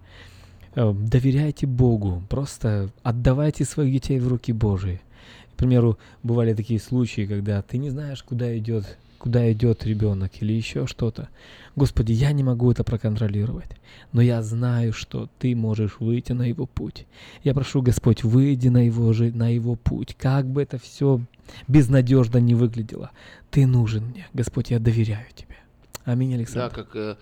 э, 0.76 0.93
доверяйте 0.93 1.68
Богу, 1.68 2.24
просто 2.30 2.89
отдавайте 3.03 3.66
своих 3.66 3.91
детей 3.91 4.20
в 4.20 4.30
руки 4.30 4.53
Божии. 4.53 5.01
К 5.53 5.57
примеру, 5.57 5.99
бывали 6.24 6.53
такие 6.53 6.80
случаи, 6.80 7.26
когда 7.26 7.62
ты 7.62 7.78
не 7.80 7.89
знаешь, 7.89 8.24
куда 8.24 8.57
идет 8.57 8.97
куда 9.20 9.51
идет 9.51 9.86
ребенок 9.86 10.41
или 10.41 10.53
еще 10.53 10.88
что-то. 10.88 11.30
Господи, 11.76 12.13
я 12.13 12.32
не 12.32 12.43
могу 12.43 12.72
это 12.72 12.84
проконтролировать, 12.84 13.70
но 14.11 14.22
я 14.22 14.41
знаю, 14.41 14.93
что 14.93 15.30
Ты 15.38 15.55
можешь 15.55 15.99
выйти 15.99 16.32
на 16.32 16.43
его 16.43 16.65
путь. 16.65 17.05
Я 17.43 17.53
прошу, 17.53 17.82
Господь, 17.82 18.24
выйди 18.24 18.70
на 18.70 18.86
его, 18.86 19.13
на 19.13 19.49
его 19.53 19.76
путь, 19.76 20.15
как 20.17 20.47
бы 20.47 20.61
это 20.61 20.80
все 20.80 21.22
безнадежно 21.67 22.38
не 22.38 22.55
выглядело. 22.55 23.11
Ты 23.51 23.67
нужен 23.67 24.05
мне, 24.05 24.28
Господь, 24.34 24.72
я 24.72 24.80
доверяю 24.80 25.28
Тебе. 25.36 25.57
Аминь, 26.05 26.34
Александр. 26.34 26.76
Да, 26.76 26.84
как 26.84 26.95
э, 26.95 27.17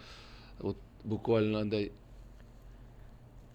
вот 0.59 0.77
буквально 1.03 1.69
да, 1.69 1.77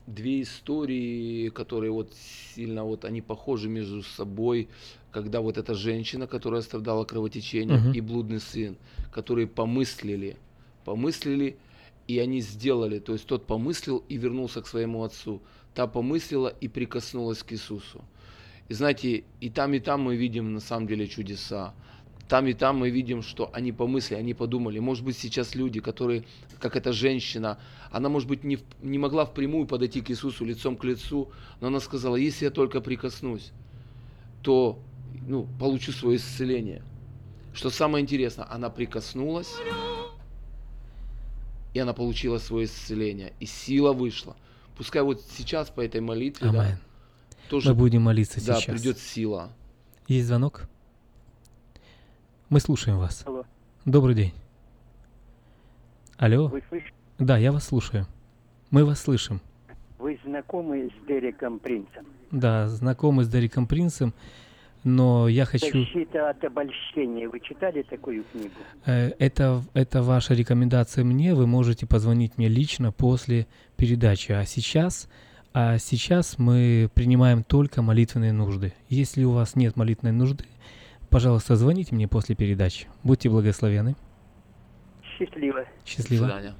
две 0.06 0.42
истории, 0.42 1.48
которые 1.50 1.92
вот 1.92 2.12
сильно 2.54 2.84
вот 2.84 3.04
они 3.04 3.22
похожи 3.22 3.68
между 3.68 4.02
собой 4.02 4.68
когда 5.12 5.40
вот 5.40 5.58
эта 5.58 5.74
женщина, 5.74 6.26
которая 6.26 6.62
страдала 6.62 7.04
кровотечением, 7.04 7.88
угу. 7.88 7.94
и 7.94 8.00
блудный 8.00 8.40
сын, 8.40 8.76
которые 9.12 9.46
помыслили, 9.46 10.36
помыслили, 10.84 11.56
и 12.08 12.18
они 12.18 12.40
сделали. 12.40 12.98
То 12.98 13.12
есть 13.12 13.26
тот 13.26 13.46
помыслил 13.46 14.02
и 14.08 14.16
вернулся 14.16 14.62
к 14.62 14.66
своему 14.66 15.04
отцу. 15.04 15.42
Та 15.74 15.86
помыслила 15.86 16.48
и 16.48 16.68
прикоснулась 16.68 17.42
к 17.42 17.52
Иисусу. 17.52 18.04
И 18.68 18.74
знаете, 18.74 19.24
и 19.40 19.50
там, 19.50 19.74
и 19.74 19.80
там 19.80 20.02
мы 20.02 20.16
видим 20.16 20.54
на 20.54 20.60
самом 20.60 20.86
деле 20.86 21.06
чудеса. 21.06 21.74
Там 22.28 22.46
и 22.46 22.54
там 22.54 22.78
мы 22.78 22.88
видим, 22.88 23.20
что 23.20 23.50
они 23.52 23.72
помыслили, 23.72 24.18
они 24.18 24.32
подумали. 24.32 24.78
Может 24.78 25.04
быть, 25.04 25.18
сейчас 25.18 25.54
люди, 25.54 25.80
которые, 25.80 26.24
как 26.58 26.76
эта 26.76 26.92
женщина, 26.92 27.58
она, 27.90 28.08
может 28.08 28.28
быть, 28.28 28.44
не, 28.44 28.58
не 28.80 28.96
могла 28.96 29.26
впрямую 29.26 29.66
подойти 29.66 30.00
к 30.00 30.10
Иисусу 30.10 30.46
лицом 30.46 30.76
к 30.76 30.84
лицу, 30.84 31.30
но 31.60 31.66
она 31.66 31.80
сказала, 31.80 32.16
если 32.16 32.46
я 32.46 32.50
только 32.50 32.80
прикоснусь, 32.80 33.52
то 34.42 34.78
ну, 35.26 35.46
получу 35.58 35.92
свое 35.92 36.16
исцеление. 36.16 36.82
Что 37.52 37.70
самое 37.70 38.02
интересное, 38.02 38.46
она 38.50 38.70
прикоснулась, 38.70 39.54
и 41.74 41.78
она 41.78 41.92
получила 41.92 42.38
свое 42.38 42.66
исцеление, 42.66 43.32
и 43.40 43.46
сила 43.46 43.92
вышла. 43.92 44.36
Пускай 44.76 45.02
вот 45.02 45.22
сейчас 45.36 45.68
по 45.68 45.80
этой 45.80 46.00
молитве, 46.00 46.50
да, 46.50 46.78
тоже, 47.48 47.70
Мы 47.70 47.74
будем 47.74 48.02
молиться 48.02 48.44
да, 48.44 48.54
сейчас. 48.54 48.74
придет 48.74 48.98
сила. 48.98 49.50
Есть 50.08 50.28
звонок? 50.28 50.68
Мы 52.48 52.60
слушаем 52.60 52.98
вас. 52.98 53.22
Алло. 53.26 53.44
Добрый 53.84 54.14
день. 54.14 54.32
Алло. 56.16 56.48
Вы 56.48 56.62
слышите? 56.68 56.92
Да, 57.18 57.36
я 57.36 57.52
вас 57.52 57.66
слушаю. 57.66 58.06
Мы 58.70 58.84
вас 58.84 59.00
слышим. 59.00 59.40
Вы 59.98 60.18
знакомы 60.24 60.88
с 60.90 61.06
Дереком 61.06 61.58
Принцем? 61.58 62.06
Да, 62.30 62.68
знакомы 62.68 63.24
с 63.24 63.28
Дереком 63.28 63.66
Принцем 63.66 64.14
но 64.84 65.28
я 65.28 65.44
хочу... 65.44 65.66
Защита 65.66 66.30
от 66.30 66.42
обольщения. 66.44 67.28
Вы 67.28 67.40
читали 67.40 67.82
такую 67.82 68.24
книгу? 68.24 68.54
Э, 68.84 69.10
это, 69.18 69.62
это 69.74 70.02
ваша 70.02 70.34
рекомендация 70.34 71.04
мне. 71.04 71.34
Вы 71.34 71.46
можете 71.46 71.86
позвонить 71.86 72.36
мне 72.38 72.48
лично 72.48 72.92
после 72.92 73.46
передачи. 73.76 74.32
А 74.32 74.44
сейчас, 74.44 75.08
а 75.54 75.78
сейчас 75.78 76.38
мы 76.38 76.90
принимаем 76.94 77.44
только 77.44 77.82
молитвенные 77.82 78.32
нужды. 78.32 78.72
Если 78.88 79.24
у 79.24 79.32
вас 79.32 79.54
нет 79.54 79.76
молитвенной 79.76 80.12
нужды, 80.12 80.44
пожалуйста, 81.10 81.56
звоните 81.56 81.94
мне 81.94 82.08
после 82.08 82.34
передачи. 82.34 82.88
Будьте 83.04 83.28
благословены. 83.30 83.94
Счастливо. 85.02 85.64
Счастливо. 85.84 86.26
До 86.26 86.32
свидания. 86.32 86.54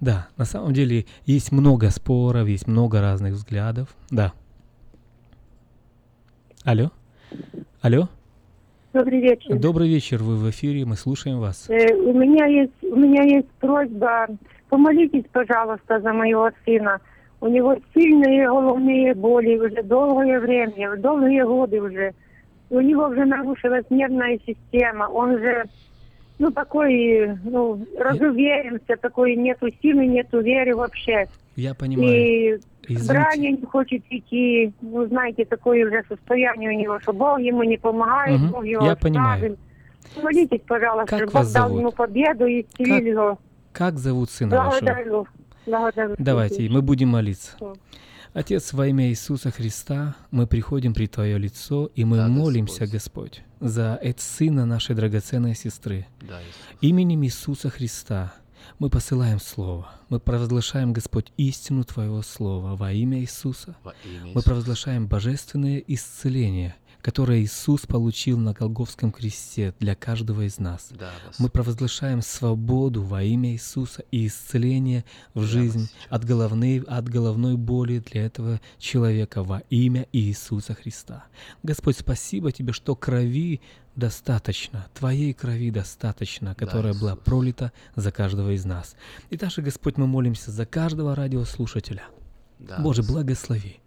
Да, 0.00 0.28
на 0.36 0.44
самом 0.44 0.74
деле 0.74 1.06
есть 1.24 1.52
много 1.52 1.90
споров, 1.90 2.48
есть 2.48 2.66
много 2.66 3.00
разных 3.00 3.34
взглядов. 3.34 3.94
Да. 4.10 4.34
Алло? 6.66 6.90
Алло? 7.80 8.08
Добрый 8.92 9.20
вечер. 9.20 9.56
Добрый 9.56 9.88
вечер, 9.88 10.20
вы 10.20 10.34
в 10.34 10.50
эфире, 10.50 10.84
мы 10.84 10.96
слушаем 10.96 11.38
вас. 11.38 11.70
Э, 11.70 11.94
у 11.94 12.12
меня 12.12 12.46
есть 12.46 12.72
у 12.82 12.96
меня 12.96 13.22
есть 13.22 13.48
просьба, 13.60 14.26
помолитесь, 14.68 15.22
пожалуйста, 15.30 16.00
за 16.00 16.12
моего 16.12 16.50
сына. 16.64 17.00
У 17.40 17.46
него 17.46 17.76
сильные 17.94 18.48
головные 18.48 19.14
боли 19.14 19.54
уже 19.54 19.80
долгое 19.84 20.40
время, 20.40 20.96
долгие 20.96 21.44
годы 21.44 21.80
уже. 21.80 22.14
У 22.70 22.80
него 22.80 23.06
уже 23.06 23.24
нарушилась 23.26 23.84
нервная 23.88 24.40
система, 24.44 25.04
он 25.04 25.38
же 25.38 25.66
ну, 26.40 26.50
такой, 26.50 27.38
ну, 27.44 27.86
разуверенся, 27.96 28.96
такой, 29.00 29.36
нету 29.36 29.68
силы, 29.80 30.06
нету 30.06 30.40
веры 30.40 30.74
вообще. 30.74 31.28
Я 31.54 31.74
понимаю. 31.74 32.10
И 32.10 32.58
Извините. 32.88 33.52
не 33.52 33.66
хочет 33.66 34.02
идти. 34.10 34.72
Вы 34.80 35.06
знаете, 35.08 35.44
такое 35.44 35.86
уже 35.86 36.04
состояние 36.08 36.70
у 36.70 36.80
него, 36.80 37.00
что 37.00 37.12
Бог 37.12 37.38
ему 37.40 37.62
не 37.62 37.76
помогает, 37.76 38.40
угу. 38.40 38.52
Бог 38.52 38.64
его 38.64 38.84
Я 38.84 38.92
оставил. 38.92 39.14
понимаю. 39.14 39.58
Молитесь, 40.22 40.60
пожалуйста, 40.66 41.18
как 41.18 41.32
Бог 41.32 41.52
дал 41.52 41.78
ему 41.78 41.92
победу 41.92 42.46
и 42.46 42.62
исцелил 42.62 42.96
как, 42.96 43.04
его. 43.04 43.38
Как 43.72 43.98
зовут 43.98 44.30
сына 44.30 44.56
Благодарю. 44.56 45.18
вашего? 45.18 45.28
Благодарю. 45.66 46.14
Давайте, 46.18 46.68
мы 46.68 46.82
будем 46.82 47.08
молиться. 47.08 47.56
Отец, 48.32 48.72
во 48.72 48.86
имя 48.86 49.08
Иисуса 49.08 49.50
Христа, 49.50 50.14
мы 50.30 50.46
приходим 50.46 50.92
при 50.92 51.06
Твое 51.06 51.38
лицо, 51.38 51.90
и 51.94 52.04
мы 52.04 52.18
да, 52.18 52.28
молимся, 52.28 52.80
Господь, 52.80 53.42
Господь 53.42 53.42
за 53.60 53.98
это 54.02 54.20
сына 54.22 54.66
нашей 54.66 54.94
драгоценной 54.94 55.54
сестры. 55.54 56.06
Да, 56.20 56.38
Именем 56.82 57.24
Иисуса 57.24 57.70
Христа– 57.70 58.34
мы 58.78 58.90
посылаем 58.90 59.40
Слово. 59.40 59.90
Мы 60.08 60.20
провозглашаем, 60.20 60.92
Господь, 60.92 61.32
истину 61.36 61.84
Твоего 61.84 62.22
Слова 62.22 62.76
во 62.76 62.92
имя 62.92 63.20
Иисуса. 63.20 63.76
Во 63.82 63.94
имя 64.04 64.16
Иисуса. 64.16 64.32
Мы 64.34 64.42
провозглашаем 64.42 65.06
божественное 65.06 65.78
исцеление, 65.86 66.76
которое 67.02 67.42
Иисус 67.42 67.86
получил 67.86 68.38
на 68.38 68.52
Голговском 68.52 69.12
кресте 69.12 69.74
для 69.78 69.94
каждого 69.94 70.46
из 70.46 70.58
нас. 70.58 70.88
Да, 70.90 71.12
Мы 71.38 71.48
провозглашаем 71.48 72.22
свободу 72.22 73.02
во 73.02 73.22
имя 73.22 73.52
Иисуса 73.52 74.02
и 74.10 74.26
исцеление 74.26 75.04
в 75.34 75.42
да, 75.42 75.46
жизнь 75.46 75.90
от 76.08 76.24
головной, 76.24 76.80
от 76.80 77.08
головной 77.08 77.56
боли 77.56 78.00
для 78.00 78.26
этого 78.26 78.60
человека 78.78 79.42
во 79.42 79.60
имя 79.70 80.06
Иисуса 80.12 80.74
Христа. 80.74 81.26
Господь, 81.62 81.96
спасибо 81.96 82.52
Тебе, 82.52 82.72
что 82.72 82.96
крови 82.96 83.60
достаточно, 83.96 84.86
Твоей 84.94 85.32
крови 85.32 85.70
достаточно, 85.70 86.54
которая 86.54 86.92
да, 86.92 87.00
была 87.00 87.16
пролита 87.16 87.72
за 87.96 88.12
каждого 88.12 88.50
из 88.54 88.64
нас. 88.64 88.94
И 89.30 89.36
также, 89.36 89.62
Господь, 89.62 89.96
мы 89.96 90.06
молимся 90.06 90.50
за 90.50 90.66
каждого 90.66 91.14
радиослушателя. 91.14 92.04
Да, 92.58 92.78
Боже, 92.78 93.02
благослови. 93.02 93.80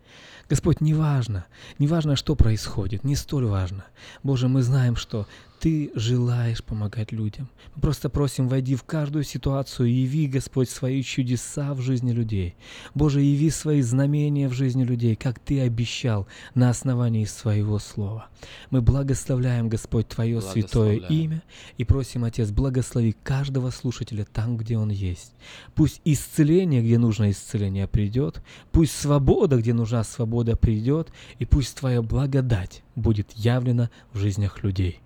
Господь, 0.50 0.82
не 0.82 0.96
важно, 0.96 1.46
не 1.78 1.88
важно, 1.88 2.16
что 2.16 2.36
происходит, 2.36 3.04
не 3.04 3.16
столь 3.16 3.46
важно. 3.46 3.86
Боже, 4.24 4.48
мы 4.48 4.64
знаем, 4.64 4.96
что 4.96 5.28
ты 5.60 5.92
желаешь 5.94 6.64
помогать 6.64 7.12
людям. 7.12 7.50
Мы 7.76 7.82
просто 7.82 8.10
просим, 8.10 8.48
войди 8.48 8.76
в 8.76 8.84
каждую 8.84 9.24
ситуацию, 9.24 9.94
яви, 9.94 10.28
Господь, 10.28 10.70
свои 10.70 11.04
чудеса 11.04 11.74
в 11.74 11.82
жизни 11.82 12.12
людей. 12.12 12.56
Боже, 12.96 13.22
яви 13.22 13.50
свои 13.50 13.82
знамения 13.82 14.48
в 14.48 14.54
жизни 14.54 14.84
людей, 14.84 15.16
как 15.16 15.40
Ты 15.40 15.60
обещал 15.62 16.28
на 16.56 16.70
основании 16.70 17.26
своего 17.26 17.78
слова. 17.80 18.30
Мы 18.70 18.82
благословляем, 18.82 19.68
Господь, 19.68 20.08
Твое 20.08 20.42
святое 20.42 20.96
имя 20.96 21.44
и 21.78 21.84
просим, 21.84 22.24
Отец, 22.24 22.52
благослови 22.52 23.16
каждого 23.24 23.70
слушателя 23.70 24.26
там, 24.26 24.56
где 24.56 24.78
он 24.78 24.90
есть. 24.90 25.34
Пусть 25.76 26.02
исцеление, 26.06 26.82
где 26.82 26.98
нужно 26.98 27.32
исцеление, 27.32 27.88
придет, 27.88 28.42
пусть 28.72 28.96
свобода, 28.96 29.58
где 29.58 29.74
нужна 29.74 30.04
свобода, 30.06 30.56
придет, 30.56 31.10
и 31.38 31.46
пусть 31.46 31.76
Твоя 31.76 32.02
благодать 32.02 32.84
будет 32.96 33.32
явлена 33.34 33.90
в 34.14 34.20
жизнях 34.20 34.64
людей. 34.64 35.02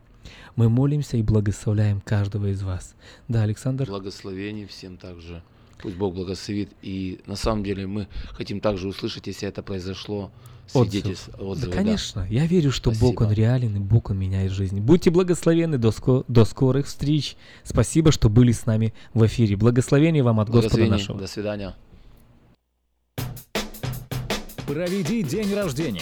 Мы 0.56 0.70
молимся 0.70 1.18
и 1.18 1.22
благословляем 1.22 2.02
каждого 2.02 2.48
из 2.48 2.62
вас. 2.64 2.96
Да, 3.28 3.44
Александр? 3.44 3.86
Благословение 3.88 4.68
всем 4.68 4.98
также. 4.98 5.42
Пусть 5.82 5.98
Бог 5.98 6.16
благословит. 6.16 6.72
И 6.82 7.20
на 7.26 7.36
самом 7.36 7.64
деле 7.64 7.88
мы 7.88 8.08
хотим 8.32 8.60
также 8.62 8.88
услышать, 8.88 9.28
если 9.28 9.48
это 9.48 9.62
произошло, 9.62 10.32
свидетельств, 10.68 11.30
отзыв. 11.30 11.42
отзывы. 11.42 11.72
Да, 11.72 11.78
конечно. 11.78 12.22
Да. 12.22 12.28
Я 12.28 12.46
верю, 12.46 12.72
что 12.72 12.92
Спасибо. 12.92 13.12
Бог, 13.12 13.22
Он 13.22 13.34
реален, 13.34 13.76
и 13.76 13.80
Бог, 13.80 14.10
Он 14.10 14.18
меняет 14.18 14.52
жизнь. 14.52 14.80
Будьте 14.80 15.12
благословенны. 15.12 15.78
До, 15.78 15.90
ско- 15.90 16.24
до 16.28 16.46
скорых 16.46 16.88
встреч. 16.88 17.36
Спасибо, 17.64 18.12
что 18.12 18.30
были 18.30 18.52
с 18.52 18.66
нами 18.66 18.94
в 19.14 19.26
эфире. 19.26 19.56
Благословение 19.58 20.24
вам 20.24 20.40
от 20.40 20.50
Господа 20.50 20.86
нашего. 20.86 21.20
До 21.20 21.28
свидания. 21.28 21.76
Проведи 24.66 25.22
день 25.24 25.54
рождения, 25.54 26.02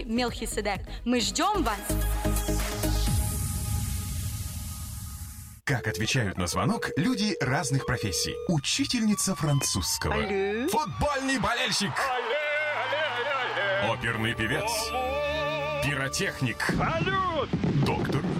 Мелхиседек. 0.05 0.81
Мы 1.05 1.21
ждем 1.21 1.63
вас! 1.63 1.79
Как 5.63 5.87
отвечают 5.87 6.37
на 6.37 6.47
звонок 6.47 6.89
люди 6.97 7.37
разных 7.39 7.85
профессий. 7.85 8.35
Учительница 8.49 9.35
французского. 9.35 10.15
Алле. 10.15 10.67
Футбольный 10.67 11.39
болельщик. 11.39 11.91
Алле, 11.97 12.37
алле, 13.85 13.93
Оперный 13.93 14.35
певец. 14.35 14.69
Пиротехник. 15.83 16.57
Салют! 16.77 17.49
Доктор. 17.85 18.21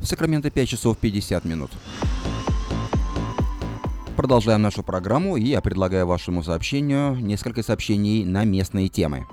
В 0.00 0.06
Сакраменто 0.06 0.50
5 0.50 0.68
часов 0.68 0.98
50 0.98 1.44
минут. 1.44 1.70
Продолжаем 4.16 4.62
нашу 4.62 4.82
программу, 4.82 5.36
и 5.36 5.44
я 5.44 5.60
предлагаю 5.60 6.06
вашему 6.06 6.42
сообщению 6.42 7.14
несколько 7.16 7.62
сообщений 7.62 8.24
на 8.24 8.44
местные 8.44 8.88
темы. 8.88 9.26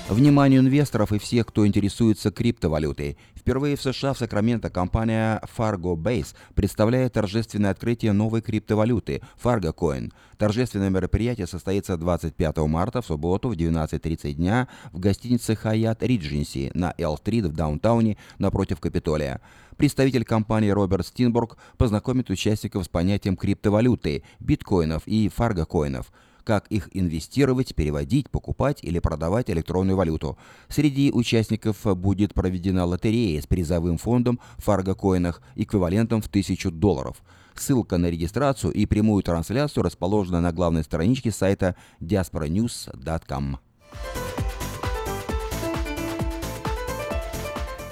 Вниманию 0.10 0.62
инвесторов 0.62 1.12
и 1.12 1.18
всех, 1.18 1.48
кто 1.48 1.66
интересуется 1.66 2.30
криптовалютой. 2.30 3.18
Впервые 3.34 3.76
в 3.76 3.82
США 3.82 4.14
в 4.14 4.20
Сакраменто 4.20 4.70
компания 4.70 5.42
Fargo 5.58 5.96
Base 5.96 6.36
представляет 6.54 7.14
торжественное 7.14 7.72
открытие 7.72 8.12
новой 8.12 8.44
криптовалюты 8.44 9.24
Fargo 9.44 9.74
Coin. 9.74 10.14
Торжественное 10.38 10.92
мероприятие 10.92 11.48
состоится 11.48 11.98
25 11.98 12.58
марта 12.68 13.02
в 13.02 13.08
субботу 13.08 13.50
в 13.50 13.54
12.30 13.54 14.34
дня 14.34 14.68
в 14.92 15.00
гостинице 15.00 15.54
Hyatt 15.54 15.98
Regency 16.02 16.70
на 16.76 16.94
L-стрит 17.00 17.46
в 17.46 17.54
даунтауне 17.54 18.18
напротив 18.38 18.80
Капитолия. 18.80 19.42
Представитель 19.76 20.24
компании 20.24 20.70
Роберт 20.70 21.08
Стинбург 21.08 21.58
познакомит 21.78 22.30
участников 22.30 22.86
с 22.86 22.90
понятием 22.90 23.36
криптовалюты, 23.36 24.22
биткоинов 24.40 25.02
и 25.08 25.30
фаргокоинов– 25.30 26.12
как 26.46 26.68
их 26.68 26.90
инвестировать, 26.94 27.76
переводить, 27.76 28.30
покупать 28.30 28.80
или 28.82 29.00
продавать 29.00 29.50
электронную 29.50 29.98
валюту. 29.98 30.38
Среди 30.70 31.12
участников 31.12 31.84
будет 31.98 32.34
проведена 32.34 32.86
лотерея 32.86 33.42
с 33.42 33.48
призовым 33.48 33.98
фондом 33.98 34.40
в 34.58 34.64
фаргокоинах 34.64 35.42
эквивалентом 35.56 36.22
в 36.22 36.28
1000 36.28 36.72
долларов. 36.72 37.18
Ссылка 37.56 37.98
на 37.98 38.10
регистрацию 38.10 38.72
и 38.74 38.86
прямую 38.86 39.24
трансляцию 39.24 39.84
расположена 39.84 40.40
на 40.40 40.52
главной 40.52 40.84
страничке 40.84 41.32
сайта 41.32 41.76
diasporanews.com. 42.00 43.58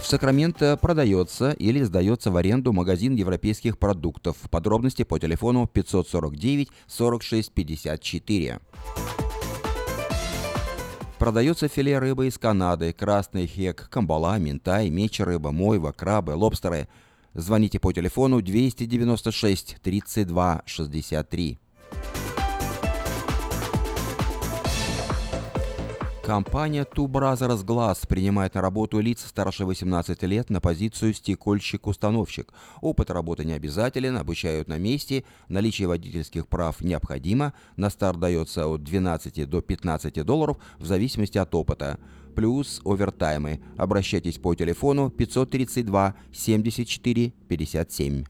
В 0.04 0.06
Сакраменто 0.06 0.76
продается 0.76 1.51
или 1.51 1.82
сдается 1.82 2.30
в 2.30 2.36
аренду 2.36 2.74
магазин 2.74 3.16
европейских 3.16 3.78
продуктов. 3.78 4.36
Подробности 4.51 5.04
по 5.04 5.18
телефону 5.18 5.66
549 5.66 6.68
46 6.88 7.54
54. 7.54 8.60
Продается 11.18 11.70
филе 11.70 11.99
рыбы 11.99 12.28
из 12.28 12.38
Канады, 12.38 12.91
красный 12.91 13.47
хек, 13.47 13.88
камбала, 13.89 14.38
минтай, 14.39 14.89
меч 14.89 15.22
рыба, 15.22 15.54
мойва, 15.54 15.93
крабы, 15.93 16.36
лобстеры. 16.36 16.89
Звоните 17.34 17.80
по 17.80 17.93
телефону 17.93 18.41
296 18.41 19.78
32 19.82 20.64
63. 20.66 21.60
Компания 26.24 26.86
Two 26.86 27.08
Brothers 27.08 27.66
Glass 27.66 28.08
принимает 28.08 28.54
на 28.54 28.62
работу 28.62 29.02
лиц 29.02 29.26
старше 29.28 29.66
18 29.66 30.24
лет 30.24 30.50
на 30.50 30.62
позицию 30.62 31.14
стекольщик-установщик. 31.14 32.54
Опыт 32.80 33.12
работы 33.12 33.44
не 33.44 33.52
обязателен, 33.52 34.16
обучают 34.16 34.70
на 34.70 34.78
месте, 34.78 35.26
наличие 35.50 35.90
водительских 35.90 36.48
прав 36.48 36.80
необходимо, 36.80 37.52
на 37.76 37.90
старт 37.90 38.22
дается 38.22 38.68
от 38.68 38.84
12 38.84 39.50
до 39.50 39.62
15 39.62 40.26
долларов 40.26 40.60
в 40.80 40.86
зависимости 40.86 41.38
от 41.38 41.54
опыта. 41.54 42.00
Плюс 42.36 42.80
овертаймы. 42.86 43.62
Обращайтесь 43.76 44.38
по 44.38 44.56
телефону 44.56 45.10
532 45.10 46.16
74 46.32 47.34
57. 47.50 48.24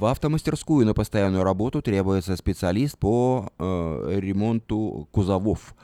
В 0.00 0.06
автомастерскую 0.06 0.86
на 0.86 0.94
постоянную 0.94 1.44
работу 1.44 1.82
требуется 1.82 2.34
специалист 2.34 2.96
по 2.96 3.52
э, 3.58 4.18
ремонту 4.18 5.06
кузовов. 5.12 5.74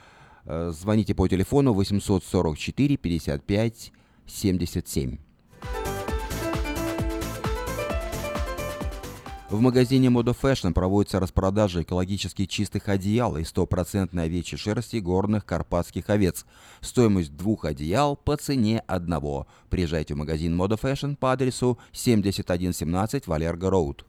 Э, 0.45 0.71
звоните 0.73 1.13
по 1.13 1.27
телефону 1.27 1.71
844 1.73 2.97
55 2.97 3.91
77. 4.25 5.17
В 9.51 9.59
магазине 9.59 10.07
Moda 10.07 10.35
Fashion 10.35 10.73
проводится 10.73 11.19
распродажа 11.19 11.83
экологически 11.83 12.47
чистых 12.47 12.89
одеял 12.89 13.37
из 13.37 13.49
стопроцентной 13.49 14.23
овечьей 14.23 14.57
шерсти 14.57 14.97
горных 14.97 15.45
карпатских 15.45 16.09
овец. 16.09 16.47
Стоимость 16.81 17.37
двух 17.37 17.65
одеял 17.65 18.15
по 18.15 18.35
цене 18.35 18.79
одного. 18.87 19.45
Приезжайте 19.69 20.15
в 20.15 20.17
магазин 20.17 20.59
Moda 20.59 20.81
Fashion 20.81 21.15
по 21.15 21.33
адресу 21.33 21.77
7117 21.91 23.27
Валерго 23.27 23.69
Роуд. 23.69 24.06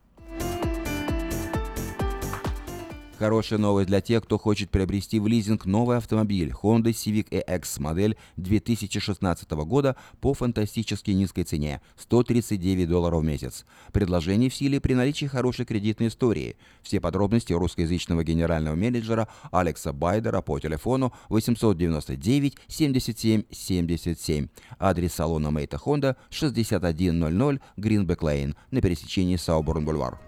Хорошая 3.19 3.59
новость 3.59 3.89
для 3.89 4.01
тех, 4.01 4.23
кто 4.23 4.39
хочет 4.39 4.71
приобрести 4.71 5.19
в 5.19 5.27
лизинг 5.27 5.67
новый 5.67 5.97
автомобиль 5.97 6.53
Honda 6.63 6.91
Civic 6.91 7.29
EX 7.31 7.83
модель 7.83 8.17
2016 8.37 9.51
года 9.51 9.97
по 10.21 10.35
фантастически 10.35 11.11
низкой 11.11 11.43
цене– 11.43 11.81
139 11.97 12.89
долларов 12.89 13.23
в 13.23 13.25
месяц. 13.25 13.67
Предложение 13.93 14.51
в 14.51 14.55
силе 14.55 14.81
при 14.81 14.95
наличии 14.95 15.27
хорошей 15.27 15.65
кредитной 15.65 16.09
истории. 16.09 16.55
Все 16.83 17.01
подробности 17.01 17.53
русскоязычного 17.53 18.23
генерального 18.23 18.77
менеджера 18.77 19.27
Алекса 19.51 19.93
Байдера 19.93 20.41
по 20.41 20.61
телефону 20.61 21.13
899 21.29 22.57
77 22.69 23.43
77. 23.51 24.47
Адрес 24.79 25.13
салона 25.13 25.51
Мейта 25.51 25.77
Honda 25.85 26.15
6100 26.31 27.59
Greenback 27.79 28.21
Lane 28.21 28.55
на 28.71 28.81
пересечении 28.81 29.35
Сауборн-Бульвар. 29.35 30.19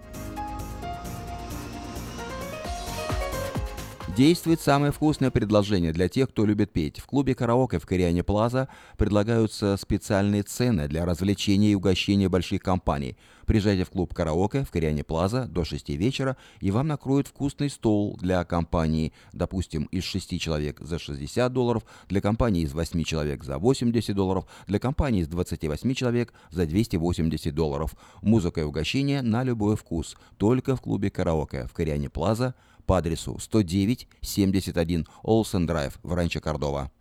Действует 4.17 4.59
самое 4.59 4.91
вкусное 4.91 5.31
предложение 5.31 5.93
для 5.93 6.09
тех, 6.09 6.29
кто 6.29 6.45
любит 6.45 6.73
петь. 6.73 6.99
В 6.99 7.05
клубе 7.05 7.33
караоке 7.33 7.79
в 7.79 7.85
Кориане 7.85 8.23
Плаза 8.23 8.67
предлагаются 8.97 9.77
специальные 9.77 10.43
цены 10.43 10.89
для 10.89 11.05
развлечения 11.05 11.71
и 11.71 11.75
угощения 11.75 12.27
больших 12.27 12.61
компаний. 12.61 13.15
Приезжайте 13.45 13.85
в 13.85 13.89
клуб 13.89 14.13
караоке 14.13 14.65
в 14.65 14.69
Кориане 14.69 15.05
Плаза 15.05 15.45
до 15.45 15.63
6 15.63 15.89
вечера, 15.91 16.35
и 16.59 16.71
вам 16.71 16.87
накроют 16.87 17.27
вкусный 17.27 17.69
стол 17.69 18.17
для 18.21 18.43
компании, 18.43 19.13
допустим, 19.31 19.85
из 19.85 20.03
6 20.03 20.41
человек 20.41 20.81
за 20.81 20.99
60 20.99 21.51
долларов, 21.51 21.83
для 22.09 22.19
компании 22.19 22.63
из 22.63 22.73
8 22.73 23.03
человек 23.03 23.45
за 23.45 23.59
80 23.59 24.13
долларов, 24.13 24.45
для 24.67 24.79
компании 24.79 25.21
из 25.21 25.29
28 25.29 25.93
человек 25.93 26.33
за 26.49 26.65
280 26.65 27.55
долларов. 27.55 27.95
Музыка 28.21 28.59
и 28.59 28.65
угощение 28.65 29.21
на 29.21 29.43
любой 29.43 29.77
вкус. 29.77 30.17
Только 30.37 30.75
в 30.75 30.81
клубе 30.81 31.09
караоке 31.09 31.65
в 31.67 31.73
Кориане 31.73 32.09
Плаза– 32.09 32.55
по 32.91 32.97
адресу 32.97 33.39
109-71 33.39 35.07
Олсен 35.23 35.65
Драйв 35.65 35.97
в 36.03 36.13
Ранчо 36.13 36.41
Кордова. 36.41 36.91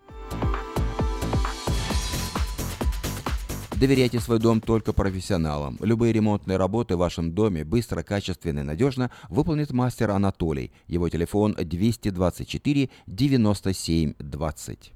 Доверяйте 3.72 4.20
свой 4.20 4.38
дом 4.38 4.61
только 4.61 4.93
профессионалам. 4.93 5.78
Любые 5.80 6.12
ремонтные 6.12 6.59
работы 6.59 6.95
в 6.95 7.01
вашем 7.01 7.32
доме 7.32 7.64
быстро, 7.64 8.05
качественно 8.05 8.61
и 8.61 8.62
надежно 8.62 9.11
выполнит 9.30 9.72
мастер 9.72 10.11
Анатолий. 10.11 10.70
Его 10.86 11.09
телефон 11.09 11.57
224 11.59 12.88
97 13.09 14.14
20. 14.16 14.93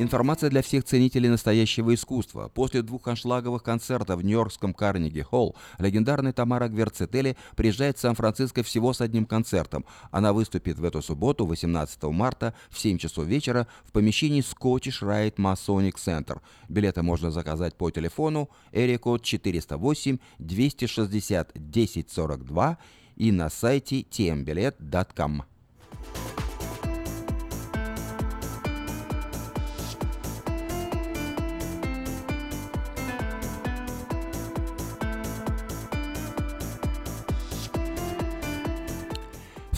Информация 0.00 0.48
для 0.48 0.62
всех 0.62 0.84
ценителей 0.84 1.28
настоящего 1.28 1.92
искусства. 1.92 2.52
После 2.54 2.82
двух 2.82 3.08
аншлаговых 3.08 3.64
концертов 3.64 4.20
в 4.20 4.24
Нью-Йоркском 4.24 4.72
Карнеги 4.72 5.22
Холл 5.22 5.56
легендарный 5.80 6.32
Тамара 6.32 6.68
Гверцетели 6.68 7.36
приезжает 7.56 7.98
в 7.98 8.00
Сан-Франциско 8.00 8.62
всего 8.62 8.92
с 8.92 9.00
одним 9.00 9.26
концертом. 9.26 9.84
Она 10.12 10.32
выступит 10.32 10.78
в 10.78 10.84
эту 10.84 11.02
субботу, 11.02 11.46
18 11.46 12.00
марта, 12.04 12.54
в 12.70 12.78
7 12.78 12.96
часов 12.98 13.26
вечера 13.26 13.66
в 13.82 13.90
помещении 13.90 14.40
Scottish 14.40 15.02
Rite 15.02 15.34
Masonic 15.34 15.96
Center. 15.96 16.40
Билеты 16.68 17.02
можно 17.02 17.32
заказать 17.32 17.74
по 17.74 17.90
телефону 17.90 18.50
Эрикод 18.70 19.24
408 19.24 20.18
260 20.38 21.50
1042 21.56 22.78
и 23.16 23.32
на 23.32 23.50
сайте 23.50 24.02
tmbilet.com. 24.02 25.42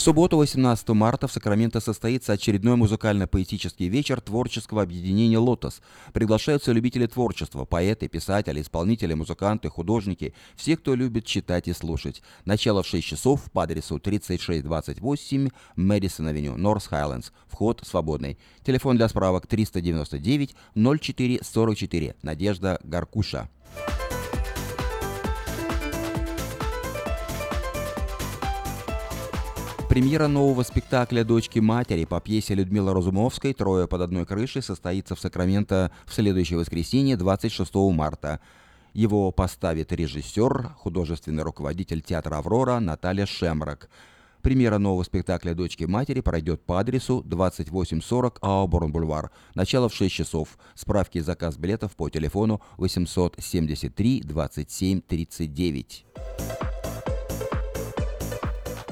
В 0.01 0.03
субботу, 0.03 0.39
18 0.39 0.89
марта, 0.89 1.29
в 1.29 1.33
Сакраменто 1.33 1.79
состоится 1.79 2.33
очередной 2.33 2.75
музыкально-поэтический 2.77 3.91
вечер 3.91 4.23
творческого 4.23 4.81
объединения 4.81 5.37
«Лотос». 5.37 5.83
Приглашаются 6.15 6.73
любители 6.73 7.05
творчества, 7.05 7.67
поэты, 7.67 8.09
писатели, 8.09 8.63
исполнители, 8.63 9.13
музыканты, 9.13 9.69
художники, 9.69 10.33
все, 10.57 10.79
кто 10.79 10.95
любит 10.95 11.27
читать 11.27 11.69
и 11.69 11.75
слушать. 11.75 12.23
Начало 12.47 12.83
в 12.83 12.87
6 12.87 13.07
часов 13.07 13.53
по 13.53 13.65
адресу 13.65 13.99
3628 13.99 15.51
Мэдисон 15.77 16.29
Авеню, 16.29 16.57
Норс 16.57 16.87
Хайлендс. 16.87 17.33
Вход 17.47 17.83
свободный. 17.85 18.39
Телефон 18.65 18.97
для 18.97 19.07
справок 19.07 19.47
399 19.47 20.57
04 20.75 21.41
44. 21.43 22.17
Надежда 22.23 22.81
Гаркуша. 22.85 23.51
Премьера 29.91 30.29
нового 30.29 30.63
спектакля 30.63 31.25
«Дочки 31.25 31.59
матери» 31.59 32.05
по 32.05 32.21
пьесе 32.21 32.55
Людмилы 32.55 32.95
Разумовской 32.95 33.53
«Трое 33.53 33.89
под 33.89 34.03
одной 34.03 34.25
крышей» 34.25 34.63
состоится 34.63 35.17
в 35.17 35.21
Сакраменто 35.21 35.91
в 36.07 36.15
следующее 36.15 36.61
воскресенье, 36.61 37.17
26 37.17 37.75
марта. 37.75 38.39
Его 38.93 39.33
поставит 39.33 39.91
режиссер, 39.91 40.75
художественный 40.77 41.43
руководитель 41.43 42.03
театра 42.03 42.37
«Аврора» 42.37 42.79
Наталья 42.79 43.27
Шемрак. 43.27 43.91
Премьера 44.43 44.79
нового 44.79 45.03
спектакля 45.03 45.55
«Дочки 45.55 45.83
матери» 45.83 46.21
пройдет 46.21 46.65
по 46.65 46.79
адресу 46.79 47.25
2840 47.25 48.39
Ауборн-Бульвар. 48.43 49.31
Начало 49.57 49.89
в 49.89 49.95
6 49.95 50.15
часов. 50.15 50.57
Справки 50.77 51.19
и 51.19 51.21
заказ 51.21 51.57
билетов 51.57 51.97
по 51.97 52.09
телефону 52.09 52.63
873 52.77 54.23
27 54.23 55.01
39. 55.01 56.05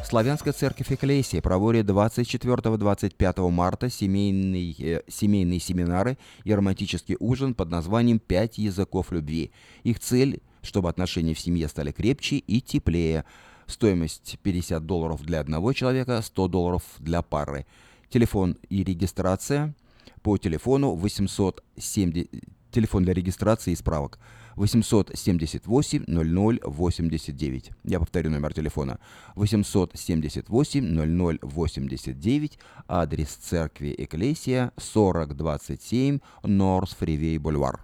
Славянская 0.09 0.55
церковь 0.55 0.91
Экклесия 0.91 1.43
проводит 1.43 1.85
24-25 1.85 3.51
марта 3.51 3.91
семейные, 3.91 4.75
э, 4.79 5.03
семейные 5.07 5.61
семинары 5.61 6.17
и 6.45 6.55
романтический 6.55 7.19
ужин 7.21 7.53
под 7.53 7.69
названием 7.69 8.19
«Пять 8.19 8.57
языков 8.57 9.13
любви». 9.13 9.51
Их 9.83 10.01
цель, 10.01 10.41
чтобы 10.63 10.89
отношения 10.89 11.35
в 11.35 11.39
семье 11.39 11.69
стали 11.69 11.93
крепче 11.93 12.37
и 12.37 12.63
теплее. 12.63 13.27
Стоимость 13.67 14.39
50 14.43 14.87
долларов 14.87 15.23
для 15.23 15.41
одного 15.41 15.75
человека, 15.75 16.23
100 16.23 16.49
долларов 16.49 16.83
для 17.01 17.21
пары. 17.21 17.67
Телефон 18.09 18.57
и 18.71 18.85
регистрация 18.85 19.75
по 20.23 20.39
телефону 20.39 20.95
870... 20.95 22.31
Телефон 22.71 23.05
для 23.05 23.15
регистрации 23.15 23.73
и 23.73 23.77
справок 23.77 24.19
878 24.57 26.05
00 26.07 26.61
89. 26.65 27.71
Я 27.85 27.99
повторю 27.99 28.31
номер 28.31 28.53
телефона. 28.53 28.99
878 29.37 30.85
00 30.85 31.39
89. 31.43 32.59
Адрес 32.87 33.29
церкви 33.29 33.95
Экклесия 33.97 34.73
4027 34.77 36.21
Норс 36.43 36.95
Фривей 36.95 37.39
Бульвар. 37.39 37.81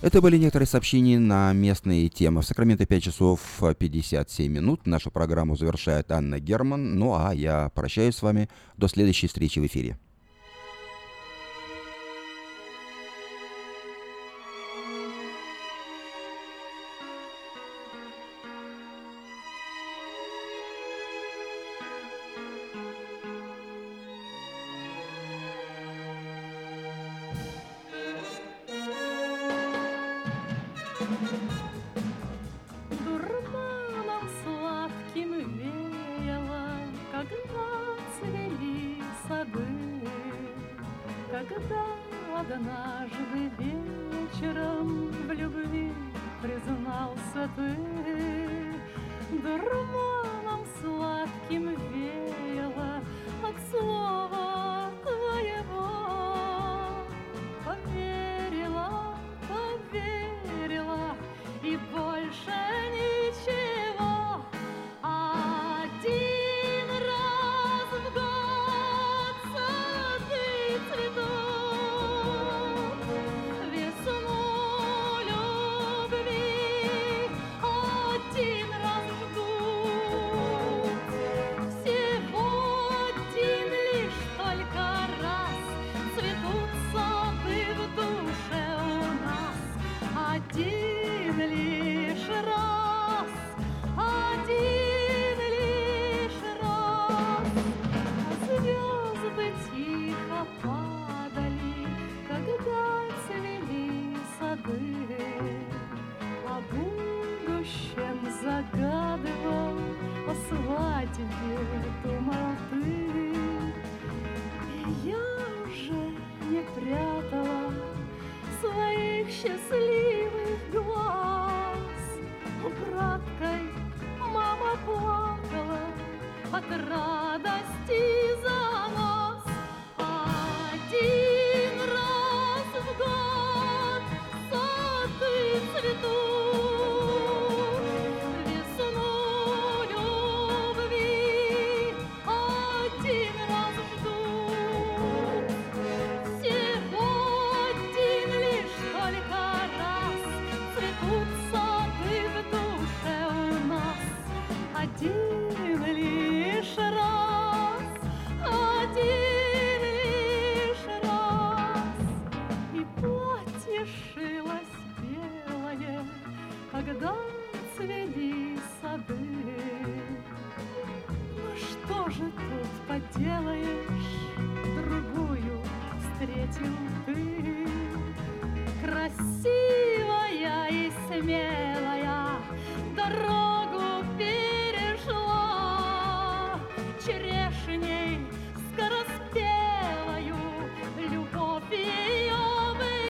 Это 0.00 0.22
были 0.22 0.36
некоторые 0.36 0.68
сообщения 0.68 1.18
на 1.18 1.52
местные 1.52 2.08
темы. 2.08 2.42
В 2.42 2.46
Сакраменто 2.46 2.86
5 2.86 3.02
часов 3.02 3.40
57 3.60 4.50
минут. 4.50 4.86
Нашу 4.86 5.10
программу 5.10 5.56
завершает 5.56 6.12
Анна 6.12 6.38
Герман. 6.38 6.96
Ну 6.96 7.16
а 7.16 7.34
я 7.34 7.68
прощаюсь 7.74 8.14
с 8.14 8.22
вами 8.22 8.48
до 8.76 8.86
следующей 8.86 9.26
встречи 9.26 9.58
в 9.58 9.66
эфире. 9.66 9.98